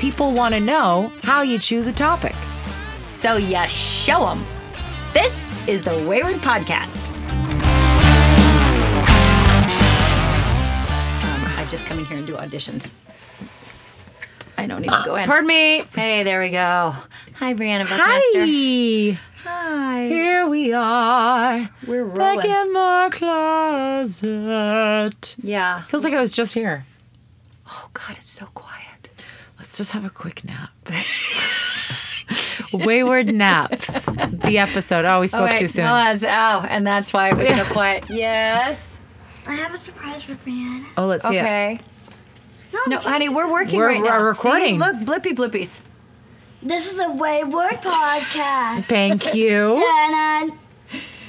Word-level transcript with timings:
people 0.00 0.32
want 0.32 0.54
to 0.54 0.60
know 0.60 1.12
how 1.24 1.42
you 1.42 1.58
choose 1.58 1.86
a 1.86 1.92
topic. 1.92 2.34
So 2.96 3.36
you 3.36 3.68
show 3.68 4.20
them. 4.20 4.46
This 5.12 5.52
is 5.68 5.82
the 5.82 5.92
Wayward 6.08 6.36
Podcast. 6.36 7.10
Um, 11.20 11.44
I 11.58 11.66
just 11.68 11.84
come 11.84 11.98
in 11.98 12.06
here 12.06 12.16
and 12.16 12.26
do 12.26 12.34
auditions. 12.34 12.92
I 14.56 14.66
don't 14.66 14.82
even 14.82 14.98
go 15.04 15.16
in. 15.16 15.26
Pardon 15.26 15.46
me. 15.46 15.82
Hey, 15.94 16.22
there 16.22 16.40
we 16.40 16.48
go. 16.48 16.94
Hi, 17.34 17.52
Briana 17.52 17.86
Buckmaster. 17.86 18.46
Hi. 18.46 19.18
Hi. 19.44 20.06
Here 20.08 20.48
we 20.48 20.72
are. 20.72 21.68
We're 21.86 22.04
rolling. 22.04 22.38
Back 22.38 22.46
in 22.46 22.72
the 22.72 23.10
closet. 23.12 24.16
Yeah. 25.42 25.82
Feels 25.82 26.04
like 26.04 26.14
I 26.14 26.20
was 26.22 26.32
just 26.32 26.54
here. 26.54 26.86
Oh 27.66 27.90
God, 27.92 28.16
it's 28.16 28.30
so 28.30 28.46
quiet. 28.54 28.86
Let's 29.70 29.78
just 29.78 29.92
have 29.92 30.04
a 30.04 30.10
quick 30.10 30.42
nap. 30.44 30.70
Wayward 32.72 33.32
naps. 33.32 34.06
The 34.06 34.58
episode. 34.58 35.04
Oh, 35.04 35.20
we 35.20 35.28
spoke 35.28 35.52
oh, 35.54 35.58
too 35.58 35.68
soon. 35.68 35.84
No, 35.84 35.94
that's, 35.94 36.24
oh, 36.24 36.66
and 36.68 36.84
that's 36.84 37.12
why 37.12 37.28
it 37.28 37.36
was 37.36 37.46
so 37.46 37.64
quiet. 37.72 38.04
Yes. 38.10 38.98
I 39.46 39.54
have 39.54 39.72
a 39.72 39.78
surprise 39.78 40.24
for 40.24 40.34
Briana. 40.34 40.86
Oh, 40.96 41.06
let's 41.06 41.22
see 41.22 41.36
it. 41.36 41.42
Okay. 41.42 41.78
No, 42.72 42.80
No, 42.88 42.98
honey, 42.98 43.28
we're 43.28 43.48
working 43.48 43.78
We're- 43.78 43.92
right 43.94 44.02
we're 44.02 44.08
now. 44.18 44.24
recording. 44.24 44.74
See, 44.74 44.78
look, 44.84 44.96
blippy 44.96 45.36
blippies. 45.36 45.78
This 46.64 46.92
is 46.92 46.98
a 46.98 47.12
Wayward 47.12 47.74
podcast. 47.74 48.86
Thank 48.86 49.34
you. 49.36 49.74
Dun-dun. 49.76 50.58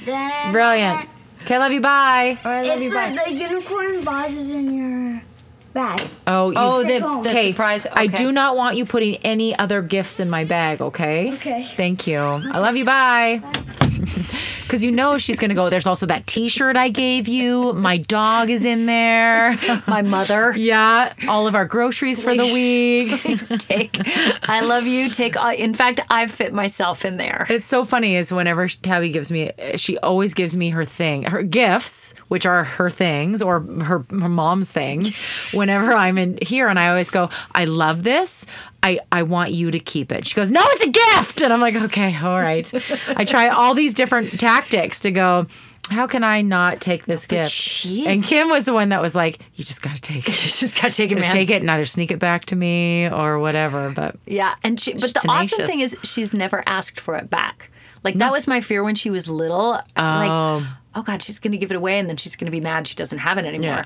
Dun-dun. 0.04 0.50
Brilliant. 0.52 1.08
Okay, 1.42 1.58
love 1.60 1.70
you. 1.70 1.80
Bye. 1.80 2.40
Oh, 2.44 2.50
I 2.50 2.62
love 2.62 2.74
It's 2.74 2.82
you. 2.86 2.92
Bye. 2.92 3.10
the, 3.24 3.30
the 3.32 3.40
unicorn 3.40 4.00
vase 4.02 4.34
is 4.34 4.50
in 4.50 4.74
your 4.74 5.22
bag. 5.72 6.08
Oh, 6.26 6.50
you. 6.50 6.56
Oh, 6.58 6.82
the, 6.82 6.98
the 6.98 7.30
okay. 7.30 7.52
surprise. 7.52 7.86
I 7.92 8.06
do 8.06 8.32
not 8.32 8.56
want 8.56 8.76
you 8.76 8.84
putting 8.84 9.16
any 9.16 9.56
other 9.58 9.82
gifts 9.82 10.20
in 10.20 10.30
my 10.30 10.44
bag. 10.44 10.80
Okay. 10.80 11.32
Okay. 11.34 11.64
Thank 11.64 12.06
you. 12.06 12.18
I 12.18 12.58
love 12.58 12.76
you. 12.76 12.84
Bye. 12.84 13.42
Because 14.72 14.84
you 14.84 14.90
know 14.90 15.18
she's 15.18 15.38
gonna 15.38 15.54
go. 15.54 15.68
There's 15.68 15.86
also 15.86 16.06
that 16.06 16.26
T-shirt 16.26 16.78
I 16.78 16.88
gave 16.88 17.28
you. 17.28 17.74
My 17.74 17.98
dog 17.98 18.48
is 18.48 18.64
in 18.64 18.86
there. 18.86 19.58
My 19.86 20.00
mother. 20.00 20.54
yeah, 20.56 21.12
all 21.28 21.46
of 21.46 21.54
our 21.54 21.66
groceries 21.66 22.22
for 22.22 22.34
the 22.34 22.44
week. 22.44 23.10
Please 23.20 23.48
take. 23.66 24.00
I 24.48 24.60
love 24.60 24.86
you. 24.86 25.10
Take. 25.10 25.36
In 25.58 25.74
fact, 25.74 26.00
I've 26.08 26.30
fit 26.30 26.54
myself 26.54 27.04
in 27.04 27.18
there. 27.18 27.46
It's 27.50 27.66
so 27.66 27.84
funny 27.84 28.16
is 28.16 28.32
whenever 28.32 28.66
Tabby 28.66 29.10
gives 29.10 29.30
me, 29.30 29.50
she 29.76 29.98
always 29.98 30.32
gives 30.32 30.56
me 30.56 30.70
her 30.70 30.86
thing, 30.86 31.24
her 31.24 31.42
gifts, 31.42 32.14
which 32.28 32.46
are 32.46 32.64
her 32.64 32.88
things 32.88 33.42
or 33.42 33.60
her, 33.60 34.06
her 34.08 34.28
mom's 34.30 34.70
things. 34.70 35.14
Whenever 35.52 35.92
I'm 35.92 36.16
in 36.16 36.38
here, 36.40 36.68
and 36.68 36.78
I 36.78 36.88
always 36.88 37.10
go, 37.10 37.28
I 37.54 37.66
love 37.66 38.04
this. 38.04 38.46
I, 38.82 38.98
I 39.12 39.22
want 39.22 39.52
you 39.52 39.70
to 39.70 39.78
keep 39.78 40.10
it. 40.12 40.26
She 40.26 40.34
goes, 40.34 40.50
No, 40.50 40.60
it's 40.64 40.82
a 40.84 40.90
gift. 40.90 41.40
And 41.42 41.52
I'm 41.52 41.60
like, 41.60 41.76
Okay, 41.76 42.16
all 42.22 42.40
right. 42.40 42.72
I 43.16 43.24
try 43.24 43.48
all 43.48 43.74
these 43.74 43.94
different 43.94 44.38
tactics 44.40 45.00
to 45.00 45.10
go, 45.12 45.46
How 45.90 46.06
can 46.06 46.24
I 46.24 46.42
not 46.42 46.80
take 46.80 47.04
this 47.06 47.26
gift? 47.26 47.50
she's- 47.50 48.06
And 48.08 48.24
Kim 48.24 48.48
was 48.50 48.64
the 48.64 48.72
one 48.72 48.88
that 48.88 49.00
was 49.00 49.14
like, 49.14 49.38
You 49.54 49.64
just 49.64 49.82
got 49.82 49.94
to 49.94 50.00
take 50.02 50.28
it. 50.28 50.42
You 50.42 50.48
just 50.48 50.74
gotta 50.74 50.92
take 50.94 51.12
it, 51.12 51.18
man. 51.18 51.28
Take 51.30 51.50
it 51.50 51.62
and 51.62 51.70
either 51.70 51.84
sneak 51.84 52.10
it 52.10 52.18
back 52.18 52.46
to 52.46 52.56
me 52.56 53.08
or 53.08 53.38
whatever. 53.38 53.90
But 53.90 54.16
Yeah, 54.26 54.54
and 54.64 54.78
she. 54.80 54.94
But 54.94 55.14
the 55.14 55.24
awesome 55.28 55.66
thing 55.66 55.80
is, 55.80 55.96
she's 56.02 56.34
never 56.34 56.62
asked 56.66 56.98
for 56.98 57.16
it 57.16 57.30
back. 57.30 57.70
Like 58.04 58.16
that 58.16 58.32
was 58.32 58.48
my 58.48 58.60
fear 58.60 58.82
when 58.82 58.96
she 58.96 59.10
was 59.10 59.28
little. 59.28 59.70
Like, 59.72 59.84
oh. 59.96 60.76
oh 60.96 61.02
God, 61.02 61.22
she's 61.22 61.38
gonna 61.38 61.56
give 61.56 61.70
it 61.70 61.76
away, 61.76 62.00
and 62.00 62.08
then 62.08 62.16
she's 62.16 62.34
gonna 62.34 62.50
be 62.50 62.60
mad 62.60 62.88
she 62.88 62.96
doesn't 62.96 63.18
have 63.18 63.38
it 63.38 63.44
anymore. 63.44 63.68
Yeah. 63.76 63.84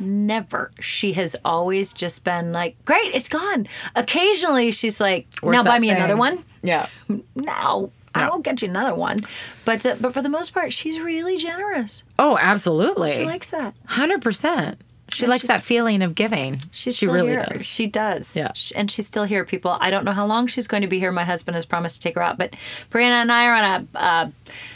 Never. 0.00 0.70
She 0.80 1.12
has 1.14 1.34
always 1.44 1.92
just 1.92 2.24
been 2.24 2.52
like, 2.52 2.76
great, 2.84 3.14
it's 3.14 3.28
gone. 3.28 3.66
Occasionally, 3.96 4.70
she's 4.70 5.00
like, 5.00 5.26
Where's 5.40 5.54
now 5.56 5.64
buy 5.64 5.78
me 5.78 5.90
another 5.90 6.16
one. 6.16 6.44
yeah. 6.62 6.86
No, 7.34 7.92
I 8.14 8.28
won't 8.28 8.44
get 8.44 8.62
you 8.62 8.68
another 8.68 8.94
one. 8.94 9.18
But 9.64 9.84
uh, 9.86 9.96
but 10.00 10.12
for 10.12 10.22
the 10.22 10.28
most 10.28 10.52
part, 10.52 10.72
she's 10.72 10.98
really 11.00 11.36
generous. 11.36 12.02
Oh, 12.18 12.36
absolutely. 12.40 13.12
She 13.12 13.24
likes 13.24 13.50
that. 13.50 13.74
Hundred 13.86 14.22
percent. 14.22 14.80
She 15.10 15.24
And 15.24 15.30
likes 15.30 15.44
that 15.44 15.62
feeling 15.62 16.02
of 16.02 16.14
giving. 16.14 16.60
She's 16.70 16.96
she 16.96 17.06
really 17.06 17.28
here. 17.30 17.46
does. 17.50 17.64
She 17.66 17.86
does. 17.86 18.36
Yeah. 18.36 18.52
And 18.76 18.90
she's 18.90 19.06
still 19.06 19.24
here, 19.24 19.44
people. 19.44 19.76
I 19.80 19.90
don't 19.90 20.04
know 20.04 20.12
how 20.12 20.26
long 20.26 20.46
she's 20.46 20.66
going 20.66 20.82
to 20.82 20.86
be 20.88 20.98
here. 20.98 21.10
My 21.10 21.24
husband 21.24 21.54
has 21.54 21.64
promised 21.64 21.96
to 21.96 22.00
take 22.02 22.14
her 22.16 22.22
out, 22.22 22.36
but 22.38 22.54
Briana 22.90 23.22
and 23.22 23.32
I 23.32 23.46
are 23.46 23.54
on 23.54 23.88
a 23.94 23.98
uh, 23.98 24.30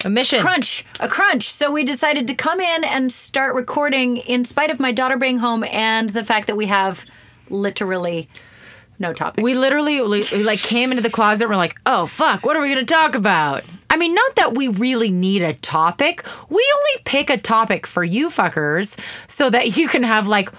A 0.04 0.10
mission. 0.10 0.40
crunch, 0.40 0.84
a 1.00 1.08
crunch. 1.08 1.44
So 1.48 1.70
we 1.70 1.84
decided 1.84 2.26
to 2.28 2.34
come 2.34 2.60
in 2.60 2.84
and 2.84 3.12
start 3.12 3.54
recording 3.54 4.16
in 4.18 4.44
spite 4.44 4.70
of 4.70 4.80
my 4.80 4.90
daughter 4.90 5.16
being 5.16 5.38
home 5.38 5.64
and 5.64 6.10
the 6.10 6.24
fact 6.24 6.46
that 6.46 6.56
we 6.56 6.66
have 6.66 7.04
literally 7.50 8.28
no 8.98 9.12
topic. 9.12 9.42
We 9.42 9.54
literally 9.54 10.00
like 10.00 10.60
came 10.60 10.90
into 10.92 11.02
the 11.02 11.10
closet. 11.10 11.48
We're 11.48 11.56
like, 11.56 11.76
oh 11.86 12.06
fuck, 12.06 12.44
what 12.46 12.56
are 12.56 12.62
we 12.62 12.68
gonna 12.68 12.84
talk 12.84 13.14
about? 13.14 13.64
I 13.90 13.96
mean, 13.96 14.14
not 14.14 14.36
that 14.36 14.54
we 14.54 14.68
really 14.68 15.10
need 15.10 15.42
a 15.42 15.54
topic. 15.54 16.24
We 16.48 16.72
only 16.78 17.02
pick 17.04 17.28
a 17.30 17.36
topic 17.36 17.86
for 17.86 18.02
you 18.04 18.28
fuckers 18.30 18.98
so 19.26 19.50
that 19.50 19.76
you 19.76 19.88
can 19.88 20.02
have 20.02 20.26
like. 20.28 20.50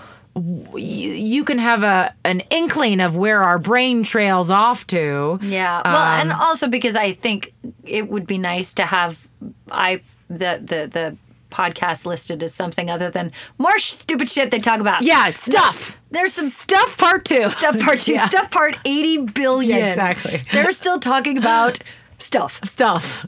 you 0.75 1.43
can 1.45 1.59
have 1.59 1.83
a 1.83 2.13
an 2.25 2.41
inkling 2.49 2.99
of 3.01 3.16
where 3.16 3.43
our 3.43 3.59
brain 3.59 4.03
trails 4.03 4.49
off 4.49 4.85
to. 4.88 5.39
Yeah. 5.43 5.81
Well, 5.85 5.95
and 6.19 6.31
Um, 6.31 6.41
also 6.41 6.67
because 6.67 6.95
I 6.95 7.13
think 7.13 7.53
it 7.83 8.09
would 8.09 8.25
be 8.25 8.38
nice 8.39 8.73
to 8.75 8.83
have 8.83 9.27
I 9.72 10.01
the 10.29 10.59
the 10.61 10.89
the 10.91 11.17
podcast 11.53 12.06
listed 12.06 12.41
as 12.44 12.53
something 12.53 12.90
other 12.90 13.09
than 13.09 13.31
more 13.58 13.78
sh- 13.78 13.91
stupid 13.91 14.28
shit 14.28 14.52
they 14.52 14.59
talk 14.59 14.80
about. 14.80 15.03
Yeah, 15.03 15.28
it's 15.30 15.41
stuff. 15.44 15.97
There's 16.12 16.34
some 16.34 16.50
Stuff 16.50 16.97
part 16.97 17.24
two. 17.25 17.47
stuff 17.50 17.80
part 17.80 18.00
two, 18.00 18.14
Yeah. 18.16 18.28
stuff 18.28 18.52
part 18.52 18.78
80 18.86 19.18
billion. 19.34 19.78
Yeah, 19.78 19.90
exactly. 19.90 20.41
They're 20.52 20.72
still 20.72 21.00
talking 21.00 21.38
about 21.38 21.80
stuff, 22.19 22.59
Stuff. 22.66 23.25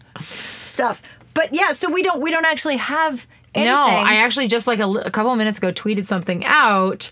stuff. 0.64 1.02
But 1.34 1.54
yeah, 1.54 1.72
so 1.74 1.90
we 1.92 2.02
don't 2.04 2.22
we 2.22 2.32
don't 2.32 2.46
actually 2.46 2.78
have 2.78 3.28
anything. 3.54 3.74
No, 3.74 3.84
I 3.86 4.16
actually 4.16 4.48
just 4.48 4.68
like 4.68 4.80
a, 4.80 4.88
a 4.88 5.12
couple 5.12 5.32
of 5.32 5.38
minutes 5.38 5.58
ago 5.58 5.72
tweeted 5.72 6.06
something 6.06 6.44
out, 6.46 7.10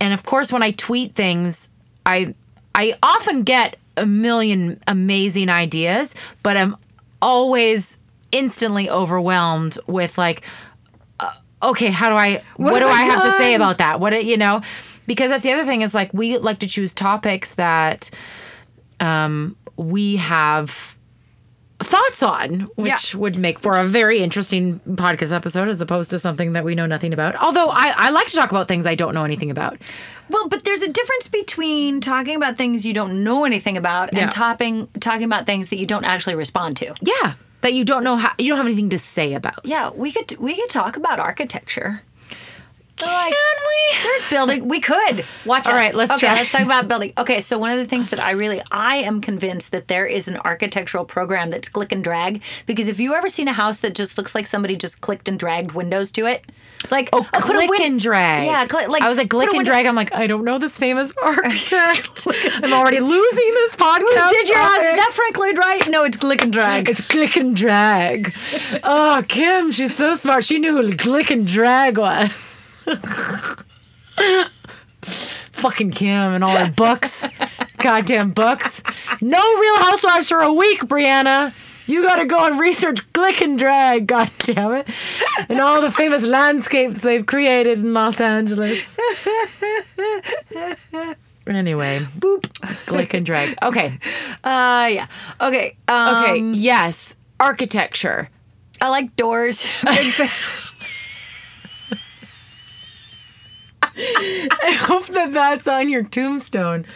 and 0.00 0.12
of 0.14 0.24
course, 0.24 0.50
when 0.52 0.62
I 0.62 0.72
tweet 0.72 1.14
things, 1.14 1.68
I 2.06 2.34
I 2.74 2.94
often 3.02 3.42
get 3.44 3.76
a 3.96 4.06
million 4.06 4.80
amazing 4.88 5.48
ideas, 5.48 6.14
but 6.42 6.56
I'm 6.56 6.76
always 7.20 7.98
instantly 8.32 8.90
overwhelmed 8.90 9.78
with 9.86 10.18
like, 10.18 10.42
uh, 11.20 11.32
okay, 11.62 11.90
how 11.90 12.08
do 12.08 12.16
I? 12.16 12.42
What, 12.56 12.80
do 12.80 12.86
I 12.86 12.90
I 12.90 13.02
have 13.04 13.22
to 13.24 13.32
say 13.38 13.54
about 13.54 13.78
that? 13.78 14.00
What 14.00 14.10
do- 14.10 14.24
you 14.24 14.36
know? 14.36 14.62
Because 15.06 15.30
that's 15.30 15.42
the 15.42 15.52
other 15.52 15.64
thing 15.64 15.82
is 15.82 15.94
like 15.94 16.12
we 16.14 16.38
like 16.38 16.58
to 16.60 16.66
choose 16.68 16.94
topics 16.94 17.54
that 17.54 18.10
um, 19.00 19.56
we 19.76 20.16
have 20.16 20.96
thoughts 21.80 22.22
on, 22.22 22.68
which 22.76 23.14
Yeah. 23.14 23.20
would 23.20 23.36
make 23.36 23.58
for 23.58 23.72
a 23.76 23.84
very 23.84 24.20
interesting 24.20 24.78
podcast 24.90 25.32
episode 25.32 25.68
as 25.68 25.80
opposed 25.80 26.10
to 26.12 26.18
something 26.20 26.52
that 26.52 26.64
we 26.64 26.76
know 26.76 26.86
nothing 26.86 27.12
about. 27.12 27.34
Although 27.34 27.68
I, 27.68 27.92
I 27.96 28.10
like 28.10 28.28
to 28.28 28.36
talk 28.36 28.50
about 28.52 28.68
things 28.68 28.86
I 28.86 28.94
don't 28.94 29.14
know 29.14 29.24
anything 29.24 29.50
about. 29.50 29.78
Well, 30.28 30.48
but 30.48 30.62
there's 30.62 30.82
a 30.82 30.88
difference 30.92 31.26
between 31.26 32.00
talking 32.00 32.36
about 32.36 32.56
things 32.56 32.86
you 32.86 32.92
don't 32.94 33.24
know 33.24 33.44
anything 33.44 33.76
about 33.76 34.10
Yeah. 34.14 34.22
and 34.22 34.30
topping, 34.30 34.86
talking 35.00 35.24
about 35.24 35.44
things 35.46 35.70
that 35.70 35.78
you 35.78 35.86
don't 35.86 36.04
actually 36.04 36.36
respond 36.36 36.76
to. 36.76 36.94
Yeah. 37.02 37.34
That 37.62 37.74
you 37.74 37.84
don't 37.84 38.04
know 38.04 38.16
how 38.16 38.32
you 38.38 38.48
don't 38.48 38.58
have 38.58 38.66
anything 38.66 38.90
to 38.90 38.98
say 38.98 39.34
about. 39.34 39.60
Yeah, 39.64 39.90
we 39.90 40.12
could 40.12 40.36
we 40.38 40.54
could 40.56 40.68
talk 40.70 40.96
about 40.96 41.18
architecture. 41.18 42.02
They're 42.98 43.08
like, 43.08 43.32
Can 43.32 43.56
we? 43.66 44.02
There's 44.02 44.30
building. 44.30 44.68
We 44.68 44.80
could 44.80 45.24
watch. 45.44 45.66
All 45.66 45.72
us. 45.74 45.78
right, 45.80 45.94
let's 45.94 46.12
okay. 46.12 46.26
try. 46.26 46.34
Let's 46.34 46.52
talk 46.52 46.62
about 46.62 46.88
building. 46.88 47.12
Okay, 47.18 47.40
so 47.40 47.58
one 47.58 47.70
of 47.70 47.78
the 47.78 47.86
things 47.86 48.10
that 48.10 48.20
I 48.20 48.32
really, 48.32 48.60
I 48.70 48.96
am 48.96 49.20
convinced 49.20 49.72
that 49.72 49.88
there 49.88 50.06
is 50.06 50.28
an 50.28 50.36
architectural 50.38 51.04
program 51.04 51.50
that's 51.50 51.68
click 51.68 51.90
and 51.92 52.02
drag. 52.04 52.42
Because 52.66 52.88
if 52.88 53.00
you 53.00 53.14
ever 53.14 53.28
seen 53.28 53.48
a 53.48 53.52
house 53.52 53.80
that 53.80 53.94
just 53.94 54.16
looks 54.18 54.34
like 54.34 54.46
somebody 54.46 54.76
just 54.76 55.00
clicked 55.00 55.28
and 55.28 55.38
dragged 55.38 55.72
windows 55.72 56.12
to 56.12 56.26
it, 56.26 56.44
like 56.90 57.08
Oh, 57.12 57.26
a 57.32 57.40
click 57.40 57.70
win- 57.70 57.82
and 57.82 58.00
drag. 58.00 58.46
Yeah, 58.46 58.66
cli- 58.66 58.86
like 58.86 59.02
I 59.02 59.08
was 59.08 59.18
like, 59.18 59.30
click 59.30 59.48
and 59.48 59.58
window- 59.58 59.70
drag. 59.72 59.86
I'm 59.86 59.94
like, 59.96 60.12
I 60.14 60.26
don't 60.26 60.44
know 60.44 60.58
this 60.58 60.78
famous 60.78 61.12
architect. 61.22 62.26
I'm 62.62 62.72
already 62.72 63.00
losing 63.00 63.54
this 63.54 63.74
podcast. 63.76 63.98
Who 63.98 64.28
did 64.28 64.48
your 64.48 64.58
house? 64.58 64.82
Is 64.82 64.94
that 64.96 65.10
Frank 65.12 65.38
Lloyd 65.38 65.58
Wright? 65.58 65.88
No, 65.88 66.04
it's 66.04 66.16
click 66.16 66.42
and 66.42 66.52
drag. 66.52 66.88
It's 66.88 67.06
click 67.06 67.36
and 67.36 67.54
drag. 67.56 68.34
oh, 68.84 69.24
Kim, 69.28 69.70
she's 69.70 69.94
so 69.96 70.14
smart. 70.14 70.44
She 70.44 70.58
knew 70.58 70.76
who 70.82 70.96
click 70.96 71.30
and 71.30 71.46
drag 71.46 71.98
was. 71.98 72.30
Fucking 75.52 75.90
Kim 75.92 76.34
and 76.34 76.42
all 76.44 76.56
her 76.56 76.70
books. 76.70 77.26
Goddamn 77.78 78.30
books. 78.32 78.82
No 79.20 79.38
real 79.58 79.76
housewives 79.76 80.28
for 80.28 80.38
a 80.38 80.52
week, 80.52 80.80
Briana. 80.82 81.52
You 81.88 82.02
gotta 82.02 82.26
go 82.26 82.44
and 82.46 82.58
research 82.60 83.00
click 83.12 83.40
and 83.42 83.58
drag, 83.58 84.06
god 84.08 84.30
damn 84.40 84.72
it. 84.72 84.88
And 85.48 85.60
all 85.60 85.80
the 85.80 85.90
famous 85.90 86.22
landscapes 86.22 87.00
they've 87.00 87.26
created 87.26 87.78
in 87.78 87.92
Los 87.92 88.20
Angeles. 88.20 88.96
Anyway, 91.46 91.98
Boop. 92.18 92.86
click 92.86 93.14
and 93.14 93.26
drag. 93.26 93.56
Okay. 93.64 93.98
Uh, 94.44 94.88
yeah. 94.92 95.06
Okay. 95.40 95.76
Um, 95.88 96.14
Okay. 96.24 96.38
yes. 96.38 97.16
Architecture. 97.40 98.28
I 98.80 98.88
like 98.88 99.16
doors. 99.16 99.68
I 103.96 104.78
hope 104.80 105.06
that 105.08 105.32
that's 105.32 105.66
on 105.66 105.88
your 105.88 106.02
tombstone. 106.02 106.86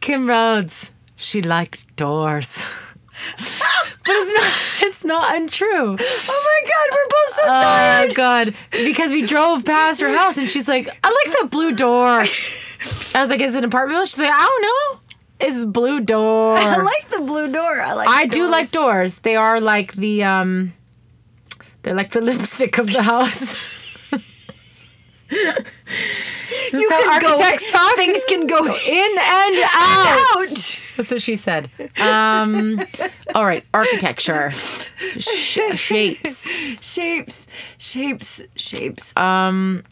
Kim 0.00 0.28
Rhodes, 0.28 0.92
she 1.16 1.42
liked 1.42 1.94
doors. 1.96 2.62
but 3.36 4.08
it's 4.08 4.32
not 4.32 4.86
it's 4.86 5.04
not 5.04 5.36
untrue. 5.36 5.68
Oh 5.68 6.60
my 6.62 6.68
God, 6.68 6.96
we're 6.96 7.08
both 7.08 7.34
so 7.34 7.46
tired. 7.46 8.10
Oh 8.10 8.14
god. 8.14 8.54
Because 8.70 9.12
we 9.12 9.26
drove 9.26 9.64
past 9.64 10.00
her 10.00 10.14
house 10.14 10.38
and 10.38 10.48
she's 10.48 10.68
like, 10.68 10.88
I 11.04 11.08
like 11.08 11.40
that 11.40 11.50
blue 11.50 11.74
door. 11.74 12.08
I 13.14 13.20
was 13.20 13.30
like, 13.30 13.40
is 13.40 13.54
it 13.54 13.58
an 13.58 13.64
apartment 13.64 13.96
building? 13.96 14.06
She's 14.06 14.18
like, 14.18 14.32
I 14.32 14.46
don't 14.46 14.62
know. 14.62 15.00
It's 15.40 15.64
blue 15.66 16.00
door. 16.00 16.56
I 16.58 16.76
like 16.76 17.08
the 17.10 17.20
blue 17.20 17.52
door. 17.52 17.80
I 17.80 17.92
like. 17.94 18.08
I 18.08 18.26
doors. 18.26 18.34
do 18.34 18.50
like 18.50 18.70
doors. 18.70 19.18
They 19.18 19.36
are 19.36 19.60
like 19.60 19.92
the 19.94 20.24
um 20.24 20.72
they're 21.82 21.94
like 21.94 22.12
the 22.12 22.20
lipstick 22.28 22.78
of 22.78 22.92
the 22.92 23.02
house. 23.02 23.56
Is 25.32 26.72
this 26.72 26.82
You 26.82 26.90
how 26.90 27.18
can 27.18 27.22
go. 27.22 27.38
talk? 27.72 27.96
Things 27.96 28.24
can 28.28 28.46
go 28.46 28.64
in 28.88 29.18
and 29.18 29.64
out. 29.72 30.18
out. 30.36 30.78
That's 30.96 31.10
what 31.10 31.22
she 31.22 31.36
said. 31.36 31.70
Um, 32.00 32.80
all 33.34 33.46
right, 33.46 33.64
architecture, 33.72 34.50
Sh- 34.50 35.74
shapes. 35.76 36.48
Shapes, 36.82 37.46
shapes, 37.78 38.42
shapes. 38.56 39.16
Um, 39.16 39.82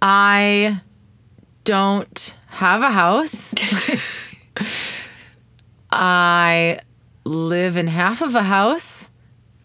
I 0.00 0.80
don't 1.64 2.36
have 2.48 2.82
a 2.82 2.90
house. 2.90 3.54
I 5.90 6.78
live 7.24 7.76
in 7.76 7.86
half 7.88 8.22
of 8.22 8.34
a 8.34 8.42
house, 8.42 9.10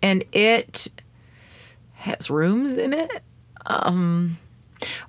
and 0.02 0.24
it 0.32 0.88
has 1.94 2.30
rooms 2.30 2.74
in 2.78 2.94
it. 2.94 3.24
Um, 3.66 4.38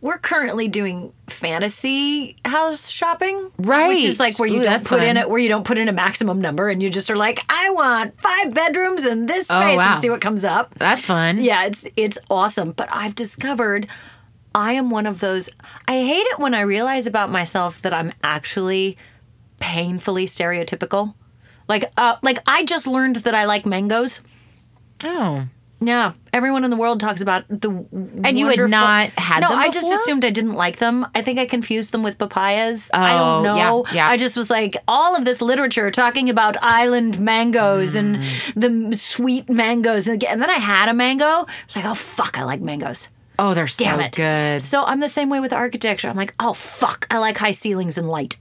We're 0.01 0.19
currently 0.19 0.69
doing 0.69 1.13
fantasy 1.29 2.37
house 2.45 2.89
shopping, 2.91 3.51
Right. 3.59 3.89
Which 3.89 4.05
is 4.05 4.19
like 4.21 4.39
where 4.39 4.49
you 4.49 4.61
Ooh, 4.61 4.65
don't 4.65 4.85
put 4.87 5.03
in 5.03 5.17
fun. 5.17 5.17
it, 5.17 5.31
where 5.31 5.39
you 5.41 5.49
don't 5.49 5.65
put 5.65 5.79
in 5.79 5.89
a 5.89 5.93
maximum 5.93 6.41
number, 6.41 6.69
and 6.69 6.83
you 6.83 6.91
just 6.91 7.11
are 7.11 7.17
like, 7.17 7.41
I 7.49 7.71
want 7.71 8.21
five 8.21 8.53
bedrooms 8.55 9.05
in 9.07 9.27
this 9.27 9.47
space, 9.47 9.57
Oh, 9.75 9.77
wow. 9.77 9.93
and 9.95 10.01
see 10.03 10.11
what 10.11 10.21
comes 10.21 10.45
up. 10.45 10.75
that's 10.77 11.05
fun. 11.05 11.39
Yeah, 11.43 11.65
it's 11.65 11.89
it's 11.97 12.19
awesome. 12.31 12.73
But 12.73 12.89
I've 12.93 13.15
discovered 13.15 13.87
I 14.55 14.73
am 14.75 14.91
one 14.91 15.07
of 15.07 15.21
those. 15.21 15.49
I 15.89 15.99
hate 16.03 16.27
it 16.27 16.39
when 16.39 16.55
I 16.55 16.61
realize 16.61 17.07
about 17.07 17.31
myself 17.31 17.81
that 17.83 17.95
I'm 17.95 18.13
actually 18.23 18.99
painfully 19.61 20.27
stereotypical. 20.27 21.15
Like, 21.69 21.91
uh, 21.97 22.17
like 22.23 22.41
I 22.47 22.65
just 22.65 22.87
learned 22.87 23.17
that 23.17 23.35
I 23.35 23.45
like 23.47 23.65
mangoes. 23.65 24.21
Oh. 25.03 25.47
Yeah, 25.85 26.13
everyone 26.33 26.63
in 26.65 26.71
the 26.71 26.77
world 26.77 27.01
talks 27.01 27.21
about 27.21 27.45
the. 27.49 27.71
And 28.23 28.39
you 28.39 28.47
had 28.49 28.71
not 28.71 29.09
had 29.11 29.41
no, 29.41 29.49
I 29.53 29.69
just 29.69 29.93
assumed 29.93 30.25
I 30.25 30.31
didn't 30.31 30.55
like 30.55 30.77
them. 30.77 31.05
I 31.15 31.23
think 31.23 31.41
I 31.41 31.47
confused 31.47 31.91
them 31.91 32.03
with 32.05 32.19
papayas. 32.19 32.89
I 32.95 33.15
Oh, 33.15 33.43
don't 33.43 33.43
know. 33.57 33.85
yeah. 33.93 34.09
I 34.09 34.17
just 34.17 34.37
was 34.37 34.49
like, 34.49 34.77
all 34.87 35.17
of 35.17 35.25
this 35.25 35.43
literature 35.43 35.91
talking 35.91 36.31
about 36.31 36.57
island 36.63 37.19
mangoes 37.19 37.97
and 37.97 38.17
Mm. 38.19 38.91
the 38.91 38.97
sweet 38.97 39.51
mangoes, 39.51 40.07
and 40.07 40.23
and 40.25 40.41
then 40.41 40.51
I 40.51 40.59
had 40.59 40.89
a 40.89 40.95
mango. 40.95 41.25
I 41.27 41.47
was 41.67 41.75
like, 41.77 41.85
oh 41.85 41.95
fuck, 41.95 42.39
I 42.39 42.45
like 42.45 42.61
mangoes. 42.61 43.09
Oh, 43.39 43.55
they're 43.55 43.67
so 43.67 43.85
Damn 43.85 44.01
it. 44.01 44.13
good. 44.15 44.63
So 44.63 44.85
I'm 44.85 45.01
the 45.01 45.09
same 45.09 45.31
way 45.31 45.41
with 45.41 45.53
architecture. 45.53 46.09
I'm 46.09 46.17
like, 46.17 46.35
oh 46.39 46.53
fuck, 46.53 47.07
I 47.11 47.19
like 47.19 47.39
high 47.39 47.51
ceilings 47.53 47.99
and 47.99 48.09
light. 48.09 48.39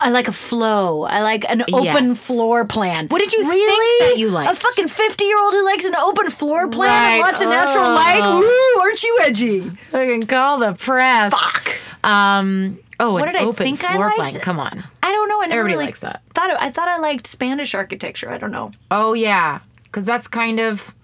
I 0.00 0.10
like 0.10 0.28
a 0.28 0.32
flow. 0.32 1.04
I 1.04 1.22
like 1.22 1.44
an 1.50 1.62
open 1.72 2.08
Yes. 2.08 2.26
floor 2.26 2.64
plan. 2.64 3.08
What 3.08 3.18
did 3.20 3.32
you 3.32 3.40
think 3.42 3.52
really? 3.54 4.06
that 4.12 4.18
you 4.18 4.28
like? 4.30 4.50
A 4.50 4.54
fucking 4.54 4.88
50 4.88 5.24
year 5.24 5.38
old 5.38 5.54
who 5.54 5.64
likes 5.64 5.84
an 5.84 5.94
open 5.96 6.30
floor 6.30 6.68
plan 6.68 6.88
Right. 6.90 7.12
and 7.14 7.20
lots 7.20 7.40
of 7.40 7.48
natural 7.48 7.84
Oh. 7.86 7.94
light? 7.94 8.20
Woo, 8.20 8.82
aren't 8.82 9.02
you 9.02 9.18
edgy? 9.22 9.72
I 9.92 10.06
can 10.06 10.26
call 10.26 10.58
the 10.58 10.72
press. 10.74 11.32
Fuck. 11.32 11.72
Um. 12.04 12.78
Oh, 13.00 13.12
What 13.14 13.26
an 13.28 13.32
did 13.34 13.42
I 13.42 13.44
open 13.46 13.64
think 13.64 13.82
I 13.84 13.94
floor 13.94 14.06
liked? 14.06 14.16
plan. 14.18 14.40
Come 14.40 14.60
on. 14.60 14.84
I 15.02 15.10
don't 15.10 15.28
know. 15.28 15.42
I 15.42 15.46
never 15.46 15.60
Everybody 15.60 15.74
really 15.76 15.86
likes 15.86 16.00
that. 16.00 16.22
Thought 16.34 16.50
I 16.60 16.70
thought 16.70 16.88
I 16.88 16.98
liked 16.98 17.26
Spanish 17.26 17.74
architecture. 17.74 18.30
I 18.30 18.38
don't 18.38 18.52
know. 18.52 18.70
Oh 18.90 19.14
yeah, 19.14 19.60
because 19.84 20.04
that's 20.04 20.28
kind 20.28 20.60
of 20.60 20.94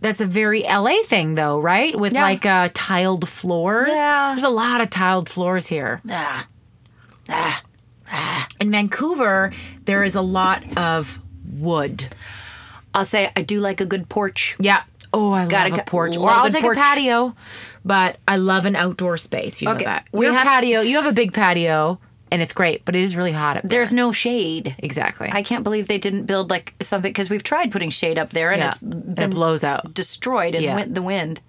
that's 0.00 0.20
a 0.20 0.26
very 0.26 0.62
LA 0.64 1.02
thing 1.04 1.34
though, 1.34 1.58
right? 1.58 1.98
With 1.98 2.12
Yeah. 2.14 2.22
like 2.22 2.46
uh, 2.46 2.68
tiled 2.74 3.28
floors. 3.28 3.88
Yeah. 3.92 4.28
There's 4.34 4.44
a 4.44 4.48
lot 4.48 4.80
of 4.80 4.88
tiled 4.90 5.28
floors 5.28 5.66
here. 5.66 6.00
Ah. 6.10 6.46
Ah. 7.28 7.62
In 8.60 8.70
Vancouver, 8.70 9.52
there 9.84 10.04
is 10.04 10.14
a 10.14 10.20
lot 10.22 10.62
of 10.76 11.20
wood. 11.58 12.14
I'll 12.92 13.04
say 13.04 13.30
I 13.36 13.42
do 13.42 13.60
like 13.60 13.80
a 13.80 13.86
good 13.86 14.08
porch. 14.08 14.56
Yeah. 14.60 14.82
Oh, 15.12 15.30
I 15.32 15.46
Gotta 15.46 15.70
love 15.70 15.78
a 15.80 15.82
porch. 15.84 16.16
Or 16.16 16.26
love 16.26 16.36
I'll 16.36 16.46
a 16.46 16.50
take 16.50 16.62
porch. 16.62 16.76
a 16.76 16.80
patio, 16.80 17.36
but 17.84 18.18
I 18.26 18.36
love 18.36 18.66
an 18.66 18.74
outdoor 18.76 19.16
space. 19.16 19.60
You 19.62 19.66
know 19.66 19.74
Okay, 19.74 19.84
that. 19.84 20.06
we 20.12 20.26
Your 20.26 20.34
have- 20.34 20.46
patio, 20.46 20.80
you 20.80 20.96
have 20.96 21.06
a 21.06 21.12
big 21.12 21.32
patio, 21.32 22.00
and 22.32 22.42
it's 22.42 22.52
great, 22.52 22.84
but 22.84 22.96
it 22.96 23.02
is 23.02 23.14
really 23.14 23.30
hot 23.30 23.56
up 23.56 23.62
there. 23.62 23.78
There's 23.78 23.92
no 23.92 24.10
shade. 24.10 24.74
exactly. 24.80 25.28
I 25.32 25.42
can't 25.44 25.62
believe 25.62 25.86
they 25.86 25.98
didn't 25.98 26.24
build 26.26 26.50
like 26.50 26.74
something 26.82 27.10
because 27.10 27.30
we've 27.30 27.44
tried 27.44 27.70
putting 27.70 27.90
shade 27.90 28.18
up 28.18 28.30
there 28.30 28.50
and 28.50 28.58
yeah. 28.60 28.68
it's 28.68 28.78
And 28.82 29.14
been 29.14 29.30
it 29.30 29.34
blows 29.34 29.62
out. 29.62 29.94
destroyed 29.94 30.54
and 30.56 30.64
Yeah. 30.64 30.74
win- 30.76 30.94
the 30.94 31.02
wind. 31.02 31.40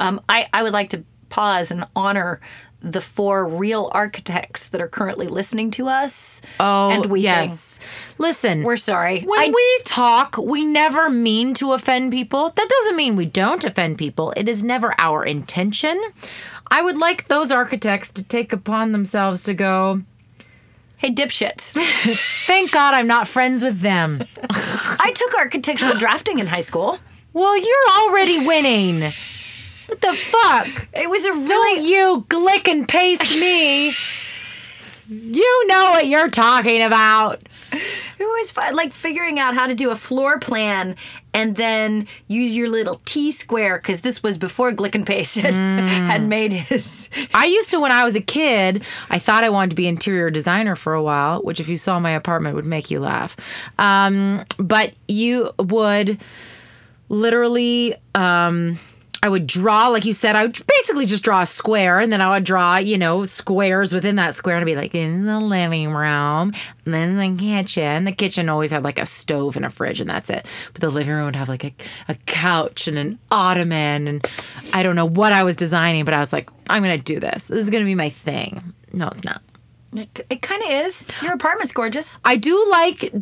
Um, 0.00 0.20
I, 0.28 0.48
I 0.54 0.62
would 0.62 0.72
like 0.72 0.88
to 0.90 1.04
pause 1.28 1.70
and 1.70 1.84
honor 1.94 2.40
the 2.82 3.00
four 3.00 3.46
real 3.46 3.90
architects 3.92 4.68
that 4.68 4.80
are 4.80 4.88
currently 4.88 5.28
listening 5.28 5.70
to 5.72 5.88
us. 5.88 6.42
Oh, 6.58 6.90
and 6.90 7.06
weeping. 7.06 7.24
yes. 7.24 7.80
Listen, 8.18 8.62
We're 8.64 8.76
sorry. 8.76 9.20
When 9.22 9.38
I- 9.40 9.48
we 9.54 9.80
talk, 9.84 10.36
we 10.36 10.64
never 10.64 11.08
mean 11.08 11.54
to 11.54 11.72
offend 11.72 12.10
people. 12.12 12.50
That 12.50 12.68
doesn't 12.68 12.96
mean 12.96 13.16
we 13.16 13.26
don't 13.26 13.64
offend 13.64 13.98
people. 13.98 14.32
It 14.36 14.48
is 14.48 14.62
never 14.62 14.94
our 14.98 15.24
intention. 15.24 16.02
I 16.70 16.82
would 16.82 16.96
like 16.98 17.28
those 17.28 17.52
architects 17.52 18.10
to 18.12 18.22
take 18.22 18.52
upon 18.52 18.92
themselves 18.92 19.44
to 19.44 19.54
go, 19.54 20.02
Hey, 20.96 21.12
dipshits. 21.12 21.72
thank 22.46 22.70
God 22.70 22.94
I'm 22.94 23.06
not 23.08 23.26
friends 23.28 23.62
with 23.64 23.80
them. 23.80 24.22
I 24.50 25.12
took 25.14 25.34
architectural 25.34 25.94
drafting 25.98 26.38
in 26.38 26.46
high 26.46 26.60
school. 26.60 26.98
Well, 27.32 27.56
you're 27.56 27.90
already 27.98 28.46
winning. 28.46 29.12
The 30.02 30.12
fuck? 30.14 30.88
It 30.92 31.08
was 31.08 31.24
a 31.24 31.32
real 31.32 31.44
Don't 31.44 31.84
you 31.84 32.24
glick 32.28 32.68
and 32.70 32.88
paste 32.88 33.38
me. 33.38 33.92
You 35.08 35.66
know 35.66 35.90
what 35.90 36.06
you're 36.06 36.30
talking 36.30 36.80
about. 36.80 37.42
It 37.72 37.80
was 38.18 38.50
fun, 38.50 38.74
like 38.74 38.92
figuring 38.94 39.38
out 39.38 39.54
how 39.54 39.66
to 39.66 39.74
do 39.74 39.90
a 39.90 39.96
floor 39.96 40.38
plan 40.38 40.96
and 41.34 41.56
then 41.56 42.06
use 42.28 42.54
your 42.54 42.68
little 42.70 43.00
T 43.04 43.30
square 43.30 43.76
because 43.76 44.00
this 44.02 44.22
was 44.22 44.38
before 44.38 44.72
Glick 44.72 44.94
and 44.94 45.06
Paste 45.06 45.36
had, 45.38 45.54
had 45.54 46.22
made 46.22 46.52
his. 46.52 47.10
I 47.34 47.44
used 47.46 47.70
to 47.72 47.80
when 47.80 47.92
I 47.92 48.04
was 48.04 48.16
a 48.16 48.22
kid. 48.22 48.86
I 49.10 49.18
thought 49.18 49.44
I 49.44 49.50
wanted 49.50 49.70
to 49.70 49.76
be 49.76 49.86
interior 49.86 50.30
designer 50.30 50.76
for 50.76 50.94
a 50.94 51.02
while, 51.02 51.42
which 51.42 51.60
if 51.60 51.68
you 51.68 51.76
saw 51.76 51.98
my 51.98 52.12
apartment 52.12 52.54
would 52.54 52.64
make 52.64 52.90
you 52.90 53.00
laugh. 53.00 53.36
Um, 53.78 54.44
but 54.58 54.94
you 55.08 55.50
would 55.58 56.18
literally. 57.08 57.96
Um, 58.14 58.78
I 59.24 59.28
would 59.28 59.46
draw, 59.46 59.86
like 59.88 60.04
you 60.04 60.14
said, 60.14 60.34
I 60.34 60.42
would 60.46 60.60
basically 60.66 61.06
just 61.06 61.22
draw 61.22 61.42
a 61.42 61.46
square 61.46 62.00
and 62.00 62.12
then 62.12 62.20
I 62.20 62.30
would 62.30 62.42
draw, 62.42 62.78
you 62.78 62.98
know, 62.98 63.24
squares 63.24 63.92
within 63.92 64.16
that 64.16 64.34
square 64.34 64.56
and 64.56 64.62
I'd 64.62 64.66
be 64.66 64.74
like, 64.74 64.96
in 64.96 65.26
the 65.26 65.38
living 65.38 65.92
room, 65.92 66.52
and 66.84 66.92
then 66.92 67.16
the 67.16 67.40
kitchen. 67.40 68.02
The 68.02 68.10
kitchen 68.10 68.48
always 68.48 68.72
had 68.72 68.82
like 68.82 68.98
a 68.98 69.06
stove 69.06 69.54
and 69.54 69.64
a 69.64 69.70
fridge 69.70 70.00
and 70.00 70.10
that's 70.10 70.28
it. 70.28 70.44
But 70.72 70.80
the 70.80 70.90
living 70.90 71.14
room 71.14 71.26
would 71.26 71.36
have 71.36 71.48
like 71.48 71.62
a, 71.64 71.72
a 72.08 72.16
couch 72.26 72.88
and 72.88 72.98
an 72.98 73.18
ottoman 73.30 74.08
and 74.08 74.26
I 74.74 74.82
don't 74.82 74.96
know 74.96 75.06
what 75.06 75.32
I 75.32 75.44
was 75.44 75.54
designing, 75.54 76.04
but 76.04 76.14
I 76.14 76.20
was 76.20 76.32
like, 76.32 76.50
I'm 76.68 76.82
going 76.82 76.98
to 76.98 77.04
do 77.04 77.20
this. 77.20 77.46
This 77.46 77.62
is 77.62 77.70
going 77.70 77.84
to 77.84 77.88
be 77.88 77.94
my 77.94 78.08
thing. 78.08 78.74
No, 78.92 79.06
it's 79.06 79.22
not. 79.22 79.40
It, 79.94 80.26
it 80.30 80.42
kind 80.42 80.62
of 80.64 80.86
is. 80.86 81.06
Your 81.22 81.34
apartment's 81.34 81.72
gorgeous. 81.72 82.18
I 82.24 82.36
do 82.36 82.66
like 82.70 83.12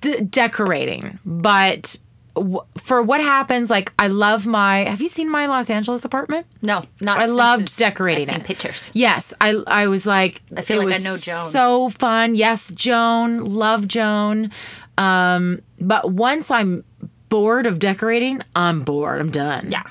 d- 0.00 0.22
decorating, 0.22 1.20
but 1.24 1.98
w- 2.36 2.60
for 2.78 3.02
what 3.02 3.20
happens, 3.20 3.68
like 3.70 3.92
I 3.98 4.06
love 4.08 4.46
my. 4.46 4.84
Have 4.84 5.02
you 5.02 5.08
seen 5.08 5.30
my 5.30 5.46
Los 5.46 5.68
Angeles 5.70 6.04
apartment? 6.04 6.46
No, 6.62 6.82
not. 7.00 7.18
I 7.18 7.26
loved 7.26 7.76
decorating 7.76 8.28
I've 8.28 8.34
seen 8.34 8.40
it. 8.42 8.46
pictures. 8.46 8.90
Yes, 8.94 9.34
I 9.40 9.56
I 9.66 9.88
was 9.88 10.06
like 10.06 10.42
I 10.56 10.62
feel 10.62 10.80
it 10.82 10.86
like 10.86 11.00
I 11.00 11.02
know 11.02 11.16
Joan. 11.16 11.48
So 11.50 11.88
fun. 11.90 12.34
Yes, 12.36 12.70
Joan, 12.72 13.44
love 13.44 13.88
Joan. 13.88 14.52
Um, 14.98 15.60
but 15.80 16.10
once 16.12 16.50
I'm 16.50 16.84
bored 17.28 17.66
of 17.66 17.78
decorating, 17.78 18.40
I'm 18.54 18.82
bored. 18.82 19.20
I'm 19.20 19.30
done. 19.30 19.70
Yeah. 19.70 19.82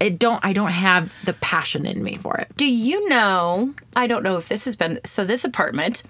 It 0.00 0.18
don't 0.18 0.44
I 0.44 0.52
don't 0.52 0.70
have 0.72 1.12
the 1.24 1.32
passion 1.34 1.86
in 1.86 2.02
me 2.02 2.16
for 2.16 2.36
it. 2.36 2.48
Do 2.56 2.66
you 2.66 3.08
know? 3.08 3.74
I 3.96 4.06
don't 4.06 4.22
know 4.22 4.36
if 4.36 4.48
this 4.48 4.64
has 4.66 4.76
been. 4.76 5.00
So 5.04 5.24
this 5.24 5.44
apartment, 5.44 6.02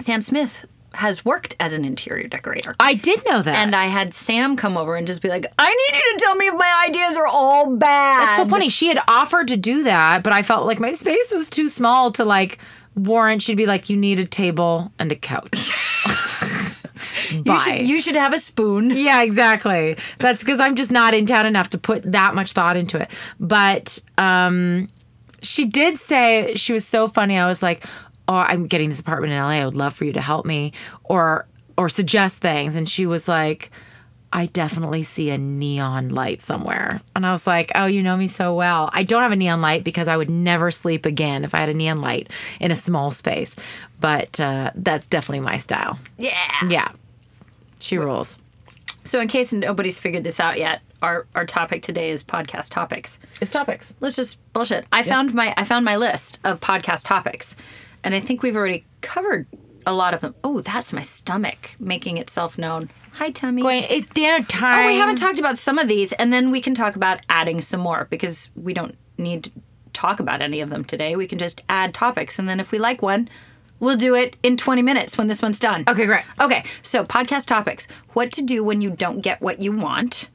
Sam 0.00 0.22
Smith 0.22 0.64
has 0.96 1.24
worked 1.24 1.54
as 1.60 1.72
an 1.72 1.84
interior 1.84 2.26
decorator. 2.28 2.74
I 2.80 2.94
did 2.94 3.24
know 3.26 3.42
that. 3.42 3.54
And 3.54 3.74
I 3.74 3.84
had 3.84 4.12
Sam 4.12 4.56
come 4.56 4.76
over 4.76 4.96
and 4.96 5.06
just 5.06 5.22
be 5.22 5.28
like, 5.28 5.46
I 5.58 5.66
need 5.66 5.98
you 5.98 6.18
to 6.18 6.24
tell 6.24 6.34
me 6.34 6.46
if 6.48 6.54
my 6.54 6.84
ideas 6.88 7.16
are 7.16 7.26
all 7.26 7.76
bad. 7.76 8.24
It's 8.24 8.36
so 8.36 8.46
funny. 8.50 8.68
She 8.68 8.88
had 8.88 8.98
offered 9.08 9.48
to 9.48 9.56
do 9.56 9.84
that, 9.84 10.22
but 10.22 10.32
I 10.32 10.42
felt 10.42 10.66
like 10.66 10.80
my 10.80 10.92
space 10.92 11.30
was 11.32 11.48
too 11.48 11.68
small 11.68 12.10
to 12.12 12.24
like 12.24 12.58
warrant. 12.94 13.42
She'd 13.42 13.56
be 13.56 13.66
like, 13.66 13.88
"You 13.90 13.96
need 13.96 14.18
a 14.18 14.26
table 14.26 14.90
and 14.98 15.12
a 15.12 15.16
couch." 15.16 15.70
You 17.30 17.42
Bye. 17.42 17.58
should, 17.58 17.88
you 17.88 18.00
should 18.00 18.14
have 18.14 18.32
a 18.32 18.38
spoon. 18.38 18.90
yeah, 18.90 19.22
exactly. 19.22 19.96
That's 20.18 20.40
because 20.40 20.60
I'm 20.60 20.76
just 20.76 20.90
not 20.92 21.12
in 21.12 21.26
town 21.26 21.46
enough 21.46 21.70
to 21.70 21.78
put 21.78 22.10
that 22.12 22.34
much 22.34 22.52
thought 22.52 22.76
into 22.76 23.00
it. 23.00 23.10
But 23.40 23.98
um, 24.16 24.88
she 25.42 25.64
did 25.64 25.98
say 25.98 26.54
she 26.54 26.72
was 26.72 26.86
so 26.86 27.08
funny. 27.08 27.36
I 27.36 27.46
was 27.46 27.62
like, 27.62 27.84
oh, 28.28 28.34
I'm 28.34 28.66
getting 28.66 28.88
this 28.88 29.00
apartment 29.00 29.32
in 29.32 29.38
LA. 29.38 29.50
I 29.50 29.64
would 29.64 29.76
love 29.76 29.94
for 29.94 30.04
you 30.04 30.12
to 30.12 30.20
help 30.20 30.46
me 30.46 30.72
or 31.04 31.46
or 31.78 31.88
suggest 31.88 32.38
things. 32.38 32.74
And 32.74 32.88
she 32.88 33.06
was 33.06 33.28
like, 33.28 33.70
I 34.32 34.46
definitely 34.46 35.02
see 35.02 35.30
a 35.30 35.38
neon 35.38 36.10
light 36.10 36.40
somewhere. 36.40 37.00
And 37.14 37.26
I 37.26 37.32
was 37.32 37.46
like, 37.46 37.70
oh, 37.74 37.86
you 37.86 38.02
know 38.02 38.16
me 38.16 38.28
so 38.28 38.54
well. 38.54 38.90
I 38.92 39.02
don't 39.02 39.22
have 39.22 39.32
a 39.32 39.36
neon 39.36 39.60
light 39.60 39.84
because 39.84 40.08
I 40.08 40.16
would 40.16 40.30
never 40.30 40.70
sleep 40.70 41.06
again 41.06 41.44
if 41.44 41.54
I 41.54 41.58
had 41.58 41.68
a 41.68 41.74
neon 41.74 42.00
light 42.00 42.30
in 42.60 42.70
a 42.70 42.76
small 42.76 43.10
space. 43.10 43.54
But 44.00 44.40
uh, 44.40 44.72
that's 44.74 45.06
definitely 45.06 45.40
my 45.40 45.58
style. 45.58 45.98
Yeah. 46.18 46.34
Yeah. 46.68 46.90
She 47.78 47.98
rules. 47.98 48.38
So, 49.04 49.20
in 49.20 49.28
case 49.28 49.52
nobody's 49.52 50.00
figured 50.00 50.24
this 50.24 50.40
out 50.40 50.58
yet, 50.58 50.80
our 51.00 51.26
our 51.34 51.46
topic 51.46 51.82
today 51.82 52.10
is 52.10 52.24
podcast 52.24 52.70
topics. 52.70 53.18
It's 53.40 53.52
topics. 53.52 53.94
Let's 54.00 54.16
just 54.16 54.38
bullshit. 54.52 54.84
I 54.92 55.02
found 55.04 55.32
my 55.34 55.54
I 55.56 55.64
found 55.64 55.84
my 55.84 55.96
list 55.96 56.40
of 56.42 56.60
podcast 56.60 57.04
topics, 57.04 57.54
and 58.06 58.14
I 58.14 58.20
think 58.20 58.40
we've 58.44 58.54
already 58.54 58.86
covered 59.00 59.48
a 59.84 59.92
lot 59.92 60.14
of 60.14 60.20
them. 60.20 60.36
Oh, 60.44 60.60
that's 60.60 60.92
my 60.92 61.02
stomach 61.02 61.72
making 61.80 62.18
itself 62.18 62.56
known. 62.56 62.88
Hi, 63.14 63.30
tummy. 63.30 63.62
Going, 63.62 63.82
it's 63.88 64.06
dinner 64.14 64.44
time. 64.44 64.84
Oh, 64.84 64.86
we 64.86 64.94
haven't 64.94 65.16
talked 65.16 65.40
about 65.40 65.58
some 65.58 65.76
of 65.76 65.88
these, 65.88 66.12
and 66.12 66.32
then 66.32 66.52
we 66.52 66.60
can 66.60 66.72
talk 66.72 66.94
about 66.94 67.18
adding 67.28 67.60
some 67.60 67.80
more 67.80 68.06
because 68.08 68.50
we 68.54 68.72
don't 68.72 68.96
need 69.18 69.44
to 69.44 69.50
talk 69.92 70.20
about 70.20 70.40
any 70.40 70.60
of 70.60 70.70
them 70.70 70.84
today. 70.84 71.16
We 71.16 71.26
can 71.26 71.38
just 71.38 71.64
add 71.68 71.94
topics, 71.94 72.38
and 72.38 72.48
then 72.48 72.60
if 72.60 72.70
we 72.70 72.78
like 72.78 73.02
one, 73.02 73.28
we'll 73.80 73.96
do 73.96 74.14
it 74.14 74.36
in 74.44 74.56
20 74.56 74.82
minutes 74.82 75.18
when 75.18 75.26
this 75.26 75.42
one's 75.42 75.58
done. 75.58 75.82
Okay, 75.88 76.06
great. 76.06 76.24
Okay, 76.40 76.62
so 76.82 77.04
podcast 77.04 77.46
topics. 77.46 77.88
What 78.12 78.30
to 78.32 78.42
do 78.42 78.62
when 78.62 78.82
you 78.82 78.90
don't 78.90 79.20
get 79.20 79.40
what 79.42 79.60
you 79.60 79.72
want. 79.72 80.30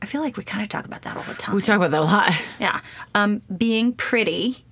I 0.00 0.06
feel 0.06 0.22
like 0.22 0.38
we 0.38 0.44
kind 0.44 0.62
of 0.62 0.70
talk 0.70 0.86
about 0.86 1.02
that 1.02 1.18
all 1.18 1.24
the 1.24 1.34
time. 1.34 1.54
We 1.54 1.60
talk 1.60 1.76
about 1.76 1.90
that 1.90 2.00
a 2.00 2.04
lot. 2.04 2.32
yeah. 2.58 2.80
Um, 3.14 3.42
being 3.54 3.92
pretty. 3.92 4.64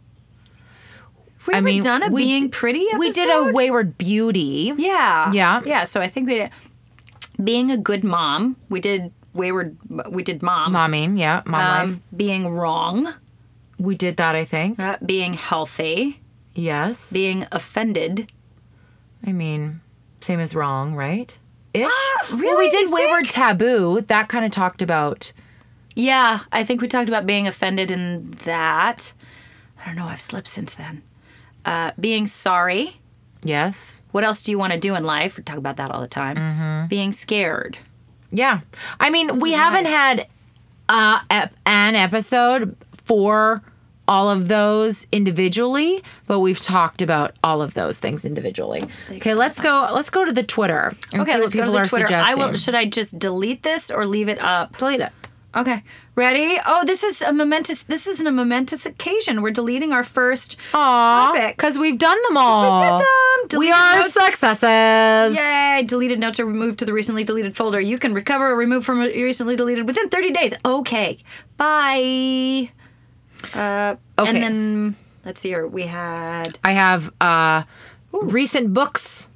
We 1.46 1.54
I 1.54 1.60
mean, 1.60 1.82
done 1.82 2.02
a 2.02 2.08
we 2.10 2.24
being 2.24 2.50
pretty 2.50 2.84
episode? 2.86 2.98
We 2.98 3.12
did 3.12 3.28
a 3.30 3.52
wayward 3.52 3.96
beauty. 3.96 4.72
Yeah. 4.76 5.30
Yeah. 5.32 5.62
Yeah. 5.64 5.84
So 5.84 6.00
I 6.00 6.08
think 6.08 6.26
we 6.28 6.34
did 6.34 6.50
being 7.42 7.70
a 7.70 7.76
good 7.76 8.04
mom. 8.04 8.56
We 8.68 8.80
did 8.80 9.12
wayward. 9.32 9.76
We 10.10 10.22
did 10.24 10.42
mom. 10.42 10.72
Momming, 10.74 11.18
yeah, 11.18 11.42
mom 11.46 11.60
Um, 11.60 11.90
life. 11.92 11.98
being 12.16 12.48
wrong. 12.48 13.14
We 13.78 13.94
did 13.94 14.16
that, 14.16 14.34
I 14.34 14.44
think. 14.44 14.80
Uh, 14.80 14.96
being 15.06 15.34
healthy. 15.34 16.20
Yes. 16.54 17.12
Being 17.12 17.46
offended. 17.52 18.32
I 19.24 19.32
mean, 19.32 19.80
same 20.20 20.40
as 20.40 20.54
wrong, 20.54 20.94
right? 20.96 21.38
Ish. 21.74 21.82
Well, 21.84 21.92
Ah, 21.92 22.26
really? 22.34 22.64
we 22.66 22.70
did 22.70 22.90
wayward 22.92 23.22
think? 23.26 23.34
taboo. 23.34 24.00
That 24.08 24.28
kind 24.28 24.44
of 24.44 24.50
talked 24.50 24.82
about. 24.82 25.32
Yeah, 25.94 26.40
I 26.50 26.64
think 26.64 26.80
we 26.80 26.88
talked 26.88 27.08
about 27.08 27.26
being 27.26 27.46
offended 27.46 27.90
in 27.92 28.30
that. 28.44 29.12
I 29.80 29.86
don't 29.86 29.96
know. 29.96 30.06
I've 30.06 30.20
slipped 30.20 30.48
since 30.48 30.74
then. 30.74 31.02
Uh, 31.68 31.92
being 32.00 32.26
sorry. 32.26 32.98
Yes. 33.42 33.96
What 34.12 34.24
else 34.24 34.42
do 34.42 34.50
you 34.50 34.58
want 34.58 34.72
to 34.72 34.78
do 34.78 34.94
in 34.94 35.04
life? 35.04 35.36
We 35.36 35.42
talk 35.42 35.58
about 35.58 35.76
that 35.76 35.90
all 35.90 36.00
the 36.00 36.08
time. 36.08 36.36
Mm-hmm. 36.36 36.88
Being 36.88 37.12
scared. 37.12 37.76
Yeah. 38.30 38.60
I 38.98 39.10
mean, 39.10 39.38
we 39.38 39.52
haven't 39.52 39.84
had 39.84 40.26
uh, 40.88 41.20
ep- 41.30 41.54
an 41.66 41.94
episode 41.94 42.76
for 43.04 43.62
all 44.06 44.30
of 44.30 44.48
those 44.48 45.06
individually, 45.12 46.02
but 46.26 46.40
we've 46.40 46.60
talked 46.60 47.02
about 47.02 47.36
all 47.44 47.60
of 47.60 47.74
those 47.74 47.98
things 47.98 48.24
individually. 48.24 48.88
Okay, 49.10 49.34
let's 49.34 49.60
go. 49.60 49.90
Let's 49.94 50.08
go 50.08 50.24
to 50.24 50.32
the 50.32 50.42
Twitter. 50.42 50.96
Okay, 51.14 51.38
let's 51.38 51.52
go 51.52 51.66
to 51.66 51.70
the 51.70 51.84
Twitter. 51.84 52.14
I 52.14 52.34
will. 52.34 52.54
Should 52.54 52.74
I 52.74 52.86
just 52.86 53.18
delete 53.18 53.62
this 53.62 53.90
or 53.90 54.06
leave 54.06 54.28
it 54.28 54.40
up? 54.40 54.78
delete 54.78 55.00
it. 55.00 55.12
Okay, 55.58 55.82
ready? 56.14 56.56
Oh, 56.64 56.84
this 56.84 57.02
is 57.02 57.20
a 57.20 57.32
momentous. 57.32 57.82
This 57.82 58.06
isn't 58.06 58.26
a 58.26 58.30
momentous 58.30 58.86
occasion. 58.86 59.42
We're 59.42 59.50
deleting 59.50 59.92
our 59.92 60.04
first 60.04 60.56
topic. 60.70 61.56
because 61.56 61.78
we've 61.78 61.98
done 61.98 62.16
them 62.28 62.36
all. 62.36 62.98
them. 63.00 63.58
We 63.58 63.70
are 63.72 64.00
notes. 64.00 64.14
successes. 64.14 65.36
Yay! 65.36 65.82
Deleted 65.84 66.20
notes 66.20 66.38
are 66.38 66.46
removed 66.46 66.78
to 66.78 66.84
the 66.84 66.92
recently 66.92 67.24
deleted 67.24 67.56
folder. 67.56 67.80
You 67.80 67.98
can 67.98 68.14
recover 68.14 68.50
or 68.50 68.54
remove 68.56 68.84
from 68.84 69.00
recently 69.00 69.56
deleted 69.56 69.86
within 69.86 70.08
30 70.08 70.30
days. 70.30 70.54
Okay. 70.64 71.18
Bye. 71.56 72.70
Uh, 73.54 73.96
Okay. 74.18 74.30
And 74.30 74.42
then 74.42 74.96
let's 75.24 75.40
see 75.40 75.48
here. 75.50 75.66
We 75.66 75.82
had 75.82 76.58
I 76.64 76.72
have 76.72 77.12
uh, 77.20 77.62
recent 78.12 78.74
books 78.74 79.28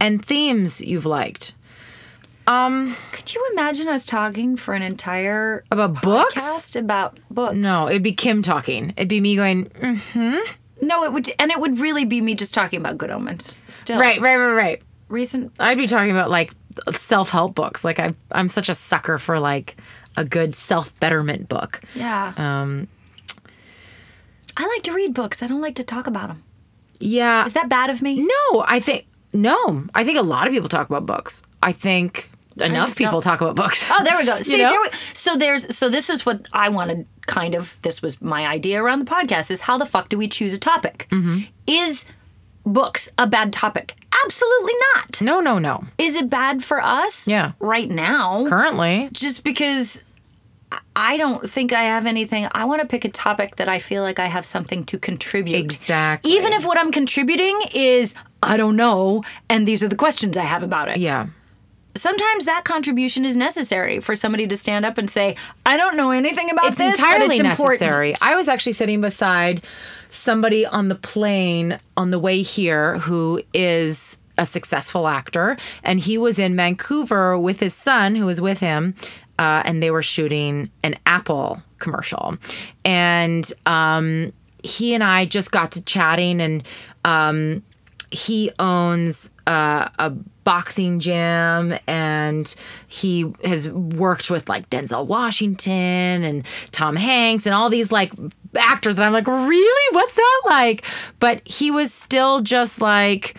and 0.00 0.24
themes 0.24 0.80
you've 0.80 1.06
liked. 1.06 1.54
Could 2.46 3.34
you 3.34 3.48
imagine 3.52 3.88
us 3.88 4.04
talking 4.06 4.56
for 4.56 4.74
an 4.74 4.82
entire 4.82 5.64
About 5.70 6.02
books? 6.02 6.34
podcast 6.34 6.76
about 6.78 7.18
books? 7.30 7.56
No, 7.56 7.88
it'd 7.88 8.02
be 8.02 8.12
Kim 8.12 8.42
talking. 8.42 8.90
It'd 8.96 9.08
be 9.08 9.20
me 9.20 9.36
going, 9.36 9.66
mm-hmm. 9.66 10.38
No, 10.84 11.04
it 11.04 11.12
would, 11.12 11.30
and 11.38 11.50
it 11.52 11.60
would 11.60 11.78
really 11.78 12.04
be 12.04 12.20
me 12.20 12.34
just 12.34 12.52
talking 12.54 12.80
about 12.80 12.98
good 12.98 13.10
omens. 13.10 13.56
Still, 13.68 14.00
right, 14.00 14.20
right, 14.20 14.36
right, 14.36 14.52
right. 14.54 14.82
Recent. 15.08 15.52
I'd 15.60 15.78
be 15.78 15.86
talking 15.86 16.10
about 16.10 16.30
like 16.30 16.52
self 16.90 17.28
help 17.30 17.54
books. 17.54 17.84
Like 17.84 17.98
I, 18.00 18.14
I'm 18.32 18.48
such 18.48 18.68
a 18.68 18.74
sucker 18.74 19.18
for 19.18 19.38
like 19.38 19.76
a 20.16 20.24
good 20.24 20.54
self 20.56 20.98
betterment 20.98 21.48
book. 21.48 21.80
Yeah. 21.94 22.32
Um, 22.36 22.88
I 24.56 24.66
like 24.66 24.82
to 24.84 24.92
read 24.92 25.14
books. 25.14 25.42
I 25.42 25.46
don't 25.46 25.60
like 25.60 25.76
to 25.76 25.84
talk 25.84 26.06
about 26.08 26.28
them. 26.28 26.42
yeah. 26.98 27.44
Is 27.46 27.52
that 27.52 27.68
bad 27.68 27.88
of 27.90 28.02
me? 28.02 28.20
no, 28.26 28.64
I 28.66 28.80
think 28.80 29.06
no. 29.32 29.84
I 29.94 30.02
think 30.04 30.18
a 30.18 30.22
lot 30.22 30.46
of 30.48 30.52
people 30.52 30.68
talk 30.68 30.88
about 30.88 31.06
books. 31.06 31.42
I 31.62 31.70
think 31.72 32.28
enough 32.60 32.96
people 32.96 33.12
don't- 33.12 33.22
talk 33.22 33.40
about 33.40 33.54
books. 33.56 33.84
Oh, 33.90 34.02
there 34.04 34.16
we 34.18 34.24
go. 34.26 34.40
See, 34.40 34.56
know? 34.58 34.70
there 34.70 34.80
we, 34.80 34.88
so 35.14 35.36
there's 35.36 35.76
so 35.76 35.88
this 35.88 36.10
is 36.10 36.24
what 36.26 36.48
I 36.52 36.68
wanted. 36.68 37.06
Kind 37.26 37.54
of, 37.54 37.78
this 37.82 38.02
was 38.02 38.20
my 38.20 38.46
idea 38.48 38.82
around 38.82 38.98
the 38.98 39.04
podcast: 39.04 39.50
is 39.50 39.60
how 39.62 39.78
the 39.78 39.86
fuck 39.86 40.08
do 40.08 40.18
we 40.18 40.26
choose 40.28 40.52
a 40.54 40.58
topic? 40.58 41.06
Mm-hmm. 41.10 41.42
Is 41.68 42.04
books 42.66 43.08
a 43.16 43.26
bad 43.26 43.52
topic? 43.52 43.94
Absolutely 44.24 44.72
not. 44.94 45.20
no, 45.22 45.40
no, 45.40 45.58
no. 45.58 45.84
Is 45.98 46.14
it 46.16 46.28
bad 46.30 46.62
for 46.64 46.80
us? 46.80 47.26
Yeah. 47.28 47.52
Right 47.60 47.88
now, 47.88 48.46
Currently, 48.48 49.08
just 49.12 49.44
because 49.44 50.02
I- 50.72 50.78
I 50.96 51.16
don't 51.16 51.48
think 51.48 51.72
I 51.72 51.82
have 51.82 52.06
anything. 52.06 52.48
I 52.52 52.64
want 52.64 52.80
to 52.82 52.86
pick 52.88 53.04
a 53.04 53.08
topic 53.08 53.56
that 53.56 53.68
I 53.68 53.78
feel 53.78 54.02
like 54.02 54.18
I 54.18 54.26
have 54.26 54.44
something 54.44 54.84
to 54.86 54.98
contribute. 54.98 55.56
Exactly. 55.56 56.32
Even 56.32 56.52
if 56.52 56.64
what 56.66 56.76
I'm 56.78 56.90
contributing 56.92 57.58
is 57.74 58.14
I 58.42 58.56
don't 58.56 58.74
know, 58.76 59.22
and 59.48 59.66
these 59.66 59.82
are 59.84 59.88
the 59.88 59.96
questions 59.96 60.36
I 60.36 60.44
have 60.44 60.62
about 60.64 60.88
it. 60.88 60.96
yeah. 60.98 61.28
Sometimes 61.94 62.46
that 62.46 62.64
contribution 62.64 63.24
is 63.24 63.36
necessary 63.36 64.00
for 64.00 64.16
somebody 64.16 64.46
to 64.46 64.56
stand 64.56 64.86
up 64.86 64.98
and 64.98 65.10
say, 65.10 65.36
"I 65.66 65.76
don't 65.76 65.96
know 65.96 66.10
anything 66.10 66.50
about 66.50 66.70
this. 66.70 66.70
it's 66.70 66.78
this, 66.78 66.98
entirely 66.98 67.36
it's 67.36 67.42
necessary. 67.42 68.10
important." 68.10 68.32
I 68.32 68.36
was 68.36 68.48
actually 68.48 68.72
sitting 68.72 69.00
beside 69.00 69.62
somebody 70.08 70.64
on 70.64 70.88
the 70.88 70.94
plane 70.94 71.78
on 71.96 72.10
the 72.10 72.18
way 72.18 72.42
here 72.42 72.98
who 72.98 73.42
is 73.52 74.18
a 74.38 74.46
successful 74.46 75.06
actor, 75.06 75.56
and 75.82 76.00
he 76.00 76.16
was 76.16 76.38
in 76.38 76.56
Vancouver 76.56 77.38
with 77.38 77.60
his 77.60 77.74
son 77.74 78.14
who 78.14 78.26
was 78.26 78.40
with 78.40 78.60
him, 78.60 78.94
uh, 79.38 79.62
and 79.64 79.82
they 79.82 79.90
were 79.90 80.02
shooting 80.02 80.70
an 80.82 80.96
Apple 81.04 81.62
commercial, 81.78 82.38
and 82.84 83.52
um, 83.66 84.32
he 84.62 84.94
and 84.94 85.04
I 85.04 85.26
just 85.26 85.52
got 85.52 85.72
to 85.72 85.82
chatting 85.82 86.40
and. 86.40 86.62
Um, 87.04 87.62
he 88.12 88.50
owns 88.58 89.32
uh, 89.46 89.88
a 89.98 90.12
boxing 90.44 90.98
gym 90.98 91.78
and 91.86 92.54
he 92.88 93.32
has 93.44 93.68
worked 93.68 94.30
with 94.30 94.48
like 94.48 94.68
Denzel 94.70 95.06
Washington 95.06 96.24
and 96.24 96.44
Tom 96.72 96.96
Hanks 96.96 97.46
and 97.46 97.54
all 97.54 97.70
these 97.70 97.92
like 97.92 98.12
actors 98.56 98.98
and 98.98 99.06
I'm 99.06 99.12
like 99.12 99.26
really? 99.26 99.94
What's 99.94 100.14
that 100.14 100.42
like? 100.46 100.84
But 101.18 101.46
he 101.46 101.70
was 101.70 101.92
still 101.92 102.40
just 102.40 102.80
like 102.80 103.36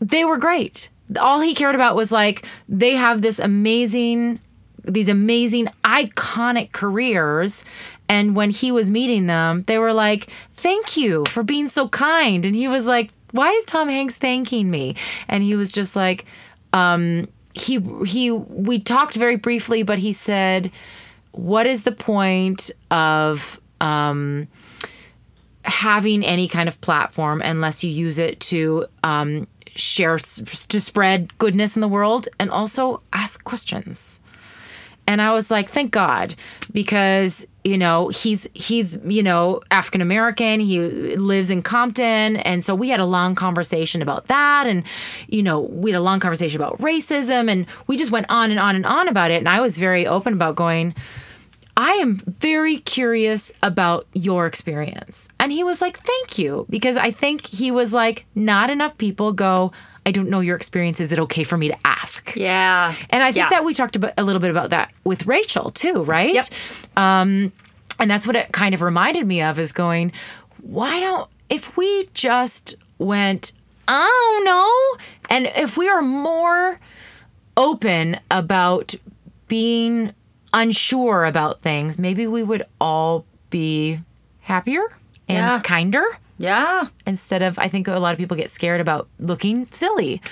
they 0.00 0.24
were 0.24 0.38
great. 0.38 0.88
All 1.18 1.40
he 1.40 1.54
cared 1.54 1.74
about 1.74 1.96
was 1.96 2.10
like 2.12 2.46
they 2.68 2.94
have 2.94 3.22
this 3.22 3.38
amazing 3.38 4.40
these 4.84 5.10
amazing 5.10 5.66
iconic 5.84 6.72
careers 6.72 7.64
and 8.08 8.34
when 8.34 8.48
he 8.48 8.72
was 8.72 8.90
meeting 8.90 9.26
them 9.26 9.62
they 9.64 9.76
were 9.76 9.92
like 9.92 10.28
thank 10.54 10.96
you 10.96 11.24
for 11.26 11.42
being 11.42 11.68
so 11.68 11.88
kind. 11.88 12.44
And 12.44 12.54
he 12.54 12.68
was 12.68 12.86
like 12.86 13.10
why 13.32 13.50
is 13.52 13.64
tom 13.64 13.88
hanks 13.88 14.16
thanking 14.16 14.70
me? 14.70 14.96
And 15.28 15.42
he 15.42 15.54
was 15.54 15.72
just 15.72 15.96
like 15.96 16.24
um 16.72 17.28
he 17.54 17.80
he 18.06 18.30
we 18.30 18.78
talked 18.78 19.14
very 19.14 19.36
briefly 19.36 19.82
but 19.82 19.98
he 19.98 20.12
said 20.12 20.70
what 21.32 21.66
is 21.66 21.82
the 21.82 21.92
point 21.92 22.70
of 22.90 23.60
um 23.80 24.48
having 25.64 26.24
any 26.24 26.48
kind 26.48 26.68
of 26.68 26.80
platform 26.80 27.42
unless 27.44 27.84
you 27.84 27.90
use 27.90 28.18
it 28.18 28.40
to 28.40 28.86
um, 29.04 29.46
share 29.76 30.16
to 30.18 30.80
spread 30.80 31.36
goodness 31.38 31.76
in 31.76 31.80
the 31.80 31.88
world 31.88 32.28
and 32.38 32.50
also 32.50 33.02
ask 33.12 33.44
questions? 33.44 34.20
And 35.06 35.20
i 35.20 35.32
was 35.32 35.50
like 35.50 35.68
thank 35.68 35.90
god 35.90 36.36
because 36.72 37.44
you 37.64 37.76
know 37.76 38.08
he's 38.08 38.48
he's 38.54 38.98
you 39.04 39.22
know 39.22 39.60
african 39.70 40.00
american 40.00 40.60
he 40.60 40.80
lives 41.16 41.50
in 41.50 41.62
compton 41.62 42.36
and 42.38 42.64
so 42.64 42.74
we 42.74 42.88
had 42.88 43.00
a 43.00 43.04
long 43.04 43.34
conversation 43.34 44.00
about 44.00 44.26
that 44.26 44.66
and 44.66 44.84
you 45.28 45.42
know 45.42 45.60
we 45.60 45.90
had 45.90 45.98
a 45.98 46.02
long 46.02 46.20
conversation 46.20 46.60
about 46.60 46.78
racism 46.78 47.50
and 47.50 47.66
we 47.86 47.96
just 47.96 48.10
went 48.10 48.26
on 48.30 48.50
and 48.50 48.58
on 48.58 48.76
and 48.76 48.86
on 48.86 49.08
about 49.08 49.30
it 49.30 49.36
and 49.36 49.48
i 49.48 49.60
was 49.60 49.78
very 49.78 50.06
open 50.06 50.32
about 50.32 50.56
going 50.56 50.94
I 51.76 51.92
am 51.92 52.16
very 52.38 52.76
curious 52.76 53.54
about 53.62 54.06
your 54.12 54.46
experience. 54.46 55.30
And 55.38 55.50
he 55.50 55.64
was 55.64 55.80
like, 55.80 55.98
Thank 56.00 56.38
you. 56.38 56.66
Because 56.68 56.98
I 56.98 57.10
think 57.10 57.46
he 57.46 57.70
was 57.70 57.94
like, 57.94 58.26
Not 58.34 58.68
enough 58.68 58.98
people 58.98 59.32
go, 59.32 59.72
I 60.06 60.10
don't 60.12 60.28
know 60.30 60.40
your 60.40 60.56
experience. 60.56 61.00
Is 61.00 61.12
it 61.12 61.18
okay 61.20 61.44
for 61.44 61.56
me 61.56 61.68
to 61.68 61.76
ask? 61.84 62.34
Yeah. 62.34 62.94
And 63.10 63.22
I 63.22 63.26
think 63.32 63.44
Yeah. 63.44 63.48
that 63.50 63.64
we 63.64 63.74
talked 63.74 63.96
about 63.96 64.12
a 64.16 64.22
little 64.24 64.40
bit 64.40 64.50
about 64.50 64.70
that 64.70 64.90
with 65.04 65.26
Rachel 65.26 65.70
too, 65.70 66.02
right? 66.04 66.34
Yep. 66.34 66.46
Um, 66.96 67.52
and 67.98 68.10
that's 68.10 68.26
what 68.26 68.34
it 68.36 68.50
kind 68.52 68.74
of 68.74 68.80
reminded 68.82 69.26
me 69.26 69.42
of 69.42 69.58
is 69.58 69.72
going, 69.72 70.12
why 70.62 71.00
don't 71.00 71.28
if 71.50 71.76
we 71.76 72.08
just 72.14 72.76
went, 72.98 73.52
I 73.88 74.06
don't 74.36 74.44
know, 74.44 75.04
and 75.36 75.46
if 75.56 75.76
we 75.76 75.88
are 75.88 76.00
more 76.02 76.78
open 77.56 78.18
about 78.30 78.94
being 79.48 80.12
unsure 80.54 81.24
about 81.24 81.60
things, 81.60 81.98
maybe 81.98 82.26
we 82.26 82.42
would 82.42 82.62
all 82.80 83.24
be 83.50 84.00
happier 84.40 84.82
and 85.28 85.38
Yeah. 85.38 85.60
kinder 85.62 86.04
Yeah. 86.40 86.88
instead 87.06 87.42
of 87.42 87.58
I 87.58 87.68
think 87.68 87.86
a 87.86 87.98
lot 87.98 88.12
of 88.12 88.18
people 88.18 88.36
get 88.36 88.50
scared 88.50 88.80
about 88.80 89.08
looking 89.18 89.66
silly. 89.72 90.22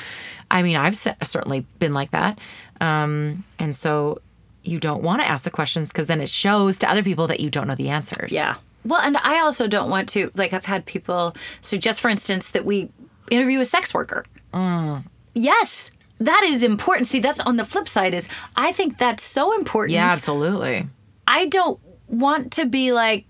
I 0.50 0.62
mean, 0.62 0.76
I've 0.76 0.96
certainly 0.96 1.66
been 1.78 1.92
like 1.92 2.12
that. 2.12 2.38
Um, 2.80 3.44
and 3.58 3.76
so 3.76 4.22
you 4.62 4.80
don't 4.80 5.02
want 5.02 5.20
to 5.20 5.28
ask 5.28 5.44
the 5.44 5.50
questions 5.50 5.92
because 5.92 6.06
then 6.06 6.22
it 6.22 6.30
shows 6.30 6.78
to 6.78 6.90
other 6.90 7.02
people 7.02 7.26
that 7.26 7.40
you 7.40 7.50
don't 7.50 7.68
know 7.68 7.74
the 7.74 7.90
answers. 7.90 8.32
Yeah. 8.32 8.56
Well, 8.84 9.00
and 9.00 9.18
I 9.18 9.40
also 9.40 9.68
don't 9.68 9.90
want 9.90 10.08
to 10.10 10.30
like 10.34 10.54
I've 10.54 10.64
had 10.64 10.86
people 10.86 11.36
suggest, 11.60 12.00
for 12.00 12.08
instance, 12.08 12.50
that 12.50 12.64
we 12.64 12.88
interview 13.30 13.60
a 13.60 13.66
sex 13.66 13.92
worker. 13.92 14.24
Mm. 14.54 15.04
Yes, 15.34 15.90
that 16.20 16.42
is 16.44 16.62
important. 16.62 17.06
See, 17.06 17.20
that's 17.20 17.40
on 17.40 17.58
the 17.58 17.66
flip 17.66 17.86
side 17.86 18.14
is 18.14 18.28
I 18.56 18.72
think 18.72 18.96
that's 18.96 19.22
so 19.22 19.54
important. 19.54 19.92
Yeah, 19.92 20.10
absolutely. 20.10 20.86
I 21.26 21.46
don't 21.46 21.78
want 22.08 22.52
to 22.52 22.64
be 22.64 22.92
like 22.92 23.26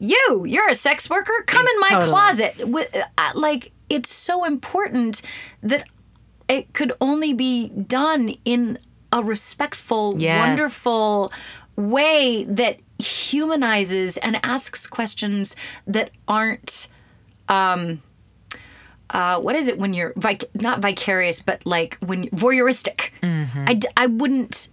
you. 0.00 0.44
You're 0.46 0.68
a 0.68 0.74
sex 0.74 1.08
worker. 1.08 1.32
Come 1.46 1.66
in 1.66 1.80
my 1.80 1.88
Totally. 1.90 2.10
closet. 2.10 2.68
With 2.68 2.96
uh, 2.96 3.30
like, 3.34 3.70
it's 3.88 4.12
so 4.12 4.44
important 4.44 5.22
that 5.62 5.86
it 6.48 6.72
could 6.72 6.92
only 7.00 7.32
be 7.32 7.68
done 7.68 8.34
in 8.44 8.78
a 9.12 9.22
respectful, 9.22 10.16
Yes. 10.18 10.38
wonderful 10.48 11.32
way 11.76 12.44
that 12.48 12.78
humanizes 12.98 14.16
and 14.18 14.38
asks 14.42 14.86
questions 14.86 15.54
that 15.86 16.10
aren't. 16.28 16.88
Um, 17.48 18.02
uh, 19.10 19.40
what 19.40 19.56
is 19.56 19.66
it 19.66 19.76
when 19.78 19.92
you're 19.92 20.12
vic- 20.16 20.48
not 20.54 20.78
vicarious, 20.80 21.40
but 21.40 21.66
like 21.66 21.98
when 22.00 22.28
voyeuristic? 22.28 23.10
Mm-hmm. 23.22 23.64
I, 23.68 23.74
d- 23.74 23.88
I 23.96 24.06
wouldn't 24.06 24.68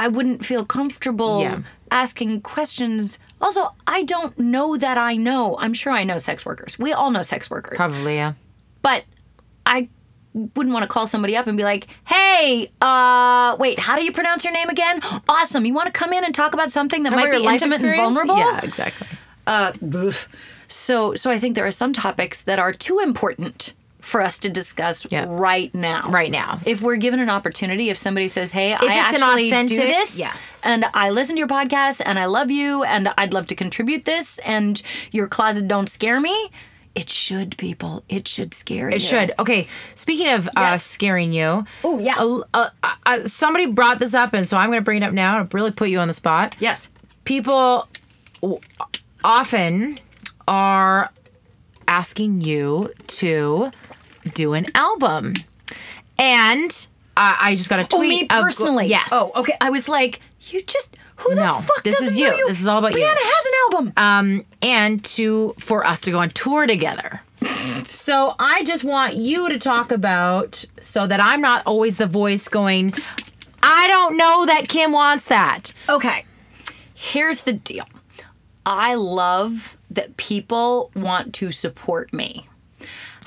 I 0.00 0.08
wouldn't 0.08 0.44
feel 0.44 0.64
comfortable 0.64 1.40
Yeah. 1.42 1.60
asking 1.90 2.40
questions. 2.42 3.18
Also, 3.40 3.72
I 3.86 4.02
don't 4.02 4.38
know 4.38 4.76
that 4.76 4.98
I 4.98 5.16
know. 5.16 5.56
I'm 5.58 5.74
sure 5.74 5.92
I 5.92 6.04
know 6.04 6.18
sex 6.18 6.44
workers. 6.44 6.78
We 6.78 6.92
all 6.92 7.10
know 7.10 7.22
sex 7.22 7.50
workers. 7.50 7.76
Probably, 7.76 8.16
yeah. 8.16 8.34
But 8.82 9.04
I 9.66 9.88
wouldn't 10.34 10.72
want 10.72 10.82
to 10.82 10.88
call 10.88 11.06
somebody 11.06 11.36
up 11.36 11.46
and 11.46 11.56
be 11.56 11.64
like, 11.64 11.86
"Hey, 12.06 12.70
uh, 12.80 13.56
wait, 13.58 13.78
how 13.78 13.96
do 13.96 14.04
you 14.04 14.12
pronounce 14.12 14.44
your 14.44 14.52
name 14.52 14.68
again? 14.68 15.00
Awesome. 15.28 15.64
You 15.64 15.74
want 15.74 15.86
to 15.86 15.92
come 15.92 16.12
in 16.12 16.24
and 16.24 16.34
talk 16.34 16.52
about 16.52 16.70
something 16.70 17.02
that 17.04 17.12
might 17.12 17.30
be 17.30 17.44
intimate 17.44 17.80
and 17.82 17.96
vulnerable?" 17.96 18.38
Yeah, 18.38 18.60
exactly. 18.62 19.06
Uh, 19.46 19.72
So, 20.70 21.14
so 21.14 21.30
I 21.30 21.38
think 21.38 21.54
there 21.54 21.66
are 21.66 21.70
some 21.70 21.94
topics 21.94 22.42
that 22.42 22.58
are 22.58 22.72
too 22.74 22.98
important 22.98 23.72
for 24.08 24.20
us 24.22 24.38
to 24.40 24.48
discuss 24.48 25.06
Yeah. 25.10 25.26
right 25.28 25.72
now. 25.74 26.08
Right 26.10 26.30
now. 26.30 26.60
If 26.64 26.80
we're 26.80 26.96
given 26.96 27.20
an 27.20 27.30
opportunity, 27.30 27.90
if 27.90 27.98
somebody 27.98 28.26
says, 28.28 28.50
"Hey, 28.52 28.72
I 28.72 28.76
it's 28.76 28.84
an 28.84 28.90
actually 29.22 29.42
do 29.50 29.54
authentic- 29.54 29.78
this, 29.78 30.18
yes. 30.18 30.62
and 30.66 30.84
I 30.94 31.10
listen 31.10 31.36
to 31.36 31.38
your 31.38 31.48
podcast, 31.48 32.00
and 32.04 32.18
I 32.18 32.24
love 32.24 32.50
you, 32.50 32.82
and 32.84 33.12
I'd 33.18 33.32
love 33.32 33.46
to 33.48 33.54
contribute 33.54 34.04
this, 34.04 34.38
and 34.38 34.80
your 35.12 35.28
closet 35.28 35.68
don't 35.68 35.88
scare 35.88 36.20
me," 36.20 36.50
it 36.94 37.10
should, 37.10 37.56
people. 37.58 38.02
It 38.08 38.26
should 38.26 38.52
scare 38.54 38.88
you. 38.90 38.96
It 38.96 39.02
should. 39.02 39.32
Okay. 39.38 39.68
Speaking 39.94 40.30
of 40.30 40.48
uh, 40.56 40.78
scaring 40.78 41.32
you. 41.32 41.64
Oh, 41.84 42.00
yeah. 42.00 42.16
uh, 42.18 42.40
uh, 42.82 42.94
uh, 43.06 43.18
somebody 43.28 43.66
brought 43.66 44.00
this 44.00 44.14
up, 44.14 44.32
and 44.32 44.48
so 44.48 44.56
I'm 44.56 44.70
going 44.70 44.80
to 44.80 44.84
bring 44.84 45.02
it 45.02 45.06
up 45.06 45.12
now 45.12 45.42
to 45.44 45.56
really 45.56 45.70
put 45.70 45.90
you 45.90 46.00
on 46.00 46.08
the 46.08 46.14
spot. 46.14 46.56
Yes. 46.58 46.88
People 47.24 47.86
often 49.24 49.98
are 50.46 51.10
asking 51.86 52.40
you 52.40 52.92
to 53.06 53.70
do 54.28 54.52
an 54.54 54.66
album. 54.74 55.34
And 56.18 56.70
uh, 57.16 57.36
I 57.40 57.54
just 57.54 57.68
got 57.70 57.80
a 57.80 57.84
tweet. 57.84 57.94
Oh, 57.94 58.00
me 58.00 58.22
of- 58.40 58.44
personally. 58.44 58.86
yes. 58.86 59.08
Oh, 59.12 59.30
okay. 59.36 59.56
I 59.60 59.70
was 59.70 59.88
like, 59.88 60.20
you 60.48 60.62
just 60.62 60.96
who 61.16 61.34
the 61.34 61.42
No, 61.44 61.54
fuck 61.60 61.82
this 61.82 62.00
is 62.00 62.18
you. 62.18 62.26
you? 62.26 62.46
This 62.48 62.60
is 62.60 62.66
all 62.66 62.78
about 62.78 62.92
you. 62.94 63.00
Briana 63.04 63.16
has 63.16 63.46
an 63.46 63.52
album. 63.76 63.92
um, 63.96 64.46
and 64.62 65.04
to 65.04 65.54
for 65.58 65.84
us 65.84 66.00
to 66.02 66.10
go 66.10 66.20
on 66.20 66.30
tour 66.30 66.66
together. 66.66 67.20
so 67.84 68.34
I 68.38 68.64
just 68.64 68.84
want 68.84 69.16
you 69.16 69.48
to 69.48 69.58
talk 69.58 69.90
about 69.92 70.64
so 70.80 71.06
that 71.06 71.20
I'm 71.20 71.40
not 71.40 71.62
always 71.66 71.96
the 71.96 72.06
voice 72.06 72.48
going, 72.48 72.94
I 73.62 73.86
don't 73.88 74.16
know 74.16 74.46
that 74.46 74.68
Kim 74.68 74.92
wants 74.92 75.24
that. 75.26 75.72
Okay. 75.88 76.24
Here's 76.94 77.42
the 77.42 77.52
deal. 77.52 77.84
I 78.66 78.94
love 78.94 79.76
that 79.90 80.16
people 80.16 80.90
want 80.94 81.32
to 81.34 81.52
support 81.52 82.12
me. 82.12 82.46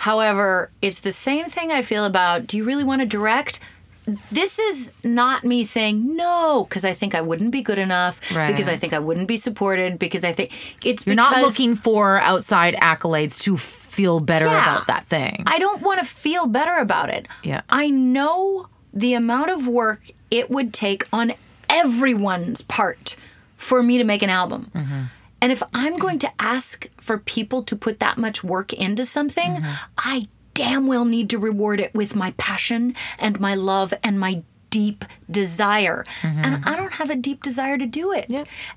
However, 0.02 0.72
it's 0.82 1.02
the 1.02 1.12
same 1.12 1.46
thing 1.46 1.72
I 1.72 1.84
feel 1.84 2.06
about 2.06 2.48
do 2.48 2.58
you 2.58 2.64
really 2.64 2.84
want 2.84 3.02
to 3.02 3.06
direct? 3.06 3.60
This 4.32 4.58
is 4.58 4.94
not 5.04 5.44
me 5.44 5.64
saying 5.64 6.18
no 6.18 6.66
because 6.68 6.84
I 6.84 6.94
think 6.96 7.14
I 7.14 7.22
wouldn't 7.22 7.52
be 7.52 7.62
good 7.62 7.78
enough, 7.78 8.20
Right. 8.36 8.48
because 8.52 8.68
I 8.68 8.78
think 8.78 8.94
I 8.94 9.00
wouldn't 9.00 9.28
be 9.28 9.38
supported, 9.38 10.00
because 10.00 10.24
I 10.24 10.34
think 10.34 10.52
it's 10.84 11.06
You're 11.06 11.16
not 11.16 11.40
looking 11.44 11.76
for 11.76 12.18
outside 12.20 12.74
accolades 12.82 13.40
to 13.42 13.58
feel 13.58 14.20
better 14.20 14.46
Yeah. 14.48 14.64
about 14.76 14.88
that 14.88 15.06
thing. 15.06 15.44
I 15.46 15.60
don't 15.60 15.84
want 15.84 16.00
to 16.00 16.06
feel 16.06 16.48
better 16.48 16.78
about 16.78 17.12
it. 17.12 17.28
Yeah. 17.44 17.62
I 17.70 17.92
know 17.92 18.70
the 18.92 19.14
amount 19.14 19.52
of 19.52 19.68
work 19.68 20.02
it 20.32 20.50
would 20.50 20.74
take 20.74 21.06
on 21.14 21.34
everyone's 21.70 22.62
part 22.64 23.18
for 23.56 23.84
me 23.84 24.00
to 24.00 24.04
make 24.04 24.24
an 24.24 24.32
album. 24.32 24.72
Mm-hmm. 24.76 25.02
And 25.42 25.52
if 25.52 25.64
I'm 25.74 25.98
going 25.98 26.20
to 26.20 26.32
ask 26.40 26.88
for 26.98 27.18
people 27.18 27.64
to 27.64 27.76
put 27.76 28.00
that 28.00 28.18
much 28.18 28.44
work 28.44 28.72
into 28.74 29.06
something, 29.06 29.52
Mm-hmm. 29.54 29.72
I 29.98 30.28
damn 30.54 30.86
well 30.88 31.06
need 31.06 31.30
to 31.32 31.38
reward 31.40 31.80
it 31.80 31.94
with 31.96 32.16
my 32.16 32.32
passion 32.38 32.94
and 33.18 33.40
my 33.40 33.56
love 33.56 33.94
and 34.04 34.20
my 34.20 34.44
deep 34.70 35.04
desire. 35.30 36.06
Mm-hmm. 36.22 36.42
And 36.46 36.66
I 36.66 36.76
don't 36.78 36.94
have 36.94 37.10
a 37.10 37.16
deep 37.16 37.42
desire 37.44 37.78
to 37.78 37.86
do 37.86 38.12
it. 38.14 38.30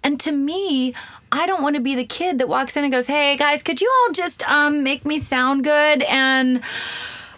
And 0.02 0.18
to 0.20 0.32
me, 0.32 0.94
I 1.30 1.46
don't 1.46 1.62
want 1.62 1.76
to 1.76 1.82
be 1.82 1.94
the 1.94 2.04
kid 2.04 2.38
that 2.38 2.48
walks 2.48 2.76
in 2.76 2.84
and 2.84 2.92
goes, 2.92 3.06
"Hey 3.06 3.36
guys, 3.36 3.62
could 3.62 3.80
you 3.80 3.90
all 4.02 4.12
just 4.12 4.42
um 4.48 4.82
make 4.82 5.04
me 5.04 5.18
sound 5.18 5.64
good 5.64 6.02
and 6.02 6.62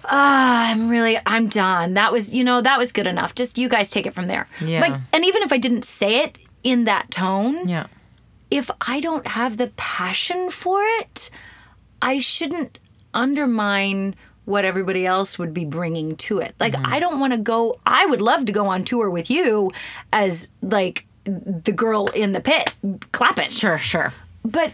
Ah, 0.08 0.70
I'm 0.70 0.88
really, 0.88 1.18
I'm 1.26 1.48
done. 1.48 1.94
That 1.94 2.12
was, 2.12 2.32
you 2.32 2.44
know, 2.44 2.60
that 2.60 2.78
was 2.78 2.92
good 2.92 3.08
enough. 3.08 3.34
Just 3.34 3.58
you 3.58 3.68
guys 3.68 3.90
take 3.90 4.06
it 4.06 4.14
from 4.14 4.28
there. 4.28 4.46
Yeah. 4.64 4.80
Like, 4.80 5.00
and 5.12 5.24
even 5.24 5.42
if 5.42 5.52
I 5.52 5.56
didn't 5.58 5.84
say 5.84 6.20
it 6.22 6.38
in 6.62 6.84
that 6.84 7.10
tone, 7.10 7.66
yeah. 7.68 7.86
If 8.50 8.70
I 8.86 9.00
don't 9.00 9.26
have 9.26 9.56
the 9.56 9.68
passion 9.76 10.50
for 10.50 10.80
it, 11.00 11.30
I 12.00 12.18
shouldn't 12.18 12.78
undermine 13.14 14.14
what 14.44 14.64
everybody 14.64 15.04
else 15.04 15.38
would 15.38 15.52
be 15.52 15.64
bringing 15.64 16.14
to 16.16 16.38
it. 16.38 16.54
Like, 16.60 16.74
Mm-hmm. 16.74 16.94
I 16.94 17.00
don't 17.00 17.18
want 17.18 17.32
to 17.32 17.38
go, 17.38 17.80
I 17.84 18.06
would 18.06 18.20
love 18.20 18.44
to 18.46 18.52
go 18.52 18.66
on 18.68 18.84
tour 18.84 19.10
with 19.10 19.28
you 19.30 19.72
as 20.12 20.50
like 20.62 21.06
the 21.24 21.72
girl 21.72 22.06
in 22.08 22.30
the 22.32 22.40
pit 22.40 22.72
clapping 23.10 23.48
Sure, 23.48 23.78
sure. 23.78 24.12
but 24.44 24.72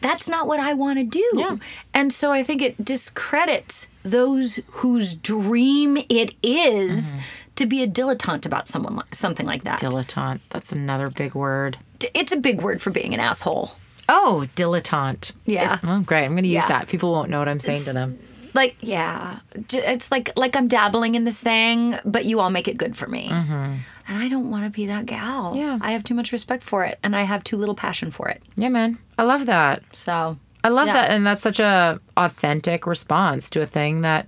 that's 0.00 0.28
not 0.28 0.46
what 0.46 0.60
I 0.60 0.74
want 0.74 0.98
to 1.00 1.04
do. 1.04 1.28
Yeah. 1.34 1.56
And 1.92 2.12
so 2.12 2.30
I 2.30 2.44
think 2.44 2.62
it 2.62 2.84
discredits 2.84 3.88
those 4.04 4.60
whose 4.68 5.14
dream 5.14 5.98
it 6.08 6.34
is 6.42 7.16
Mm-hmm. 7.16 7.22
to 7.56 7.66
be 7.66 7.82
a 7.82 7.88
dilettante 7.88 8.46
about 8.46 8.68
someone 8.68 9.02
something 9.10 9.44
like 9.46 9.64
that. 9.64 9.80
Dilettante. 9.80 10.40
That's 10.50 10.70
another 10.72 11.10
big 11.10 11.34
word. 11.34 11.76
It's 12.14 12.32
a 12.32 12.36
big 12.36 12.60
word 12.60 12.80
for 12.82 12.90
being 12.90 13.14
an 13.14 13.20
asshole. 13.20 13.72
Oh, 14.08 14.46
dilettante. 14.56 15.32
Yeah. 15.46 15.78
Oh, 15.84 16.00
great. 16.00 16.24
I'm 16.24 16.32
going 16.32 16.42
to 16.42 16.48
use 16.48 16.64
Yeah. 16.64 16.68
that. 16.80 16.88
People 16.88 17.12
won't 17.12 17.30
know 17.30 17.38
what 17.38 17.48
I'm 17.48 17.60
saying 17.60 17.84
to 17.84 17.92
them. 17.92 18.18
Like, 18.54 18.76
yeah, 18.80 19.38
it's 19.54 20.10
like 20.10 20.36
like 20.36 20.56
I'm 20.56 20.66
dabbling 20.66 21.14
in 21.14 21.22
this 21.24 21.38
thing, 21.40 21.96
but 22.04 22.24
you 22.24 22.40
all 22.40 22.50
make 22.50 22.66
it 22.66 22.76
good 22.76 22.96
for 22.96 23.06
me. 23.06 23.28
And 23.30 23.84
I 24.08 24.28
don't 24.28 24.50
want 24.50 24.64
to 24.64 24.70
be 24.70 24.86
that 24.86 25.06
gal. 25.06 25.50
Mm-hmm. 25.50 25.58
Yeah. 25.58 25.78
I 25.80 25.92
have 25.92 26.02
too 26.02 26.14
much 26.14 26.32
respect 26.32 26.64
for 26.64 26.84
it, 26.84 26.98
and 27.04 27.14
I 27.14 27.22
have 27.22 27.44
too 27.44 27.56
little 27.56 27.76
passion 27.76 28.10
for 28.10 28.28
it. 28.28 28.42
Yeah, 28.56 28.68
man. 28.70 28.98
I 29.16 29.22
love 29.22 29.46
that. 29.46 29.84
So 29.92 30.36
I 30.64 30.68
love 30.70 30.88
Yeah. 30.88 30.94
that, 30.94 31.10
and 31.12 31.24
that's 31.24 31.42
such 31.42 31.60
a 31.60 32.00
authentic 32.16 32.88
response 32.88 33.48
to 33.50 33.60
a 33.62 33.66
thing 33.66 34.00
that 34.00 34.26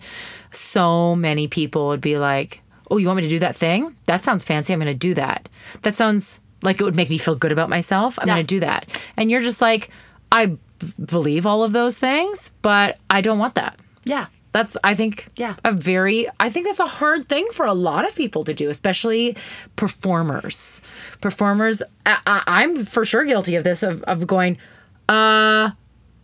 so 0.52 1.16
many 1.16 1.48
people 1.48 1.88
would 1.88 2.00
be 2.00 2.16
like, 2.16 2.60
"Oh, 2.92 2.98
you 2.98 3.08
want 3.08 3.16
me 3.16 3.22
to 3.24 3.28
do 3.28 3.40
that 3.40 3.56
thing? 3.56 3.96
That 4.06 4.22
sounds 4.22 4.44
fancy. 4.44 4.72
I'm 4.72 4.78
going 4.78 4.86
to 4.86 4.94
do 4.94 5.14
that. 5.14 5.48
That 5.82 5.96
sounds 5.96 6.40
like 6.62 6.80
it 6.80 6.84
would 6.84 6.96
make 6.96 7.10
me 7.10 7.18
feel 7.18 7.34
good 7.34 7.52
about 7.52 7.68
myself. 7.68 8.18
I'm 8.20 8.28
Yeah. 8.28 8.34
going 8.34 8.46
to 8.46 8.54
do 8.56 8.60
that." 8.60 8.88
And 9.16 9.30
you're 9.30 9.42
just 9.42 9.60
like, 9.60 9.90
"I 10.30 10.56
believe 11.04 11.46
all 11.46 11.62
of 11.62 11.72
those 11.72 11.98
things, 11.98 12.50
but 12.62 12.98
I 13.10 13.20
don't 13.20 13.38
want 13.38 13.54
that." 13.56 13.78
yeah, 14.04 14.26
That's 14.52 14.76
I 14.84 14.94
think 14.94 15.28
Yeah. 15.36 15.54
a 15.64 15.72
very 15.72 16.28
I 16.38 16.50
think 16.50 16.66
that's 16.66 16.80
a 16.80 16.86
hard 16.86 17.26
thing 17.28 17.46
for 17.52 17.64
a 17.64 17.72
lot 17.72 18.06
of 18.06 18.14
people 18.14 18.44
to 18.44 18.52
do, 18.52 18.68
especially 18.68 19.34
performers. 19.76 20.82
Performers, 21.20 21.82
I, 22.04 22.18
I, 22.26 22.42
I'm 22.46 22.84
for 22.84 23.04
sure 23.04 23.24
guilty 23.24 23.56
of 23.56 23.64
this 23.64 23.82
of 23.82 24.02
of 24.04 24.26
going, 24.26 24.58
uh, 25.08 25.70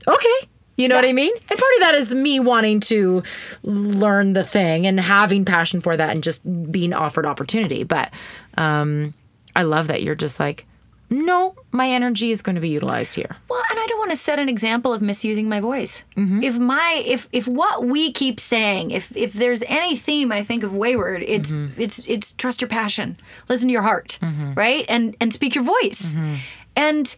okay. 0.07 0.48
You 0.77 0.87
know 0.88 0.94
what 0.94 1.05
I 1.05 1.12
mean? 1.12 1.33
And 1.35 1.59
part 1.59 1.72
of 1.77 1.81
that 1.81 1.94
is 1.96 2.14
me 2.14 2.38
wanting 2.38 2.79
to 2.81 3.22
learn 3.64 4.33
the 4.35 4.44
thing 4.44 4.87
and 4.87 5.01
having 5.01 5.44
passion 5.44 5.81
for 5.81 5.96
that 5.96 6.11
and 6.11 6.22
just 6.22 6.42
being 6.70 6.92
offered 6.92 7.27
opportunity. 7.27 7.83
But 7.83 8.12
um, 8.57 9.12
I 9.59 9.62
love 9.62 9.88
that 9.88 10.03
you're 10.03 10.14
just 10.14 10.38
like, 10.40 10.64
no, 11.11 11.55
my 11.73 11.88
energy 11.90 12.31
is 12.31 12.42
going 12.42 12.55
to 12.57 12.61
be 12.61 12.68
utilized 12.68 13.14
here. 13.14 13.37
Well, 13.49 13.62
and 13.71 13.79
I 13.79 13.87
don't 13.88 13.99
want 13.99 14.11
to 14.11 14.16
set 14.16 14.38
an 14.38 14.49
example 14.49 14.92
of 14.92 15.01
misusing 15.03 15.49
my 15.49 15.59
voice. 15.59 16.05
Mm-hmm. 16.16 16.42
If 16.42 16.59
my 16.59 17.03
if 17.14 17.29
if 17.33 17.49
what 17.49 17.87
we 17.87 18.12
keep 18.12 18.38
saying, 18.38 18.90
if 18.90 19.05
if 19.16 19.33
there's 19.33 19.62
any 19.66 19.97
theme 19.97 20.31
I 20.33 20.44
think 20.44 20.62
of 20.64 20.75
wayward, 20.75 21.23
it's 21.23 21.51
mm-hmm. 21.51 21.81
it's 21.81 21.99
it's 22.07 22.35
trust 22.35 22.61
your 22.61 22.68
passion, 22.68 23.16
listen 23.49 23.68
to 23.68 23.73
your 23.73 23.83
heart, 23.83 24.18
mm-hmm. 24.21 24.53
right, 24.55 24.85
and 24.88 25.16
and 25.21 25.33
speak 25.33 25.55
your 25.55 25.64
voice, 25.64 26.16
and 26.77 27.16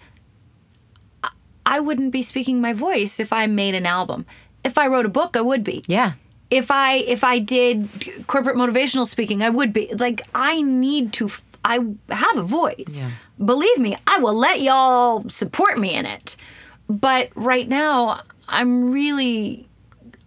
I- 1.25 1.31
I 1.67 1.81
wouldn't 1.81 2.13
be 2.13 2.23
speaking 2.23 2.61
my 2.61 2.73
voice 2.73 3.21
if 3.21 3.33
I 3.33 3.47
made 3.49 3.75
an 3.75 3.87
album. 3.87 4.25
If 4.65 4.79
I 4.79 4.87
wrote 4.87 5.07
a 5.07 5.11
book, 5.21 5.37
I 5.37 5.41
would 5.41 5.65
be 5.65 5.83
Yeah. 5.89 6.13
if 6.51 6.71
I 6.71 6.91
if 7.17 7.23
I 7.25 7.41
did 7.41 7.89
corporate 8.29 8.57
motivational 8.57 9.07
speaking, 9.07 9.43
I 9.43 9.51
would 9.51 9.73
be 9.73 9.93
like 9.99 10.23
I 10.33 10.63
need 10.63 11.13
to. 11.15 11.29
I 11.65 11.79
have 12.09 12.37
a 12.37 12.43
voice. 12.43 13.03
Yeah. 13.03 13.11
Believe 13.45 13.79
me, 13.79 13.97
I 14.07 14.19
will 14.19 14.35
let 14.35 14.61
y'all 14.61 15.29
support 15.29 15.79
me 15.79 15.95
in 15.95 16.07
it. 16.07 16.37
But 16.89 17.31
right 17.35 17.69
now, 17.69 18.23
I'm 18.49 18.91
really 18.91 19.69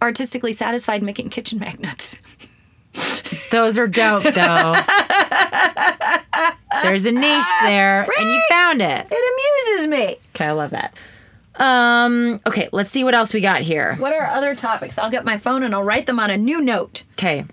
artistically 0.00 0.52
satisfied 0.52 1.02
making 1.02 1.30
kitchen 1.30 1.58
magnets. 1.60 2.20
Those 3.50 3.78
are 3.78 3.88
dope, 3.88 4.22
though. 4.22 4.74
There's 6.82 7.06
a 7.06 7.12
niche 7.12 7.44
there, 7.62 8.02
and 8.02 8.30
you 8.30 8.40
found 8.48 8.82
it. 8.82 9.06
It 9.10 9.72
amuses 9.72 9.88
me. 9.88 10.16
Okay, 10.34 10.46
I 10.46 10.52
love 10.52 10.70
that. 10.70 10.94
Um, 11.56 12.40
okay, 12.46 12.68
let's 12.72 12.90
see 12.90 13.04
what 13.04 13.14
else 13.14 13.32
we 13.32 13.40
got 13.40 13.60
here. 13.60 13.94
What 13.96 14.12
are 14.12 14.26
other 14.26 14.54
topics? 14.54 14.98
I'll 14.98 15.10
get 15.10 15.24
my 15.24 15.38
phone 15.38 15.62
and 15.62 15.74
I'll 15.74 15.84
write 15.84 16.06
them 16.06 16.18
on 16.18 16.30
a 16.30 16.36
new 16.36 16.60
note. 16.60 17.04
Okay. 17.12 17.44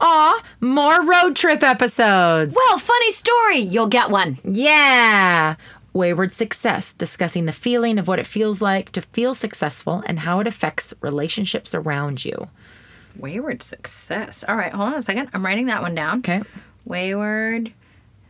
Aw, 0.00 0.42
more 0.60 1.02
road 1.04 1.36
trip 1.36 1.62
episodes. 1.62 2.56
Well, 2.56 2.78
funny 2.78 3.10
story. 3.10 3.58
You'll 3.58 3.86
get 3.86 4.10
one. 4.10 4.38
Yeah. 4.44 5.56
Wayward 5.92 6.32
success, 6.32 6.94
discussing 6.94 7.46
the 7.46 7.52
feeling 7.52 7.98
of 7.98 8.08
what 8.08 8.18
it 8.18 8.26
feels 8.26 8.62
like 8.62 8.92
to 8.92 9.02
feel 9.02 9.34
successful 9.34 10.02
and 10.06 10.20
how 10.20 10.40
it 10.40 10.46
affects 10.46 10.94
relationships 11.00 11.74
around 11.74 12.24
you. 12.24 12.48
Wayward 13.16 13.62
success. 13.62 14.44
All 14.48 14.56
right, 14.56 14.72
hold 14.72 14.92
on 14.92 14.98
a 14.98 15.02
second. 15.02 15.28
I'm 15.34 15.44
writing 15.44 15.66
that 15.66 15.82
one 15.82 15.94
down. 15.94 16.20
Okay. 16.20 16.42
Wayward. 16.84 17.72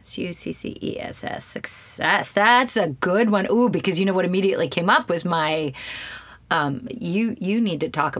It's 0.00 0.16
U 0.16 0.32
C 0.32 0.52
C 0.52 0.76
E 0.80 0.98
S 0.98 1.22
S. 1.22 1.44
Success. 1.44 2.32
That's 2.32 2.76
a 2.76 2.88
good 2.88 3.30
one. 3.30 3.46
Ooh, 3.50 3.68
because 3.68 3.98
you 3.98 4.06
know 4.06 4.14
what 4.14 4.24
immediately 4.24 4.66
came 4.66 4.88
up 4.88 5.10
was 5.10 5.24
my. 5.24 5.74
Um, 6.50 6.88
you 6.90 7.36
you 7.38 7.60
need 7.60 7.80
to 7.80 7.90
talk. 7.90 8.16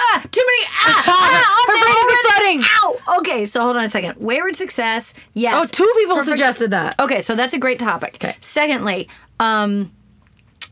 Ah, 0.00 0.24
too 0.30 0.42
many. 0.46 0.66
Ah, 0.86 1.04
ah, 1.06 1.64
Her 1.66 1.72
brain 1.72 1.96
is 1.96 2.22
there 2.22 2.30
exploding. 2.30 2.64
Ow. 2.82 3.18
Okay, 3.20 3.44
so 3.44 3.60
hold 3.62 3.76
on 3.76 3.84
a 3.84 3.88
second. 3.88 4.16
Wayward 4.18 4.56
success. 4.56 5.14
Yes. 5.34 5.54
Oh, 5.56 5.66
two 5.66 5.90
people 5.96 6.16
Perfect. 6.16 6.30
suggested 6.38 6.70
that. 6.70 6.98
Okay, 7.00 7.20
so 7.20 7.34
that's 7.34 7.54
a 7.54 7.58
great 7.58 7.78
topic. 7.78 8.16
Okay. 8.16 8.36
Secondly, 8.40 9.08
um, 9.40 9.92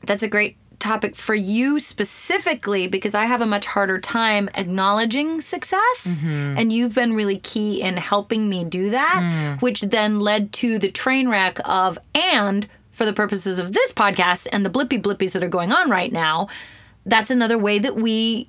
that's 0.05 0.23
a 0.23 0.29
great 0.29 0.57
topic 0.79 1.15
for 1.15 1.35
you 1.35 1.79
specifically 1.79 2.89
because 2.89 3.15
I 3.15 3.27
have 3.27 3.41
a 3.41 3.47
much 3.47 3.67
harder 3.67 4.01
time 4.01 4.51
acknowledging 4.57 5.41
success. 5.41 6.21
And 6.25 6.73
you've 6.73 6.95
been 6.95 7.15
really 7.15 7.39
key 7.39 7.81
in 7.81 7.97
helping 7.97 8.49
me 8.49 8.65
do 8.65 8.91
that, 8.91 9.59
which 9.61 9.83
then 9.83 10.19
led 10.19 10.53
to 10.55 10.79
the 10.81 10.91
train 10.91 11.29
wreck 11.29 11.59
of, 11.65 11.99
and 12.17 12.67
for 12.91 13.05
the 13.05 13.13
purposes 13.13 13.61
of 13.61 13.73
this 13.73 13.93
podcast 13.93 14.49
and 14.53 14.67
the 14.67 14.71
blippy 14.71 15.01
blippies 15.01 15.33
that 15.33 15.45
are 15.45 15.49
going 15.49 15.73
on 15.73 15.89
right 15.89 16.13
now, 16.13 16.49
that's 17.07 17.31
another 17.31 17.57
way 17.59 17.79
that 17.79 17.95
we 17.95 18.49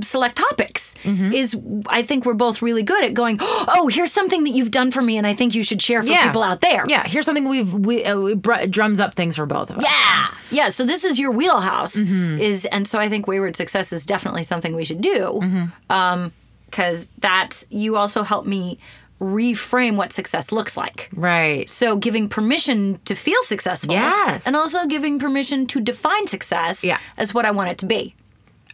select 0.00 0.36
topics 0.36 0.94
is 1.04 1.54
i 1.88 2.00
think 2.00 2.24
we're 2.24 2.32
both 2.32 2.62
really 2.62 2.82
good 2.82 3.04
at 3.04 3.12
going 3.12 3.36
oh 3.40 3.90
here's 3.92 4.10
something 4.12 4.44
that 4.44 4.50
you've 4.50 4.70
done 4.70 4.90
for 4.90 5.02
me 5.02 5.18
and 5.18 5.26
i 5.26 5.34
think 5.34 5.54
you 5.54 5.62
should 5.62 5.82
share 5.82 6.00
for 6.02 6.08
Yeah. 6.08 6.26
people 6.26 6.42
out 6.42 6.60
there 6.62 6.84
Yeah, 6.88 7.06
here's 7.06 7.26
something 7.26 7.48
we've 7.48 7.74
we, 7.74 8.04
uh, 8.04 8.16
we 8.18 8.34
br- 8.34 8.64
drums 8.70 9.00
up 9.00 9.14
things 9.14 9.36
for 9.36 9.44
both 9.44 9.68
of 9.68 9.78
us. 9.78 9.84
yeah 9.84 10.28
yeah 10.50 10.68
so 10.70 10.86
this 10.86 11.04
is 11.04 11.18
your 11.18 11.30
wheelhouse 11.30 11.94
Mm-hmm. 11.96 12.40
is 12.40 12.64
and 12.66 12.88
so 12.88 12.98
i 12.98 13.08
think 13.08 13.26
wayward 13.26 13.54
success 13.56 13.92
is 13.92 14.06
definitely 14.06 14.44
something 14.44 14.74
we 14.74 14.84
should 14.84 15.00
do 15.02 15.40
Mm-hmm. 15.42 15.92
um 15.92 16.32
because 16.66 17.06
that's 17.18 17.66
you 17.68 17.96
also 17.96 18.22
help 18.22 18.46
me 18.46 18.78
reframe 19.20 19.96
what 19.96 20.12
success 20.12 20.50
looks 20.52 20.76
like 20.76 21.08
Right. 21.14 21.68
so 21.70 21.96
giving 21.96 22.28
permission 22.28 22.98
to 23.04 23.14
feel 23.14 23.40
successful 23.44 23.94
Yes. 23.94 24.46
and 24.46 24.56
also 24.56 24.86
giving 24.86 25.18
permission 25.18 25.66
to 25.68 25.80
define 25.80 26.26
success 26.26 26.82
Yeah. 26.82 26.98
as 27.16 27.32
what 27.34 27.44
i 27.44 27.50
want 27.50 27.70
it 27.70 27.78
to 27.78 27.86
be 27.86 28.14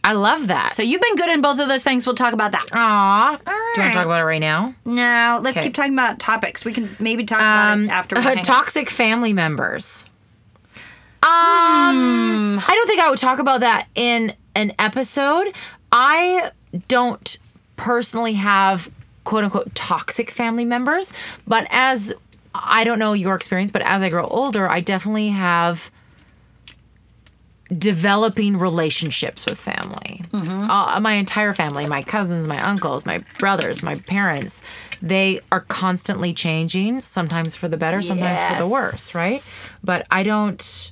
I 0.03 0.13
love 0.13 0.47
that. 0.47 0.71
so 0.71 0.81
you've 0.81 1.01
been 1.01 1.15
good 1.15 1.29
in 1.29 1.41
both 1.41 1.59
of 1.59 1.67
those 1.67 1.83
things 1.83 2.05
we'll 2.05 2.15
talk 2.15 2.33
about 2.33 2.51
that 2.53 2.65
Aw. 2.73 3.37
Do 3.45 3.51
you 3.51 3.81
want 3.81 3.91
to 3.93 3.97
talk 3.97 4.05
about 4.05 4.21
it 4.21 4.25
right 4.25 4.39
now? 4.41 4.73
no 4.85 5.39
let's 5.43 5.57
Okay. 5.57 5.65
keep 5.67 5.73
talking 5.73 5.93
about 5.93 6.19
topics 6.19 6.63
we 6.65 6.73
can 6.73 6.95
maybe 6.99 7.23
talk 7.25 7.39
about 7.39 7.77
it 7.79 7.89
after 7.89 8.15
we 8.15 8.19
Uh, 8.21 8.23
hang 8.23 8.37
up. 8.39 8.43
toxic 8.45 8.89
family 8.89 9.33
members. 9.33 10.05
Um, 11.21 12.59
I 12.59 12.65
don't 12.73 12.87
think 12.87 13.01
I 13.01 13.09
would 13.09 13.19
talk 13.19 13.39
about 13.39 13.59
that 13.59 13.87
in 13.93 14.33
an 14.55 14.71
episode. 14.79 15.53
I 15.91 16.51
don't 16.87 17.37
personally 17.75 18.33
have 18.35 18.89
quote 19.25 19.43
unquote 19.43 19.75
toxic 19.75 20.31
family 20.31 20.63
members, 20.65 21.11
but 21.45 21.67
as 21.71 22.13
I 22.55 22.83
don't 22.85 22.99
know 22.99 23.11
your 23.13 23.35
experience, 23.35 23.69
but 23.69 23.81
as 23.81 24.01
I 24.01 24.09
grow 24.09 24.25
older, 24.27 24.69
I 24.69 24.79
definitely 24.79 25.29
have 25.29 25.91
developing 27.77 28.57
relationships 28.57 29.45
with 29.45 29.57
family. 29.59 30.21
Uh, 30.69 30.99
my 30.99 31.13
entire 31.13 31.53
family, 31.53 31.85
my 31.85 32.01
cousins, 32.01 32.47
my 32.47 32.59
uncles, 32.63 33.05
my 33.05 33.23
brothers, 33.37 33.83
my 33.83 33.95
parents, 33.95 34.61
they 35.01 35.39
are 35.51 35.61
constantly 35.61 36.33
changing, 36.33 37.01
sometimes 37.03 37.55
for 37.55 37.67
the 37.67 37.77
better, 37.77 38.01
sometimes 38.01 38.39
for 38.57 38.63
the 38.63 38.69
worse, 38.69 39.13
right? 39.15 39.69
But 39.83 40.07
I 40.09 40.23
don't 40.23 40.91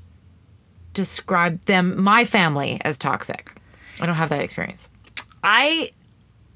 describe 0.94 1.64
them, 1.66 2.02
my 2.02 2.26
family, 2.26 2.80
as 2.84 2.98
toxic. 2.98 3.52
I 4.00 4.06
don't 4.06 4.16
have 4.16 4.30
that 4.30 4.42
experience. 4.42 4.90
I 5.44 5.92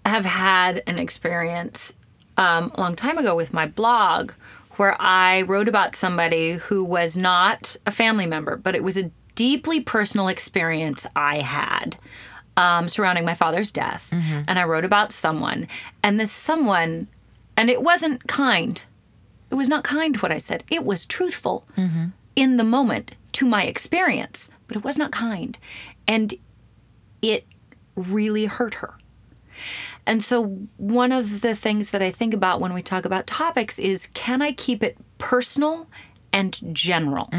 have 0.05 0.25
had 0.25 0.83
an 0.87 0.97
experience 0.99 1.93
um, 2.37 2.71
a 2.75 2.81
long 2.81 2.95
time 2.95 3.17
ago 3.17 3.35
with 3.35 3.53
my 3.53 3.65
blog 3.67 4.31
where 4.77 4.95
I 4.99 5.43
wrote 5.43 5.67
about 5.67 5.95
somebody 5.95 6.53
who 6.53 6.83
was 6.83 7.17
not 7.17 7.75
a 7.85 7.91
family 7.91 8.25
member, 8.25 8.57
but 8.57 8.75
it 8.75 8.83
was 8.83 8.97
a 8.97 9.11
deeply 9.41 9.79
personal 9.79 10.27
experience 10.27 11.07
I 11.15 11.39
had 11.39 11.97
um, 12.57 12.87
surrounding 12.87 13.25
my 13.25 13.33
father's 13.33 13.71
death. 13.71 14.07
And 14.47 14.59
I 14.59 14.65
wrote 14.65 14.85
about 14.85 15.11
someone, 15.11 15.67
and 16.03 16.19
this 16.19 16.31
someone, 16.31 17.07
and 17.57 17.67
it 17.67 17.81
wasn't 17.81 18.27
kind. 18.27 18.79
It 19.49 19.55
was 19.55 19.67
not 19.67 19.83
kind 19.83 20.15
what 20.17 20.31
I 20.31 20.37
said. 20.37 20.63
It 20.69 20.83
was 20.83 21.07
truthful 21.07 21.65
in 22.35 22.57
the 22.57 22.63
moment 22.63 23.15
to 23.31 23.47
my 23.47 23.63
experience, 23.63 24.51
but 24.67 24.77
it 24.77 24.83
was 24.83 24.99
not 24.99 25.11
kind. 25.11 25.57
And 26.07 26.35
it 27.23 27.47
really 27.95 28.45
hurt 28.45 28.75
her. 28.75 28.93
And 30.05 30.21
so, 30.21 30.67
one 30.77 31.11
of 31.11 31.41
the 31.41 31.55
things 31.55 31.89
that 31.89 32.03
I 32.03 32.11
think 32.11 32.35
about 32.35 32.59
when 32.61 32.73
we 32.75 32.83
talk 32.83 33.05
about 33.05 33.25
topics 33.25 33.79
is 33.79 34.07
can 34.13 34.43
I 34.43 34.51
keep 34.51 34.83
it 34.83 34.97
personal 35.17 35.87
and 36.33 36.59
general? 36.73 37.29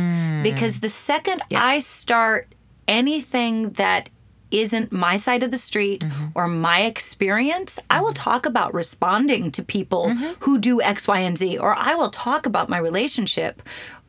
Because 0.43 0.81
the 0.81 0.89
second 0.89 1.43
I 1.55 1.79
start 1.79 2.55
anything 2.89 3.71
that 3.73 4.09
isn't 4.51 4.93
my 4.93 5.17
side 5.17 5.43
of 5.43 5.51
the 5.51 5.59
street 5.59 6.03
mm-hmm. 6.03 6.27
or 6.35 6.47
my 6.47 6.83
experience, 6.83 7.79
I 7.91 8.01
will 8.01 8.09
mm-hmm. 8.09 8.31
talk 8.31 8.47
about 8.47 8.75
responding 8.75 9.51
to 9.53 9.63
people 9.63 10.07
mm-hmm. 10.09 10.45
who 10.45 10.59
do 10.59 10.83
X, 10.83 11.09
Y, 11.09 11.19
and 11.21 11.37
Z, 11.39 11.59
or 11.59 11.75
I 11.75 11.95
will 11.95 12.11
talk 12.11 12.47
about 12.47 12.69
my 12.69 12.79
relationship 12.79 13.63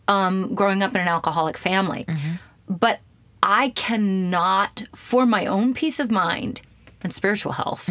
um, 0.07 0.53
growing 0.53 0.83
up 0.83 0.93
in 0.93 1.01
an 1.01 1.07
alcoholic 1.07 1.57
family. 1.57 2.05
But 2.67 2.99
I 3.41 3.69
cannot, 3.69 4.83
for 4.93 5.25
my 5.25 5.45
own 5.45 5.73
peace 5.73 5.99
of 5.99 6.11
mind 6.11 6.61
and 7.01 7.13
spiritual 7.13 7.53
health, 7.53 7.89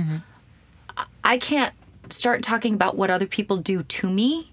I- 0.96 1.05
I 1.24 1.38
can't 1.38 1.72
start 2.11 2.42
talking 2.42 2.74
about 2.74 2.96
what 2.96 3.11
other 3.11 3.26
people 3.26 3.57
do 3.57 3.83
to 3.83 4.11
me 4.11 4.52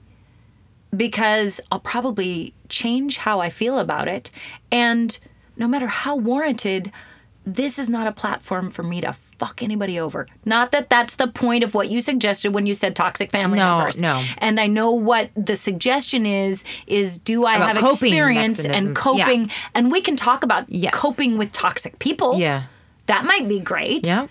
because 0.95 1.61
I'll 1.71 1.79
probably 1.79 2.53
change 2.69 3.17
how 3.17 3.39
I 3.39 3.49
feel 3.49 3.79
about 3.79 4.07
it. 4.07 4.31
And 4.71 5.17
no 5.57 5.67
matter 5.67 5.87
how 5.87 6.15
warranted, 6.15 6.91
this 7.45 7.79
is 7.79 7.89
not 7.89 8.07
a 8.07 8.11
platform 8.11 8.69
for 8.69 8.83
me 8.83 9.01
to 9.01 9.13
fuck 9.13 9.63
anybody 9.63 9.99
over. 9.99 10.27
Not 10.45 10.71
that 10.71 10.89
that's 10.89 11.15
the 11.15 11.27
point 11.27 11.63
of 11.63 11.73
what 11.73 11.89
you 11.89 12.01
suggested 12.01 12.53
when 12.53 12.65
you 12.65 12.73
said 12.73 12.95
toxic 12.95 13.31
family 13.31 13.57
No, 13.59 13.77
members. 13.77 13.97
no. 13.99 14.23
And 14.39 14.59
I 14.59 14.67
know 14.67 14.91
what 14.91 15.29
the 15.35 15.55
suggestion 15.55 16.25
is 16.25 16.63
is 16.87 17.17
do 17.17 17.45
I 17.45 17.55
About 17.55 17.77
have 17.77 17.91
experience 17.93 18.59
and 18.59 18.95
coping 18.95 19.49
and 19.73 19.91
we 19.91 20.01
can 20.01 20.15
talk 20.15 20.43
about 20.43 20.69
Yes. 20.69 20.93
coping 20.93 21.37
with 21.37 21.51
toxic 21.53 21.97
people. 21.99 22.37
Yeah. 22.37 22.63
That 23.07 23.25
might 23.25 23.47
be 23.47 23.59
great. 23.59 24.05
Yeah. 24.05 24.27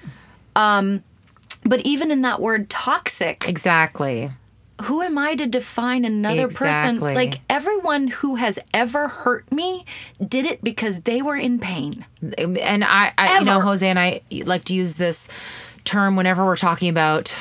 Um, 0.55 1.03
but 1.65 1.81
even 1.81 2.11
in 2.11 2.23
that 2.23 2.41
word 2.41 2.69
toxic, 2.71 3.49
Exactly. 3.49 4.31
Who 4.83 5.03
am 5.03 5.19
I 5.19 5.35
to 5.35 5.47
define 5.47 6.05
another 6.05 6.47
Exactly. 6.47 6.99
person? 6.99 7.15
Like 7.15 7.41
everyone 7.51 8.09
who 8.09 8.37
has 8.37 8.59
ever 8.73 9.09
hurt 9.09 9.51
me 9.53 9.85
did 10.27 10.45
it 10.47 10.63
because 10.63 11.01
they 11.01 11.21
were 11.23 11.37
in 11.37 11.59
pain. 11.59 12.05
and 12.37 12.85
I, 12.85 13.13
I 13.19 13.39
you 13.39 13.45
know, 13.45 13.61
Jose 13.61 13.87
and 13.89 13.99
I 13.99 14.21
like 14.45 14.65
to 14.67 14.75
use 14.75 14.97
this 14.97 15.29
term 15.85 16.17
whenever 16.17 16.45
we're 16.45 16.57
talking 16.57 16.89
about 16.89 17.35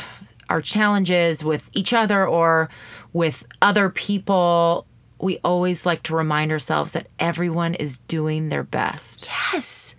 our 0.50 0.62
challenges 0.62 1.44
with 1.44 1.70
each 1.74 1.94
other 1.94 2.26
or 2.26 2.70
with 3.14 3.46
other 3.62 3.90
people. 3.90 4.86
We 5.20 5.40
always 5.44 5.86
like 5.86 6.04
to 6.04 6.16
remind 6.16 6.52
ourselves 6.52 6.94
that 6.94 7.08
everyone 7.20 7.74
is 7.76 7.98
doing 8.00 8.50
their 8.50 8.64
best. 8.64 9.28
Yes. 9.54 9.96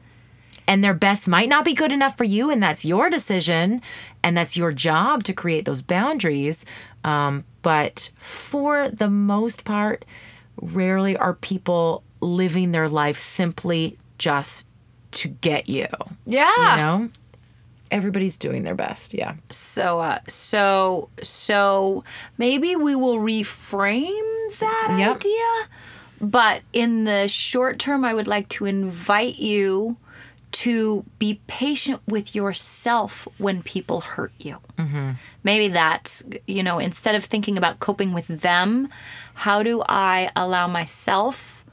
And 0.67 0.85
their 0.85 0.95
best 0.95 1.27
might 1.29 1.49
not 1.49 1.65
be 1.65 1.73
good 1.73 1.93
enough 1.93 2.17
for 2.19 2.25
you, 2.25 2.51
and 2.51 2.63
that's 2.63 2.85
your 2.85 3.09
decision, 3.09 3.81
and 4.23 4.37
that's 4.37 4.55
your 4.55 4.71
job 4.71 5.25
to 5.25 5.33
create 5.33 5.65
those 5.65 5.81
boundaries. 5.81 6.67
Um, 7.05 7.45
but 7.63 8.11
for 8.19 8.89
the 8.89 9.09
most 9.09 9.65
part, 9.65 10.05
rarely 10.61 11.17
are 11.17 11.35
people 11.35 12.03
living 12.21 12.73
their 12.73 12.89
life 12.89 13.19
simply 13.19 13.99
just 14.19 14.67
to 15.13 15.29
get 15.29 15.69
you. 15.69 15.87
Yeah. 16.27 16.51
You 16.57 16.77
know, 16.77 17.11
everybody's 17.91 18.37
doing 18.37 18.65
their 18.65 18.75
best. 18.75 19.15
Yeah. 19.15 19.35
So, 19.51 20.01
uh, 20.01 20.19
so, 20.29 21.09
so 21.23 22.05
maybe 22.37 22.77
we 22.77 22.95
will 22.95 23.19
reframe 23.19 24.59
that 24.59 24.97
Yep. 24.99 25.17
idea. 25.17 25.69
But 26.21 26.63
in 26.73 27.05
the 27.05 27.29
short 27.29 27.79
term, 27.79 28.05
I 28.05 28.13
would 28.13 28.27
like 28.27 28.49
to 28.51 28.65
invite 28.67 29.39
you 29.39 29.97
to 30.51 31.05
be 31.19 31.41
patient 31.47 32.01
with 32.09 32.35
yourself 32.35 33.29
when 33.39 33.63
people 33.63 34.01
hurt 34.01 34.33
you. 34.39 34.59
Maybe 35.43 35.69
that's, 35.69 36.23
you 36.47 36.63
know, 36.63 36.79
instead 36.79 37.15
of 37.15 37.25
thinking 37.25 37.59
about 37.59 37.81
coping 37.81 38.13
with 38.13 38.27
them, 38.27 38.89
how 39.35 39.63
do 39.63 39.83
I 39.89 40.31
allow 40.35 40.67
myself 40.67 41.65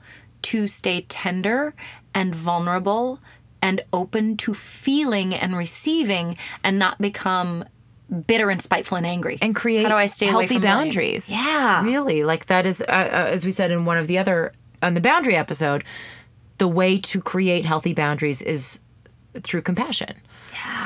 to 0.43 0.67
stay 0.67 1.01
tender 1.01 1.73
and 2.13 2.35
vulnerable 2.35 3.19
and 3.61 3.81
open 3.91 4.37
to 4.37 4.53
feeling 4.53 5.33
and 5.33 5.57
receiving 5.57 6.37
and 6.63 6.77
not 6.77 6.99
become 6.99 7.65
bitter 8.27 8.51
and 8.51 8.61
spiteful 8.61 8.97
and 8.97 9.05
angry 9.05 9.39
and 9.41 9.55
create 9.55 9.83
how 9.83 9.89
do 9.89 9.95
I 9.95 10.05
stay 10.05 10.27
healthy 10.27 10.59
boundaries. 10.59 11.31
Yeah. 11.31 11.83
really. 11.83 12.23
Like 12.23 12.45
that 12.45 12.65
is, 12.67 12.81
uh, 12.81 12.85
uh, 12.85 13.29
as 13.31 13.45
we 13.45 13.51
said 13.51 13.71
in 13.71 13.85
one 13.85 13.97
of 13.97 14.07
the 14.07 14.17
other 14.19 14.53
on 14.81 14.93
the 14.93 15.01
boundary 15.01 15.35
episode, 15.35 15.83
the 16.57 16.67
way 16.67 16.97
to 16.97 17.21
create 17.21 17.65
healthy 17.65 17.93
boundaries 17.93 18.41
is 18.41 18.79
through 19.41 19.61
compassion. 19.61 20.15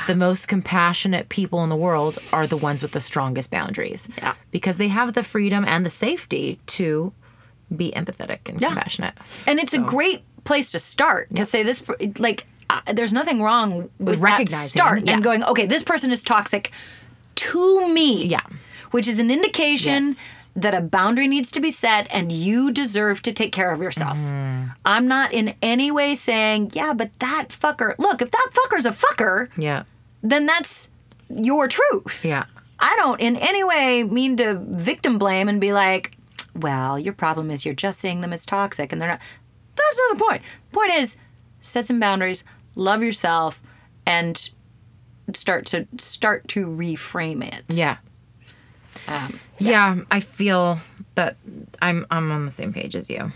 The 0.08 0.16
most 0.16 0.48
compassionate 0.48 1.30
people 1.30 1.64
in 1.64 1.70
the 1.70 1.76
world 1.76 2.18
are 2.34 2.48
the 2.48 2.58
ones 2.58 2.82
with 2.82 2.92
the 2.92 3.00
strongest 3.00 3.52
boundaries. 3.52 4.10
Yeah. 4.18 4.34
Because 4.50 4.78
they 4.78 4.88
have 4.88 5.14
the 5.14 5.22
freedom 5.22 5.64
and 5.66 5.86
the 5.86 5.90
safety 5.90 6.60
to 6.68 7.14
be 7.76 7.92
empathetic 7.92 8.50
and 8.50 8.60
compassionate. 8.60 9.14
And 9.46 9.60
it's 9.60 9.74
a 9.74 9.80
great 9.80 10.24
place 10.44 10.72
to 10.72 10.80
start 10.80 11.34
to 11.36 11.46
say 11.46 11.62
this, 11.62 11.84
like, 12.18 12.48
uh, 12.72 12.82
there's 12.94 13.14
nothing 13.14 13.42
wrong 13.42 13.90
with, 14.00 14.16
that 14.16 14.22
recognizing, 14.22 14.68
start 14.68 15.06
yeah. 15.06 15.14
and 15.14 15.24
going, 15.24 15.44
okay, 15.44 15.68
this 15.68 15.84
person 15.84 16.12
is 16.12 16.24
toxic 16.24 16.72
to 17.36 17.94
me. 17.94 18.26
Yeah. 18.26 18.42
Which 18.92 19.08
is 19.08 19.20
an 19.20 19.30
indication 19.30 20.04
Yes. 20.04 20.39
That 20.56 20.74
a 20.74 20.82
boundary 20.82 21.28
needs 21.28 21.52
to 21.54 21.60
be 21.60 21.72
set 21.72 22.08
and 22.12 22.32
you 22.32 22.72
deserve 22.72 23.22
to 23.22 23.32
take 23.32 23.52
care 23.52 23.72
of 23.72 23.82
yourself. 23.82 24.18
Mm-hmm. 24.18 24.72
I'm 24.86 25.08
not 25.08 25.32
in 25.34 25.56
any 25.62 25.92
way 25.92 26.16
saying, 26.16 26.72
yeah, 26.74 26.94
but 26.94 27.14
that 27.20 27.48
fucker, 27.50 27.94
look, 27.98 28.22
if 28.22 28.32
that 28.32 28.50
fucker's 28.52 28.86
a 28.86 28.92
fucker, 28.92 29.50
Yeah. 29.58 29.84
then 30.22 30.46
that's 30.46 30.92
your 31.30 31.68
truth. 31.68 32.26
Yeah. 32.26 32.46
I 32.80 32.96
don't 32.98 33.20
in 33.22 33.36
any 33.36 33.64
way 33.64 34.04
mean 34.04 34.38
to 34.38 34.56
victim 34.56 35.18
blame 35.18 35.48
and 35.50 35.62
be 35.62 35.72
like, 35.74 36.18
well, 36.56 36.98
your 36.98 37.14
problem 37.14 37.52
is 37.52 37.64
you're 37.66 37.74
just 37.74 38.00
seeing 38.00 38.22
them 38.22 38.34
as 38.34 38.46
toxic 38.46 38.92
and 38.92 39.02
they're 39.02 39.10
not. 39.10 39.22
That's 39.76 39.98
not 40.10 40.18
the 40.18 40.24
point. 40.24 40.42
The 40.72 40.76
point 40.76 40.94
is 40.96 41.18
set 41.62 41.86
some 41.86 42.00
boundaries, 42.00 42.44
love 42.76 43.02
yourself, 43.04 43.62
and 44.06 44.50
start 45.34 45.66
to 45.68 45.88
start 45.98 46.48
to 46.50 46.66
reframe 46.66 47.44
it. 47.48 47.64
Yeah. 47.70 47.98
Um, 49.08 49.40
Yeah, 49.60 49.98
I 50.12 50.20
feel 50.20 50.80
that 51.16 51.38
I'm 51.82 52.06
I'm 52.12 52.32
on 52.32 52.46
the 52.46 52.52
same 52.52 52.74
page 52.74 52.96
as 52.96 53.10
you. 53.10 53.32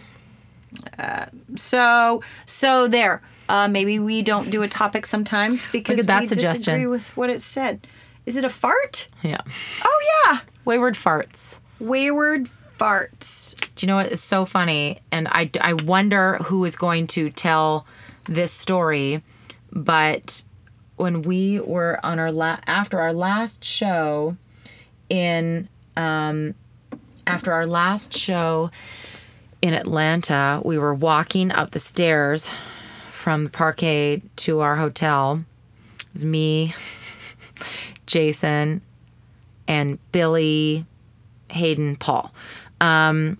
so 1.55 2.23
so 2.45 2.87
there. 2.87 3.21
Uh, 3.49 3.67
maybe 3.67 3.99
we 3.99 4.21
don't 4.21 4.49
do 4.49 4.63
a 4.63 4.67
topic 4.67 5.05
sometimes 5.05 5.69
because 5.71 5.99
at 5.99 6.07
that 6.07 6.21
we 6.21 6.27
suggestion. 6.27 6.59
disagree 6.59 6.87
with 6.87 7.15
what 7.17 7.29
it 7.29 7.41
said. 7.41 7.85
Is 8.25 8.37
it 8.37 8.45
a 8.45 8.49
fart? 8.49 9.09
Yeah. 9.21 9.41
Oh 9.83 10.01
yeah, 10.25 10.39
Wayward 10.65 10.95
farts. 10.95 11.59
wayward 11.79 12.47
farts. 12.79 13.53
Do 13.75 13.85
you 13.85 13.87
know 13.87 13.97
what 13.97 14.11
is 14.11 14.21
so 14.21 14.45
funny? 14.45 15.01
And 15.11 15.27
I, 15.27 15.49
I 15.61 15.73
wonder 15.73 16.35
who 16.37 16.63
is 16.65 16.75
going 16.77 17.07
to 17.07 17.29
tell 17.29 17.85
this 18.25 18.51
story. 18.53 19.21
But 19.73 20.43
when 20.95 21.21
we 21.23 21.59
were 21.59 21.99
on 22.03 22.17
our 22.19 22.31
la- 22.31 22.59
after 22.65 22.99
our 23.01 23.11
last 23.13 23.63
show 23.65 24.37
in 25.13 25.69
um, 25.95 26.55
after 27.27 27.53
our 27.53 27.67
last 27.67 28.17
show 28.17 28.71
in 29.61 29.75
Atlanta, 29.75 30.59
we 30.65 30.79
were 30.79 30.93
walking 30.93 31.51
up 31.51 31.69
the 31.71 31.79
stairs 31.79 32.49
from 33.11 33.43
the 33.43 33.49
parkade 33.51 34.23
to 34.37 34.61
our 34.61 34.75
hotel. 34.75 35.45
It 35.99 36.13
was 36.13 36.25
me, 36.25 36.73
Jason, 38.07 38.81
and 39.67 39.99
Billy, 40.11 40.83
Hayden, 41.51 41.95
Paul. 41.95 42.33
Um, 42.81 43.37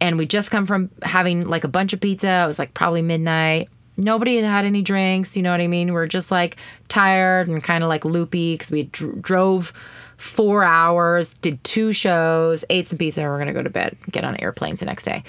and 0.00 0.16
we 0.16 0.26
just 0.26 0.52
come 0.52 0.64
from 0.64 0.90
having 1.02 1.48
like 1.48 1.64
a 1.64 1.68
bunch 1.68 1.92
of 1.92 2.00
pizza. 2.00 2.44
It 2.44 2.46
was 2.46 2.58
like 2.58 2.72
probably 2.72 3.02
midnight. 3.02 3.68
Nobody 3.96 4.36
had 4.36 4.44
had 4.44 4.64
any 4.64 4.80
drinks. 4.80 5.36
You 5.36 5.42
know 5.42 5.50
what 5.50 5.60
I 5.60 5.66
mean? 5.66 5.92
We 5.92 6.00
are 6.00 6.06
just 6.06 6.30
like 6.30 6.56
tired 6.86 7.48
and 7.48 7.62
kind 7.62 7.82
of 7.82 7.88
like 7.88 8.04
loopy 8.04 8.54
because 8.54 8.70
we 8.70 8.84
dr- 8.84 9.20
drove 9.20 9.72
four 10.20 10.62
hours, 10.62 11.32
did 11.34 11.62
two 11.64 11.92
shows, 11.92 12.64
ate 12.68 12.88
some 12.88 12.98
pizza, 12.98 13.22
and 13.22 13.30
we're 13.30 13.38
gonna 13.38 13.54
go 13.54 13.62
to 13.62 13.70
bed, 13.70 13.96
get 14.10 14.22
on 14.22 14.36
airplanes 14.36 14.80
the 14.80 14.86
next 14.86 15.04
day. 15.04 15.24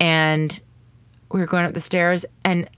And 0.00 0.58
we 1.30 1.40
were 1.40 1.46
going 1.46 1.66
up 1.66 1.74
the 1.74 1.80
stairs, 1.80 2.24
and 2.44 2.68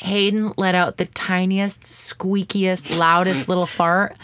Hayden 0.00 0.52
let 0.56 0.74
out 0.74 0.98
the 0.98 1.06
tiniest, 1.06 1.82
squeakiest, 1.82 2.98
loudest 2.98 3.48
little 3.48 3.66
fart. 3.78 4.16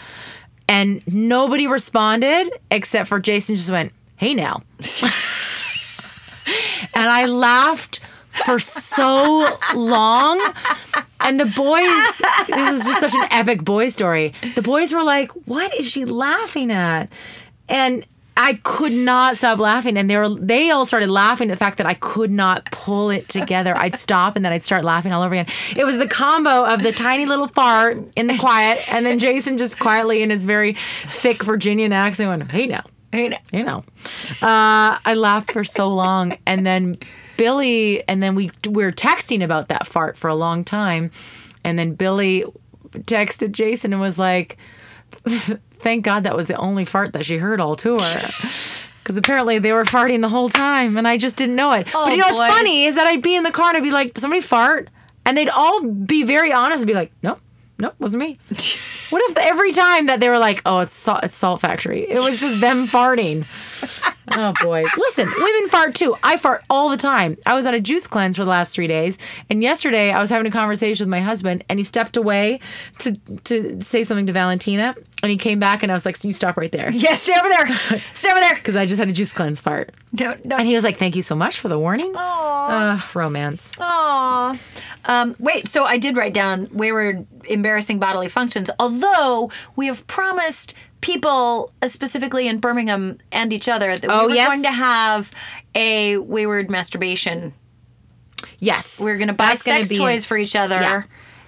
And 0.67 1.05
nobody 1.11 1.67
responded 1.67 2.49
except 2.71 3.09
for 3.09 3.19
Jason 3.19 3.55
just 3.55 3.69
went, 3.69 3.91
Hey 4.15 4.33
now. 4.33 4.63
and 6.93 7.09
I 7.09 7.25
laughed 7.25 7.99
for 8.29 8.59
so 8.59 9.57
long. 9.75 10.41
And 11.25 11.39
the 11.39 11.45
boys, 11.45 12.47
this 12.47 12.81
is 12.81 12.85
just 12.85 12.99
such 13.01 13.15
an 13.15 13.27
epic 13.31 13.63
boy 13.63 13.89
story. 13.89 14.33
The 14.53 14.61
boys 14.61 14.93
were 14.93 15.03
like, 15.03 15.31
What 15.47 15.73
is 15.75 15.89
she 15.89 16.05
laughing 16.05 16.71
at? 16.71 17.09
And 17.67 18.05
I 18.37 18.59
could 18.63 18.91
not 18.91 19.37
stop 19.37 19.59
laughing, 19.59 19.97
and 19.97 20.09
they 20.09 20.17
were 20.17 20.29
they 20.29 20.69
all 20.69 20.85
started 20.85 21.09
laughing 21.09 21.49
at 21.49 21.53
the 21.53 21.57
fact 21.57 21.77
that 21.77 21.87
I 21.87 21.93
could 21.93 22.31
not 22.31 22.65
pull 22.65 23.09
it 23.09 23.29
together. 23.29 23.75
I'd 23.77 23.95
stop 23.99 24.35
and 24.35 24.43
then 24.43 24.51
I'd 24.51 24.61
start 24.61 24.83
laughing 24.83 25.13
all 25.13 25.23
over 25.23 25.33
again. 25.33 25.47
It 25.75 25.85
was 25.85 25.97
the 25.97 26.07
combo 26.07 26.65
of 26.65 26.83
the 26.83 26.91
tiny 26.91 27.25
little 27.25 27.47
fart 27.47 27.97
in 28.15 28.27
the 28.27 28.37
quiet, 28.37 28.79
and 28.93 29.05
then 29.05 29.19
Jason 29.25 29.57
just 29.57 29.79
quietly 29.79 30.21
in 30.21 30.29
his 30.29 30.45
very 30.45 30.73
thick 30.73 31.43
Virginian 31.43 31.93
accent 31.93 32.29
went, 32.29 32.51
"Hey 32.51 32.67
now, 32.67 32.83
Hey, 33.11 33.39
you 33.53 33.63
know." 33.63 33.83
Uh, 34.41 34.99
I 35.05 35.13
laughed 35.15 35.53
for 35.53 35.63
so 35.63 35.87
long, 35.87 36.37
and 36.45 36.65
then 36.67 36.97
Billy, 37.37 38.07
and 38.07 38.21
then 38.21 38.35
we 38.35 38.51
we 38.69 38.83
were 38.83 38.91
texting 38.91 39.43
about 39.43 39.69
that 39.69 39.85
fart 39.87 40.17
for 40.17 40.29
a 40.29 40.35
long 40.35 40.63
time, 40.63 41.11
and 41.63 41.77
then 41.77 41.93
Billy 41.93 42.45
texted 42.91 43.51
Jason 43.51 43.91
and 43.91 44.01
was 44.01 44.17
like 44.17 44.57
thank 45.79 46.03
God 46.03 46.23
that 46.23 46.35
was 46.35 46.47
the 46.47 46.55
only 46.55 46.85
fart 46.85 47.13
that 47.13 47.25
she 47.25 47.37
heard 47.37 47.59
all 47.59 47.75
tour. 47.75 47.99
Because 49.03 49.17
apparently 49.17 49.59
they 49.59 49.71
were 49.71 49.83
farting 49.83 50.21
the 50.21 50.29
whole 50.29 50.49
time 50.49 50.97
and 50.97 51.07
I 51.07 51.17
just 51.17 51.37
didn't 51.37 51.55
know 51.55 51.71
it. 51.73 51.85
but 51.85 51.95
oh, 51.95 52.09
you 52.09 52.17
know 52.17 52.25
what's 52.25 52.39
boys. 52.39 52.49
funny 52.49 52.85
is 52.85 52.95
that 52.95 53.05
I'd 53.05 53.21
be 53.21 53.35
in 53.35 53.43
the 53.43 53.51
car 53.51 53.67
and 53.67 53.77
I'd 53.77 53.83
be 53.83 53.91
like, 53.91 54.17
somebody 54.17 54.41
fart? 54.41 54.89
And 55.27 55.37
they'd 55.37 55.47
all 55.47 55.83
be 55.83 56.23
very 56.23 56.51
honest 56.51 56.81
and 56.81 56.87
be 56.87 56.95
like, 56.95 57.11
nope, 57.21 57.39
nope, 57.77 57.93
wasn't 57.99 58.21
me. 58.21 58.39
what 59.11 59.21
if 59.29 59.37
every 59.37 59.73
time 59.73 60.07
that 60.07 60.21
they 60.21 60.27
were 60.27 60.39
like, 60.39 60.63
oh, 60.65 60.79
it's 60.79 60.91
salt, 60.91 61.23
it's 61.23 61.35
salt 61.35 61.61
factory, 61.61 62.09
it 62.09 62.17
was 62.17 62.39
just 62.39 62.59
them 62.61 62.87
farting? 62.87 63.45
Oh 64.37 64.53
boys, 64.61 64.87
listen, 64.97 65.31
women 65.37 65.69
fart 65.69 65.93
too. 65.93 66.15
I 66.23 66.35
fart 66.37 66.63
all 66.69 66.89
the 66.89 66.97
time. 66.97 67.37
I 67.45 67.53
was 67.53 67.67
on 67.67 67.75
a 67.75 67.79
juice 67.79 68.07
cleanse 68.07 68.35
for 68.37 68.43
the 68.43 68.49
last 68.49 68.73
three 68.73 68.87
days, 68.87 69.19
and 69.51 69.61
yesterday 69.61 70.11
I 70.11 70.19
was 70.19 70.31
having 70.31 70.47
a 70.47 70.51
conversation 70.51 71.05
with 71.05 71.11
my 71.11 71.19
husband, 71.21 71.63
and 71.69 71.79
he 71.79 71.83
stepped 71.83 72.17
away 72.17 72.59
to 72.99 73.13
to 73.45 73.79
say 73.81 74.03
something 74.03 74.25
to 74.25 74.33
Valentina, 74.33 74.95
and 75.21 75.29
he 75.29 75.37
came 75.37 75.59
back, 75.59 75.83
and 75.83 75.91
I 75.91 75.95
was 75.95 76.07
like, 76.07 76.21
"You 76.23 76.33
stop 76.33 76.57
right 76.57 76.71
there," 76.71 76.89
Yeah, 76.91 77.13
stay 77.15 77.33
over 77.37 77.47
there. 77.47 77.99
Stay 78.15 78.29
over 78.31 78.39
there. 78.39 78.55
because 78.59 78.75
I 78.75 78.87
just 78.87 78.97
had 78.99 79.07
a 79.09 79.13
juice 79.13 79.31
cleanse 79.31 79.61
fart, 79.61 79.93
No, 80.11 80.35
no. 80.43 80.55
and 80.57 80.67
he 80.67 80.73
was 80.73 80.83
like, 80.83 80.97
"Thank 80.97 81.15
you 81.15 81.21
so 81.21 81.35
much 81.35 81.59
for 81.59 81.67
the 81.69 81.77
warning." 81.79 82.11
Uh, 82.15 82.99
romance. 83.13 83.77
Aw. 83.79 84.57
Um, 85.05 85.35
wait, 85.37 85.67
so 85.67 85.85
I 85.85 85.97
did 85.97 86.17
write 86.17 86.33
down 86.33 86.67
wayward, 86.73 87.27
embarrassing 87.47 87.99
bodily 87.99 88.29
functions, 88.29 88.71
although 88.79 89.51
we 89.75 89.85
have 89.85 90.05
promised 90.07 90.73
people, 91.05 91.71
uh, 91.83 91.87
specifically 91.87 92.47
in 92.47 92.59
Birmingham 92.59 93.19
and 93.31 93.53
each 93.53 93.69
other, 93.69 93.95
that 93.95 94.09
Oh, 94.11 94.21
we 94.25 94.29
were 94.29 94.35
yes. 94.35 94.47
going 94.49 94.63
to 94.63 94.71
have 94.71 95.31
a 95.75 96.17
wayward 96.17 96.71
masturbation. 96.71 97.53
Yes, 98.59 98.99
We 98.99 99.11
are 99.11 99.17
going 99.17 99.27
to 99.27 99.33
buy 99.33 99.49
That's 99.49 99.61
sex 99.63 99.89
toys 99.89 100.25
for 100.25 100.37
each 100.37 100.55
other. 100.55 100.75
Yeah. 100.81 101.03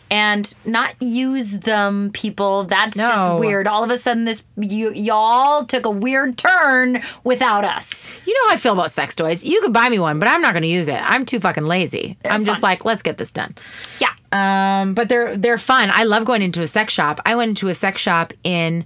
And 0.09 0.53
not 0.63 0.95
use 1.01 1.51
them, 1.51 2.11
people. 2.13 2.63
That's 2.63 2.95
No. 2.97 3.05
just 3.07 3.39
weird. 3.39 3.67
All 3.67 3.83
of 3.83 3.89
a 3.89 3.97
sudden, 3.97 4.23
this 4.25 4.41
you 4.57 4.93
y'all 4.93 5.65
took 5.65 5.85
a 5.85 5.89
weird 5.89 6.37
turn 6.37 7.01
without 7.25 7.65
us. 7.65 8.07
You 8.25 8.33
know 8.33 8.47
how 8.49 8.53
I 8.53 8.57
feel 8.57 8.71
about 8.73 8.89
sex 8.91 9.15
toys. 9.15 9.43
You 9.43 9.59
could 9.61 9.73
buy 9.73 9.89
me 9.89 9.99
one, 9.99 10.17
but 10.19 10.29
I'm 10.29 10.41
not 10.41 10.53
going 10.53 10.63
to 10.63 10.69
use 10.69 10.87
it. 10.87 11.01
I'm 11.01 11.25
too 11.25 11.39
fucking 11.41 11.65
lazy. 11.65 12.17
I'm 12.23 12.45
just 12.45 12.63
like, 12.63 12.85
let's 12.85 13.01
get 13.01 13.17
this 13.17 13.31
done. 13.31 13.55
Yeah. 13.99 14.13
Um, 14.31 14.93
but 14.93 15.09
they're 15.09 15.35
they're 15.35 15.57
fun. 15.57 15.89
I 15.91 16.03
love 16.03 16.23
going 16.23 16.41
into 16.41 16.61
a 16.61 16.67
sex 16.67 16.93
shop. 16.93 17.19
I 17.25 17.35
went 17.35 17.49
into 17.49 17.67
a 17.67 17.75
sex 17.75 17.99
shop 17.99 18.31
in 18.45 18.85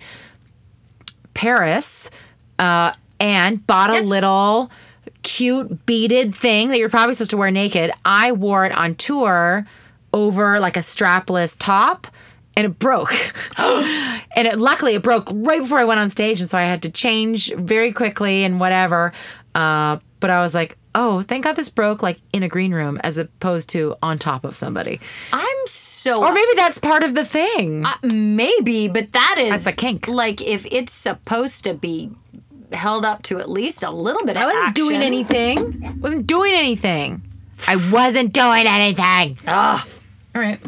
Paris 1.34 2.10
uh, 2.60 2.94
and 3.20 3.66
bought 3.66 3.90
a 3.90 4.02
little 4.02 4.72
cute 5.24 5.86
beaded 5.86 6.34
thing 6.36 6.70
that 6.70 6.80
you're 6.80 6.90
probably 6.90 7.14
supposed 7.14 7.32
to 7.32 7.38
wear 7.38 7.52
naked. 7.52 7.92
I 8.06 8.32
wore 8.32 8.66
it 8.66 8.72
on 8.72 8.96
tour 8.96 9.66
over 10.14 10.60
like 10.60 10.78
a 10.78 10.82
strapless 10.82 11.56
top 11.58 12.08
and 12.58 12.66
it 12.66 12.80
broke. 12.80 13.14
and 13.58 14.48
it 14.48 14.60
luckily 14.60 14.96
it 14.96 15.04
broke 15.04 15.30
right 15.32 15.62
before 15.62 15.80
I 15.80 15.84
went 15.84 16.00
on 16.00 16.10
stage 16.10 16.40
and 16.40 16.50
so 16.50 16.58
I 16.58 16.64
had 16.64 16.84
to 16.84 16.90
change 16.90 17.54
very 17.56 17.92
quickly 17.92 18.44
and 18.44 18.60
whatever. 18.60 19.14
Uh, 19.56 20.00
but 20.20 20.30
I 20.30 20.42
was 20.42 20.54
like, 20.54 20.78
"Oh, 20.96 21.22
thank 21.22 21.44
God 21.44 21.56
this 21.56 21.70
broke 21.70 22.02
like 22.04 22.20
in 22.34 22.44
a 22.44 22.48
green 22.48 22.74
room 22.74 23.00
as 23.04 23.18
opposed 23.18 23.70
to 23.70 23.96
on 24.02 24.20
top 24.20 24.44
of 24.46 24.56
somebody." 24.56 25.00
I'm 25.34 25.58
so 25.68 26.24
Or 26.26 26.34
maybe 26.34 26.52
that's 26.56 26.80
part 26.80 27.04
of 27.04 27.16
the 27.16 27.26
thing. 27.26 27.86
Uh, 27.86 27.94
maybe, 28.04 28.88
but 28.88 29.12
that 29.12 29.36
is 29.38 29.50
That's 29.50 29.68
a 29.68 29.72
kink. 29.72 30.08
Like 30.08 30.42
if 30.42 30.66
it's 30.72 30.94
supposed 30.94 31.64
to 31.66 31.74
be 31.74 32.12
held 32.72 33.06
up 33.06 33.22
to 33.24 33.40
at 33.40 33.50
least 33.50 33.84
a 33.84 33.92
little 33.92 34.26
bit 34.26 34.38
of 34.38 34.44
I 34.44 34.46
wasn't 34.46 34.68
action. 34.70 34.86
doing 34.86 35.02
anything. 35.02 36.00
Wasn't 36.02 36.26
doing 36.28 36.54
anything. 36.54 37.22
I 37.68 37.76
wasn't 37.92 38.34
doing 38.34 38.66
anything. 38.66 39.38
Ugh. 39.46 39.88
All 40.34 40.42
right. 40.42 40.60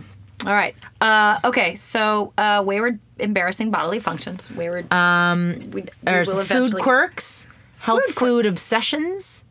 All 0.46 0.54
right. 0.54 0.76
Uh, 1.00 1.40
okay. 1.46 1.76
So 1.76 2.34
uh, 2.38 2.62
wayward, 2.66 3.00
embarrassing 3.20 3.72
bodily 3.72 4.00
functions. 4.00 4.52
Wayward. 4.52 4.92
Um. 4.92 5.56
We, 5.72 5.82
we 5.82 5.86
There's 6.04 6.32
food 6.48 6.76
quirks, 6.76 7.48
health 7.80 8.04
Food 8.08 8.16
food 8.16 8.46
obsessions. 8.46 9.46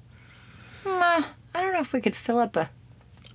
Uh, 0.84 1.22
I 1.54 1.60
don't 1.60 1.72
know 1.72 1.80
if 1.80 1.92
we 1.92 2.00
could 2.00 2.16
fill 2.16 2.38
up 2.38 2.56
a. 2.56 2.70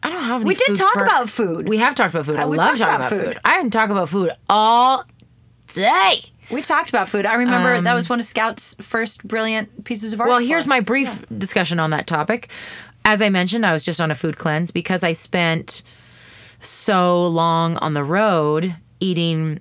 I 0.03 0.09
don't 0.09 0.23
have 0.23 0.43
We 0.43 0.53
did 0.55 0.75
talk 0.75 0.93
quirks. 0.93 1.09
about 1.11 1.25
food. 1.29 1.67
We 1.67 1.77
have 1.77 1.95
talked 1.95 2.13
about 2.13 2.25
food. 2.27 2.37
I 2.37 2.45
we 2.45 2.57
love 2.57 2.77
talking 2.77 2.95
about 2.95 3.09
food. 3.09 3.25
food. 3.25 3.39
I 3.43 3.57
can 3.59 3.69
talk 3.71 3.89
about 3.89 4.09
food 4.09 4.31
all 4.49 5.03
day. 5.73 6.21
We 6.51 6.61
talked 6.61 6.89
about 6.89 7.09
food. 7.09 7.25
I 7.25 7.33
remember 7.35 7.81
that 7.81 7.93
was 7.93 8.07
one 8.07 8.19
of 8.19 8.25
Scout's 8.25 8.75
first 8.79 9.27
brilliant 9.27 9.83
pieces 9.85 10.13
of 10.13 10.21
art. 10.21 10.29
Um, 10.29 10.35
Well, 10.35 10.45
here's 10.45 10.67
my 10.67 10.79
brief 10.79 11.23
discussion 11.37 11.79
on 11.79 11.89
that 11.89 12.07
topic. 12.07 12.49
As 13.03 13.21
I 13.21 13.29
mentioned, 13.29 13.65
I 13.65 13.73
was 13.73 13.83
just 13.83 13.99
on 13.99 14.11
a 14.11 14.15
food 14.15 14.37
cleanse 14.37 14.71
because 14.71 15.03
I 15.03 15.13
spent 15.13 15.83
so 16.59 17.27
long 17.27 17.75
on 17.77 17.93
the 17.93 18.03
road 18.03 18.75
eating 18.99 19.59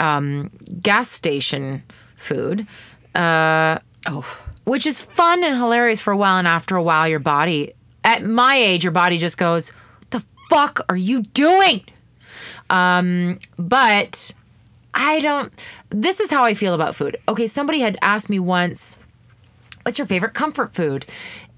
um, 0.00 0.50
gas 0.82 1.08
station 1.08 1.82
food, 2.16 2.66
uh, 3.14 3.78
Oh. 4.06 4.43
Which 4.64 4.86
is 4.86 5.00
fun 5.00 5.44
and 5.44 5.56
hilarious 5.56 6.00
for 6.00 6.12
a 6.12 6.16
while. 6.16 6.38
And 6.38 6.48
after 6.48 6.76
a 6.76 6.82
while, 6.82 7.08
your 7.08 7.20
body, 7.20 7.72
at 8.02 8.22
my 8.24 8.56
age, 8.56 8.84
your 8.84 8.92
body 8.92 9.18
just 9.18 9.38
goes, 9.38 9.72
the 10.10 10.22
fuck 10.48 10.80
are 10.88 10.96
you 10.96 11.22
doing?" 11.22 11.84
Um, 12.70 13.38
but 13.58 14.32
I 14.92 15.20
don't. 15.20 15.52
This 15.90 16.20
is 16.20 16.30
how 16.30 16.44
I 16.44 16.54
feel 16.54 16.74
about 16.74 16.96
food. 16.96 17.16
Okay, 17.28 17.46
somebody 17.46 17.80
had 17.80 17.96
asked 18.02 18.30
me 18.30 18.38
once 18.38 18.98
what's 19.84 19.98
your 19.98 20.06
favorite 20.06 20.34
comfort 20.34 20.74
food 20.74 21.06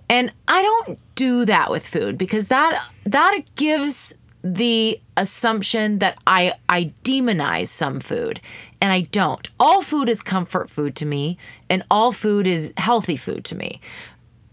and 0.08 0.32
i 0.48 0.60
don't 0.60 0.98
do 1.14 1.44
that 1.44 1.70
with 1.70 1.86
food 1.86 2.18
because 2.18 2.46
that 2.46 2.84
that 3.04 3.38
gives 3.54 4.14
the 4.54 5.00
assumption 5.16 5.98
that 5.98 6.18
i 6.26 6.52
i 6.68 6.92
demonize 7.04 7.68
some 7.68 8.00
food 8.00 8.40
and 8.80 8.92
i 8.92 9.00
don't 9.00 9.48
all 9.58 9.82
food 9.82 10.08
is 10.08 10.22
comfort 10.22 10.68
food 10.68 10.94
to 10.94 11.06
me 11.06 11.38
and 11.70 11.82
all 11.90 12.12
food 12.12 12.46
is 12.46 12.72
healthy 12.76 13.16
food 13.16 13.44
to 13.44 13.54
me 13.54 13.80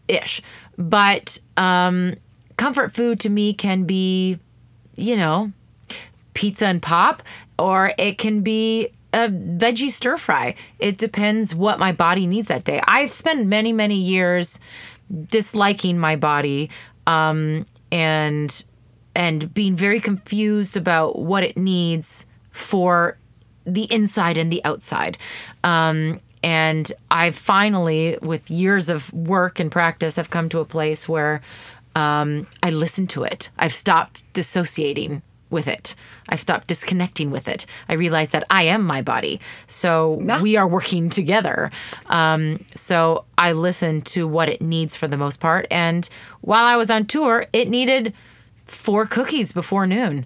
ish 0.08 0.41
but 0.77 1.39
um 1.58 2.15
comfort 2.58 2.93
food 2.93 3.19
to 3.19 3.29
me 3.29 3.53
can 3.53 3.84
be 3.84 4.39
you 4.95 5.15
know 5.15 5.51
pizza 6.34 6.65
and 6.65 6.82
pop, 6.82 7.23
or 7.58 7.93
it 7.97 8.17
can 8.17 8.41
be 8.41 8.89
a 9.13 9.29
veggie 9.29 9.91
stir 9.91 10.17
fry. 10.17 10.56
It 10.79 10.97
depends 10.97 11.53
what 11.53 11.79
my 11.79 11.91
body 11.91 12.27
needs 12.27 12.47
that 12.47 12.63
day. 12.63 12.82
I've 12.88 13.13
spent 13.13 13.45
many, 13.47 13.73
many 13.73 13.95
years 13.95 14.60
disliking 15.27 15.97
my 15.97 16.15
body 16.15 16.69
um, 17.06 17.65
and 17.91 18.63
and 19.15 19.54
being 19.54 19.76
very 19.76 19.99
confused 19.99 20.78
about 20.78 21.19
what 21.19 21.43
it 21.43 21.58
needs 21.58 22.26
for 22.52 23.17
the 23.65 23.91
inside 23.93 24.38
and 24.38 24.52
the 24.52 24.63
outside. 24.65 25.17
Um, 25.63 26.19
and 26.43 26.91
I've 27.10 27.36
finally, 27.36 28.17
with 28.21 28.52
years 28.52 28.89
of 28.89 29.12
work 29.13 29.60
and 29.60 29.71
practice, 29.71 30.17
have 30.17 30.30
come 30.30 30.49
to 30.49 30.60
a 30.60 30.65
place 30.65 31.08
where 31.08 31.41
um, 31.95 32.47
I 32.62 32.71
listen 32.71 33.08
to 33.08 33.23
it. 33.23 33.49
I've 33.58 33.73
stopped 33.73 34.32
dissociating 34.34 35.21
with 35.49 35.67
it. 35.67 35.95
I've 36.28 36.41
stopped 36.41 36.67
disconnecting 36.67 37.30
with 37.30 37.47
it. 37.47 37.65
I 37.88 37.93
realize 37.93 38.32
that 38.32 38.43
I 38.49 38.63
am 38.63 38.84
my 38.84 39.02
body. 39.02 39.39
So 39.67 40.13
we 40.41 40.58
are 40.58 40.67
working 40.67 41.10
together. 41.10 41.71
Um, 42.08 42.65
so 42.76 43.26
I 43.38 43.54
listen 43.54 44.02
to 44.02 44.28
what 44.28 44.49
it 44.49 44.62
needs 44.62 44.97
for 44.97 45.08
the 45.08 45.15
most 45.15 45.39
part. 45.39 45.67
And 45.69 46.10
while 46.41 46.65
I 46.65 46.76
was 46.76 46.89
on 46.89 47.06
tour, 47.06 47.45
it 47.54 47.69
needed 47.69 48.13
four 48.65 49.06
cookies 49.06 49.52
before 49.52 49.86
noon. 49.88 50.26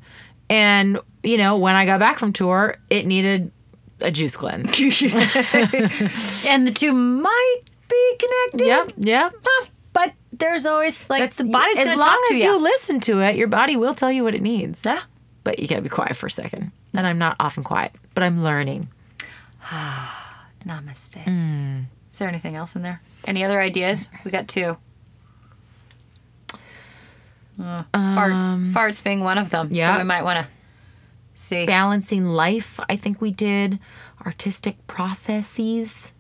And, 0.50 1.00
you 1.24 1.38
know, 1.38 1.58
when 1.58 1.76
I 1.76 1.86
got 1.86 2.00
back 2.00 2.20
from 2.20 2.32
tour, 2.34 2.78
it 2.90 3.06
needed 3.06 3.52
a 4.00 4.12
juice 4.12 4.36
cleanse. 4.38 4.70
and 4.80 6.68
the 6.68 6.72
two 6.74 6.94
might 6.94 7.60
be 7.90 8.18
connected. 8.20 8.68
yep, 8.68 8.92
yep. 8.98 9.34
Huh, 9.44 9.66
But 9.94 10.14
there's 10.32 10.66
always 10.66 11.04
like 11.10 11.22
That's, 11.22 11.38
the 11.38 11.50
body's 11.50 11.78
as 11.78 11.86
going 11.86 11.98
to 11.98 12.04
long 12.04 12.14
talk 12.14 12.28
to 12.30 12.34
as 12.36 12.42
you. 12.42 12.52
you 12.52 12.60
listen 12.62 13.00
to 13.02 13.20
it, 13.22 13.36
your 13.36 13.48
body 13.48 13.76
will 13.76 13.94
tell 13.94 14.12
you 14.12 14.24
what 14.24 14.36
it 14.36 14.42
needs. 14.42 14.84
Yeah. 14.86 15.02
But 15.44 15.60
you 15.60 15.68
gotta 15.68 15.82
be 15.82 15.90
quiet 15.90 16.16
for 16.18 16.28
a 16.28 16.32
second. 16.32 16.72
And 16.94 17.08
I'm 17.08 17.18
not 17.18 17.38
often 17.40 17.64
quiet, 17.64 17.94
but 18.14 18.24
I'm 18.24 18.44
learning. 18.44 18.90
Namaste. 20.66 21.24
Hmm. 21.24 21.82
Is 22.12 22.20
there 22.20 22.28
anything 22.28 22.56
else 22.56 22.76
in 22.76 22.82
there? 22.82 23.02
Any 23.26 23.44
other 23.44 23.62
ideas? 23.62 24.10
We 24.24 24.32
got 24.32 24.48
two. 24.48 24.78
Uh, 27.60 27.84
farts. 27.94 28.72
Farts 28.72 29.04
being 29.04 29.22
one 29.22 29.38
of 29.38 29.50
them. 29.50 29.68
Um, 29.68 29.72
yeah. 29.72 29.94
So 29.96 30.00
we 30.00 30.04
might 30.04 30.24
want 30.24 30.46
to 30.46 30.48
see. 31.34 31.66
Balancing 31.66 32.26
life, 32.26 32.80
I 32.90 32.96
think 32.96 33.22
we 33.22 33.32
did. 33.32 33.80
Artistic 34.26 34.86
processes. 34.88 36.12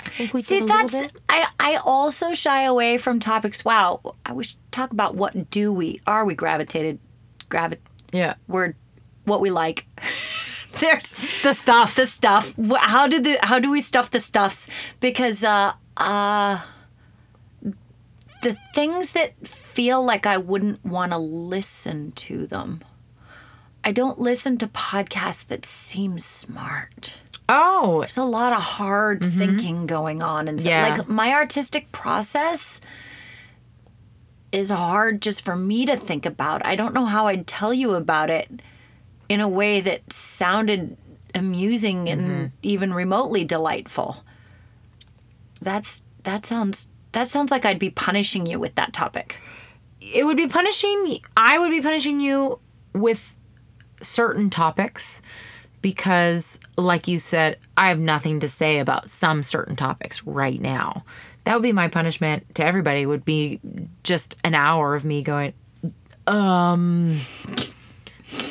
I 0.00 0.04
think 0.08 0.34
we 0.34 0.42
See, 0.42 0.56
did 0.60 0.64
a 0.64 0.66
that's 0.66 0.92
little 0.92 1.08
bit. 1.08 1.20
I. 1.28 1.46
I 1.60 1.76
also 1.76 2.34
shy 2.34 2.64
away 2.64 2.98
from 2.98 3.20
topics. 3.20 3.64
Wow, 3.64 4.16
I 4.26 4.32
wish 4.32 4.54
to 4.54 4.60
talk 4.72 4.90
about 4.90 5.14
what 5.14 5.50
do 5.50 5.72
we 5.72 6.00
are 6.06 6.24
we 6.24 6.34
gravitated, 6.34 6.98
gravit. 7.48 7.78
Yeah. 8.12 8.34
word, 8.48 8.74
what 9.24 9.40
we 9.40 9.50
like. 9.50 9.86
There's 10.80 11.42
The 11.42 11.52
stuff. 11.52 11.94
the 11.94 12.06
stuff. 12.06 12.54
How 12.80 13.06
do 13.06 13.20
the 13.20 13.38
how 13.42 13.58
do 13.60 13.70
we 13.70 13.80
stuff 13.80 14.10
the 14.10 14.20
stuffs? 14.20 14.68
Because 15.00 15.44
uh 15.44 15.74
uh 15.96 16.60
the 18.42 18.56
things 18.74 19.12
that 19.12 19.34
feel 19.72 20.04
like 20.04 20.26
I 20.26 20.36
wouldn't 20.36 20.84
want 20.84 21.12
to 21.12 21.18
listen 21.18 22.12
to 22.12 22.46
them. 22.46 22.82
I 23.84 23.92
don't 23.92 24.18
listen 24.18 24.58
to 24.58 24.68
podcasts 24.68 25.46
that 25.48 25.66
seem 25.66 26.20
smart. 26.20 27.20
oh. 27.48 28.00
There's 28.00 28.16
a 28.16 28.24
lot 28.24 28.52
of 28.52 28.62
hard 28.62 29.20
mm-hmm. 29.20 29.38
thinking 29.38 29.86
going 29.86 30.22
on 30.22 30.48
and 30.48 30.60
so, 30.60 30.68
Yeah. 30.68 30.94
like 30.96 31.08
my 31.08 31.32
artistic 31.32 31.90
process 31.92 32.80
is 34.52 34.70
hard 34.70 35.20
just 35.20 35.44
for 35.44 35.56
me 35.56 35.86
to 35.86 35.96
think 35.96 36.24
about. 36.26 36.64
I 36.64 36.76
don't 36.76 36.94
know 36.94 37.06
how 37.06 37.26
I'd 37.26 37.46
tell 37.46 37.74
you 37.74 37.94
about 37.94 38.30
it 38.30 38.48
in 39.28 39.40
a 39.40 39.48
way 39.48 39.80
that 39.80 40.12
sounded 40.12 40.96
amusing 41.34 42.08
and 42.08 42.20
mm-hmm. 42.22 42.46
even 42.62 42.92
remotely 42.92 43.44
delightful. 43.44 44.22
That's 45.60 46.04
that 46.24 46.44
sounds 46.46 46.90
that 47.12 47.28
sounds 47.28 47.50
like 47.50 47.64
I'd 47.64 47.78
be 47.78 47.90
punishing 47.90 48.46
you 48.46 48.58
with 48.58 48.74
that 48.74 48.92
topic. 48.92 49.40
It 50.14 50.24
would 50.24 50.36
be 50.36 50.48
punishing 50.48 51.20
i 51.36 51.58
would 51.58 51.70
be 51.70 51.80
punishing 51.80 52.20
you 52.20 52.58
with 52.94 53.34
certain 54.00 54.50
topics 54.50 55.22
because 55.80 56.58
like 56.76 57.08
you 57.08 57.18
said 57.18 57.58
i 57.76 57.88
have 57.88 57.98
nothing 57.98 58.40
to 58.40 58.48
say 58.48 58.78
about 58.78 59.08
some 59.08 59.42
certain 59.42 59.76
topics 59.76 60.24
right 60.26 60.60
now. 60.60 61.04
That 61.44 61.54
would 61.54 61.62
be 61.64 61.72
my 61.72 61.88
punishment 61.88 62.54
to 62.54 62.64
everybody 62.64 63.04
would 63.04 63.24
be 63.24 63.58
just 64.04 64.38
an 64.44 64.54
hour 64.54 64.94
of 64.94 65.04
me 65.04 65.22
going 65.22 65.54
um 66.28 67.18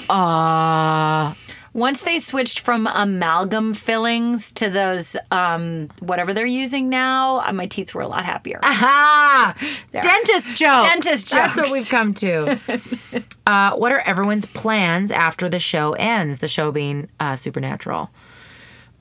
uh 0.09 1.33
Once 1.73 2.01
they 2.01 2.19
switched 2.19 2.59
from 2.59 2.85
amalgam 2.87 3.73
fillings 3.73 4.51
to 4.51 4.69
those 4.69 5.15
um 5.31 5.87
whatever 5.99 6.33
they're 6.33 6.45
using 6.45 6.89
now, 6.89 7.39
uh, 7.47 7.51
my 7.53 7.65
teeth 7.65 7.93
were 7.93 8.01
a 8.01 8.07
lot 8.07 8.25
happier. 8.25 8.59
aha 8.63 9.55
dentist 9.93 10.55
jokes 10.55 10.89
Dentist 10.89 11.31
jokes. 11.31 11.55
that's 11.55 11.57
what 11.57 11.71
we've 11.71 11.89
come 11.89 12.13
to 12.15 12.59
uh 13.47 13.71
what 13.75 13.91
are 13.93 13.99
everyone's 14.05 14.45
plans 14.47 15.11
after 15.11 15.47
the 15.47 15.59
show 15.59 15.93
ends 15.93 16.39
the 16.39 16.47
show 16.47 16.71
being 16.71 17.07
uh 17.19 17.35
supernatural 17.37 18.09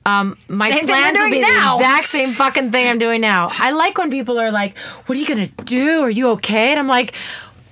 um, 0.03 0.35
my 0.47 0.71
Same 0.71 0.87
plans 0.87 1.15
will 1.19 1.29
be 1.29 1.41
now. 1.41 1.77
the 1.77 1.83
exact 1.83 2.07
same 2.07 2.31
fucking 2.31 2.71
thing 2.71 2.87
I'm 2.87 2.97
doing 2.97 3.21
now. 3.21 3.49
I 3.51 3.69
like 3.69 3.99
when 3.99 4.09
people 4.09 4.39
are 4.39 4.49
like, 4.49 4.75
"What 5.05 5.15
are 5.15 5.21
you 5.21 5.27
gonna 5.27 5.45
do? 5.63 6.01
Are 6.01 6.09
you 6.09 6.29
okay?" 6.31 6.71
And 6.71 6.79
I'm 6.79 6.87
like, 6.87 7.13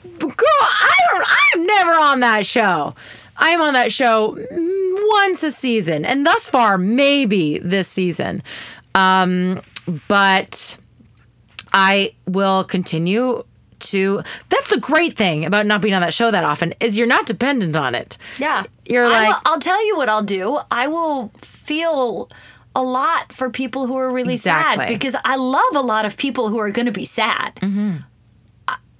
"Girl, 0.03 0.29
I 0.29 0.93
don't. 1.11 1.23
I 1.27 1.49
am 1.55 1.65
never 1.65 1.91
on 1.99 2.19
that 2.19 2.45
show. 2.45 2.93
I 3.39 3.49
am 3.51 3.61
on 3.61 3.73
that 3.73 3.91
show 3.91 4.37
once 4.51 5.43
a 5.43 5.51
season, 5.51 6.05
and 6.05 6.25
thus 6.25 6.49
far, 6.49 6.77
maybe 6.77 7.57
this 7.59 7.87
season. 7.87 8.43
Um, 8.95 9.61
but 10.07 10.77
I 11.73 12.13
will 12.27 12.63
continue 12.63 13.43
to. 13.79 14.21
That's 14.49 14.69
the 14.69 14.79
great 14.79 15.15
thing 15.15 15.45
about 15.45 15.65
not 15.65 15.81
being 15.81 15.93
on 15.93 16.01
that 16.01 16.13
show 16.13 16.29
that 16.31 16.43
often 16.43 16.73
is 16.79 16.97
you're 16.97 17.07
not 17.07 17.25
dependent 17.25 17.75
on 17.75 17.95
it. 17.95 18.17
Yeah. 18.37 18.63
You're 18.87 19.07
like- 19.07 19.29
will, 19.29 19.41
I'll 19.45 19.59
tell 19.59 19.83
you 19.87 19.95
what 19.95 20.09
I'll 20.09 20.21
do. 20.23 20.59
I 20.69 20.87
will 20.87 21.31
feel 21.37 22.29
a 22.75 22.83
lot 22.83 23.31
for 23.33 23.49
people 23.49 23.87
who 23.87 23.95
are 23.97 24.11
really 24.11 24.33
Exactly. 24.35 24.85
sad 24.85 24.89
because 24.93 25.15
I 25.25 25.37
love 25.37 25.75
a 25.75 25.81
lot 25.81 26.05
of 26.05 26.17
people 26.17 26.49
who 26.49 26.59
are 26.59 26.69
going 26.69 26.85
to 26.87 26.91
be 26.91 27.05
sad. 27.05 27.55
Mm-hmm. 27.55 27.97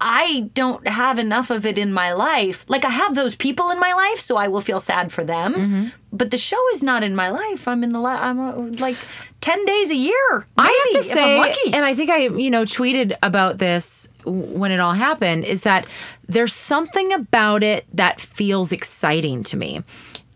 I- 0.02 0.50
don't 0.54 0.88
have 0.88 1.20
enough 1.20 1.50
of 1.50 1.66
it 1.66 1.78
in 1.78 1.91
my 1.93 2.14
life. 2.14 2.66
Like 2.68 2.86
I 2.86 2.89
have 2.89 3.16
those 3.16 3.36
people 3.36 3.70
in 3.72 3.80
my 3.80 3.93
life, 3.93 4.20
so 4.20 4.38
I 4.38 4.47
will 4.47 4.62
feel 4.62 4.80
sad 4.80 5.12
for 5.12 5.24
them. 5.24 5.54
Mm-hmm. 5.54 5.86
But 6.12 6.32
the 6.32 6.38
show 6.38 6.58
is 6.74 6.82
not 6.84 7.04
in 7.04 7.16
my 7.16 7.30
life. 7.30 7.68
I'm 7.68 7.84
in 7.84 7.91
the 7.91 8.00
la- 8.00 8.22
I'm 8.22 8.39
uh, 8.39 8.56
like 8.80 8.97
ten 9.41 9.64
days 9.66 9.91
a 9.91 9.95
year. 9.95 10.30
Maybe, 10.58 10.70
I 10.70 10.91
have 10.93 11.04
to 11.04 11.08
say, 11.10 11.54
and 11.74 11.86
I 11.86 11.93
think 11.95 12.10
I, 12.10 12.28
you 12.28 12.50
know, 12.50 12.64
tweeted 12.64 13.16
about 13.22 13.58
this 13.58 14.10
when 14.26 14.72
it 14.72 14.80
all 14.80 14.93
happened, 14.93 15.45
is 15.45 15.64
that 15.64 15.86
there's 16.28 16.54
something 16.54 17.14
about 17.14 17.64
it 17.64 17.86
that 17.93 18.20
feels 18.20 18.72
exciting 18.72 19.43
to 19.45 19.58
me. 19.58 19.84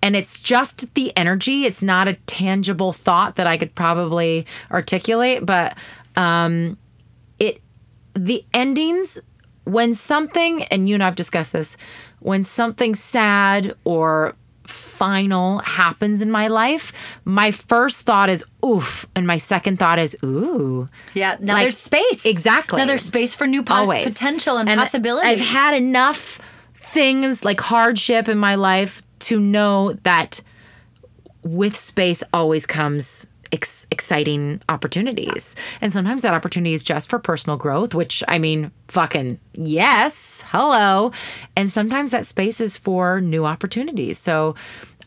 And 0.01 0.15
it's 0.17 0.39
just 0.39 0.93
the 0.95 1.15
energy. 1.17 1.65
It's 1.65 1.81
not 1.81 2.07
a 2.09 2.15
tangible 2.25 2.91
thought 2.91 3.37
that 3.37 3.47
I 3.47 3.57
could 3.57 3.73
probably 3.73 4.45
articulate, 4.69 5.45
but 5.45 5.77
um, 6.17 6.77
it, 7.39 7.61
the 8.13 8.43
endings, 8.53 9.19
when 9.65 9.93
something, 9.93 10.63
and 10.65 10.87
you 10.89 10.95
and 10.95 11.03
I've 11.03 11.15
discussed 11.15 11.53
this, 11.53 11.77
when 12.19 12.43
something 12.43 12.95
sad 12.95 13.75
or 13.83 14.35
final 14.65 15.59
happens 15.59 16.21
in 16.21 16.31
my 16.31 16.47
life, 16.47 16.93
my 17.25 17.51
first 17.51 18.03
thought 18.03 18.29
is 18.29 18.45
oof, 18.65 19.05
and 19.15 19.27
my 19.27 19.37
second 19.37 19.77
thought 19.77 19.99
is 19.99 20.17
ooh. 20.23 20.87
yeah, 21.13 21.37
now 21.39 21.53
like, 21.53 21.63
there's 21.63 21.77
space. 21.77 22.25
exactly. 22.25 22.77
Now 22.77 22.85
there's 22.85 23.01
space 23.01 23.35
for 23.35 23.45
new 23.45 23.63
po- 23.63 23.87
potential 23.87 24.57
and, 24.57 24.69
possibility. 24.69 25.27
I've 25.27 25.39
had 25.39 25.75
enough 25.75 26.39
things 26.73 27.43
like 27.43 27.59
hardship 27.59 28.29
in 28.29 28.37
my 28.37 28.55
life 28.55 29.01
to 29.19 29.39
know 29.39 29.93
that 30.03 30.41
with 31.43 31.75
space 31.75 32.23
always 32.33 32.65
comes 32.65 33.27
ex- 33.53 33.87
exciting 33.91 34.61
opportunities. 34.67 35.55
And 35.79 35.93
sometimes 35.93 36.23
that 36.23 36.33
opportunity 36.33 36.73
is 36.73 36.83
just 36.83 37.09
for 37.09 37.19
personal 37.19 37.55
growth, 37.57 37.95
which 37.95 38.21
I 38.27 38.37
mean, 38.39 38.71
fucking 38.89 39.39
yes, 39.53 40.43
hello. 40.47 41.11
And 41.55 41.71
sometimes 41.71 42.11
that 42.11 42.25
space 42.25 42.59
is 42.59 42.75
for 42.75 43.21
new 43.21 43.45
opportunities. 43.45 44.19
So 44.19 44.55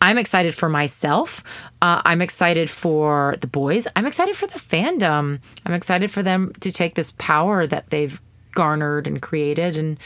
I'm 0.00 0.18
excited 0.18 0.54
for 0.54 0.68
myself. 0.68 1.42
Uh, 1.82 2.00
I'm 2.04 2.22
excited 2.22 2.70
for 2.70 3.34
the 3.40 3.46
boys. 3.46 3.86
I'm 3.96 4.06
excited 4.06 4.36
for 4.36 4.46
the 4.46 4.58
fandom. 4.58 5.40
I'm 5.64 5.72
excited 5.74 6.10
for 6.10 6.22
them 6.22 6.52
to 6.60 6.70
take 6.72 6.94
this 6.94 7.12
power 7.18 7.66
that 7.66 7.90
they've 7.90 8.20
garnered 8.54 9.06
and 9.06 9.20
created 9.20 9.76
and 9.76 9.98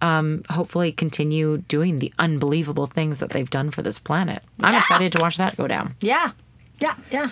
um, 0.00 0.44
hopefully 0.50 0.92
continue 0.92 1.58
doing 1.68 1.98
the 1.98 2.12
unbelievable 2.18 2.86
things 2.86 3.20
that 3.20 3.30
they've 3.30 3.48
done 3.48 3.70
for 3.70 3.80
this 3.82 3.98
planet. 3.98 4.42
I'm 4.60 4.74
Yeah. 4.74 4.80
excited 4.80 5.12
to 5.12 5.18
watch 5.22 5.36
that 5.38 5.56
go 5.56 5.66
down. 5.66 5.94
yeah, 6.00 6.32
yeah, 6.80 6.94
yeah. 7.10 7.28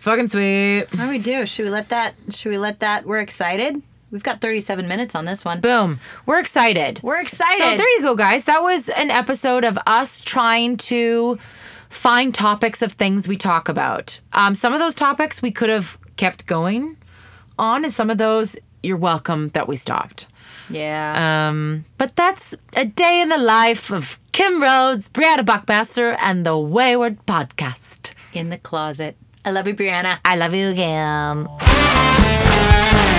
Fucking 0.00 0.28
sweet. 0.28 0.86
How 0.94 1.04
do 1.04 1.10
we 1.10 1.18
do? 1.18 1.44
Should 1.44 1.64
we 1.64 1.70
let 1.70 1.90
that? 1.90 2.14
Should 2.30 2.50
we 2.50 2.58
let 2.58 2.80
that? 2.80 3.04
We're 3.06 3.20
excited. 3.20 3.82
We've 4.10 4.22
got 4.22 4.40
37 4.40 4.88
minutes 4.88 5.14
on 5.14 5.24
this 5.24 5.44
one. 5.44 5.60
Boom. 5.60 6.00
We're 6.26 6.40
excited. 6.40 7.00
We're 7.02 7.20
excited. 7.20 7.58
So 7.58 7.76
there 7.76 7.96
you 7.98 8.02
go, 8.02 8.16
guys. 8.16 8.46
That 8.46 8.62
was 8.62 8.88
an 8.88 9.10
episode 9.10 9.62
of 9.62 9.78
us 9.86 10.20
trying 10.20 10.78
to 10.78 11.38
find 11.90 12.34
topics 12.34 12.82
of 12.82 12.92
things 12.94 13.28
we 13.28 13.36
talk 13.36 13.68
about. 13.68 14.18
Um, 14.32 14.54
some 14.54 14.72
of 14.72 14.80
those 14.80 14.94
topics 14.94 15.42
we 15.42 15.50
could 15.52 15.68
have 15.68 15.96
kept 16.16 16.46
going 16.46 16.96
on, 17.58 17.84
and 17.84 17.92
some 17.92 18.10
of 18.10 18.18
those 18.18 18.58
you're 18.82 18.96
welcome 18.96 19.50
that 19.50 19.68
we 19.68 19.76
stopped. 19.76 20.26
Yeah. 20.70 21.48
Um, 21.48 21.84
but 21.98 22.16
that's 22.16 22.54
a 22.74 22.84
day 22.84 23.20
in 23.20 23.28
the 23.28 23.38
life 23.38 23.92
of 23.92 24.18
Kim 24.32 24.62
Rhodes, 24.62 25.08
Briana 25.10 25.44
Buckmaster, 25.44 26.16
and 26.22 26.46
the 26.46 26.56
Wayward 26.56 27.26
Podcast. 27.26 28.12
In 28.32 28.48
the 28.48 28.58
closet. 28.58 29.16
I 29.44 29.50
love 29.52 29.66
you, 29.66 29.74
Briana. 29.74 30.18
I 30.24 30.36
love 30.36 30.54
you, 30.54 30.74
Kim. 30.74 33.09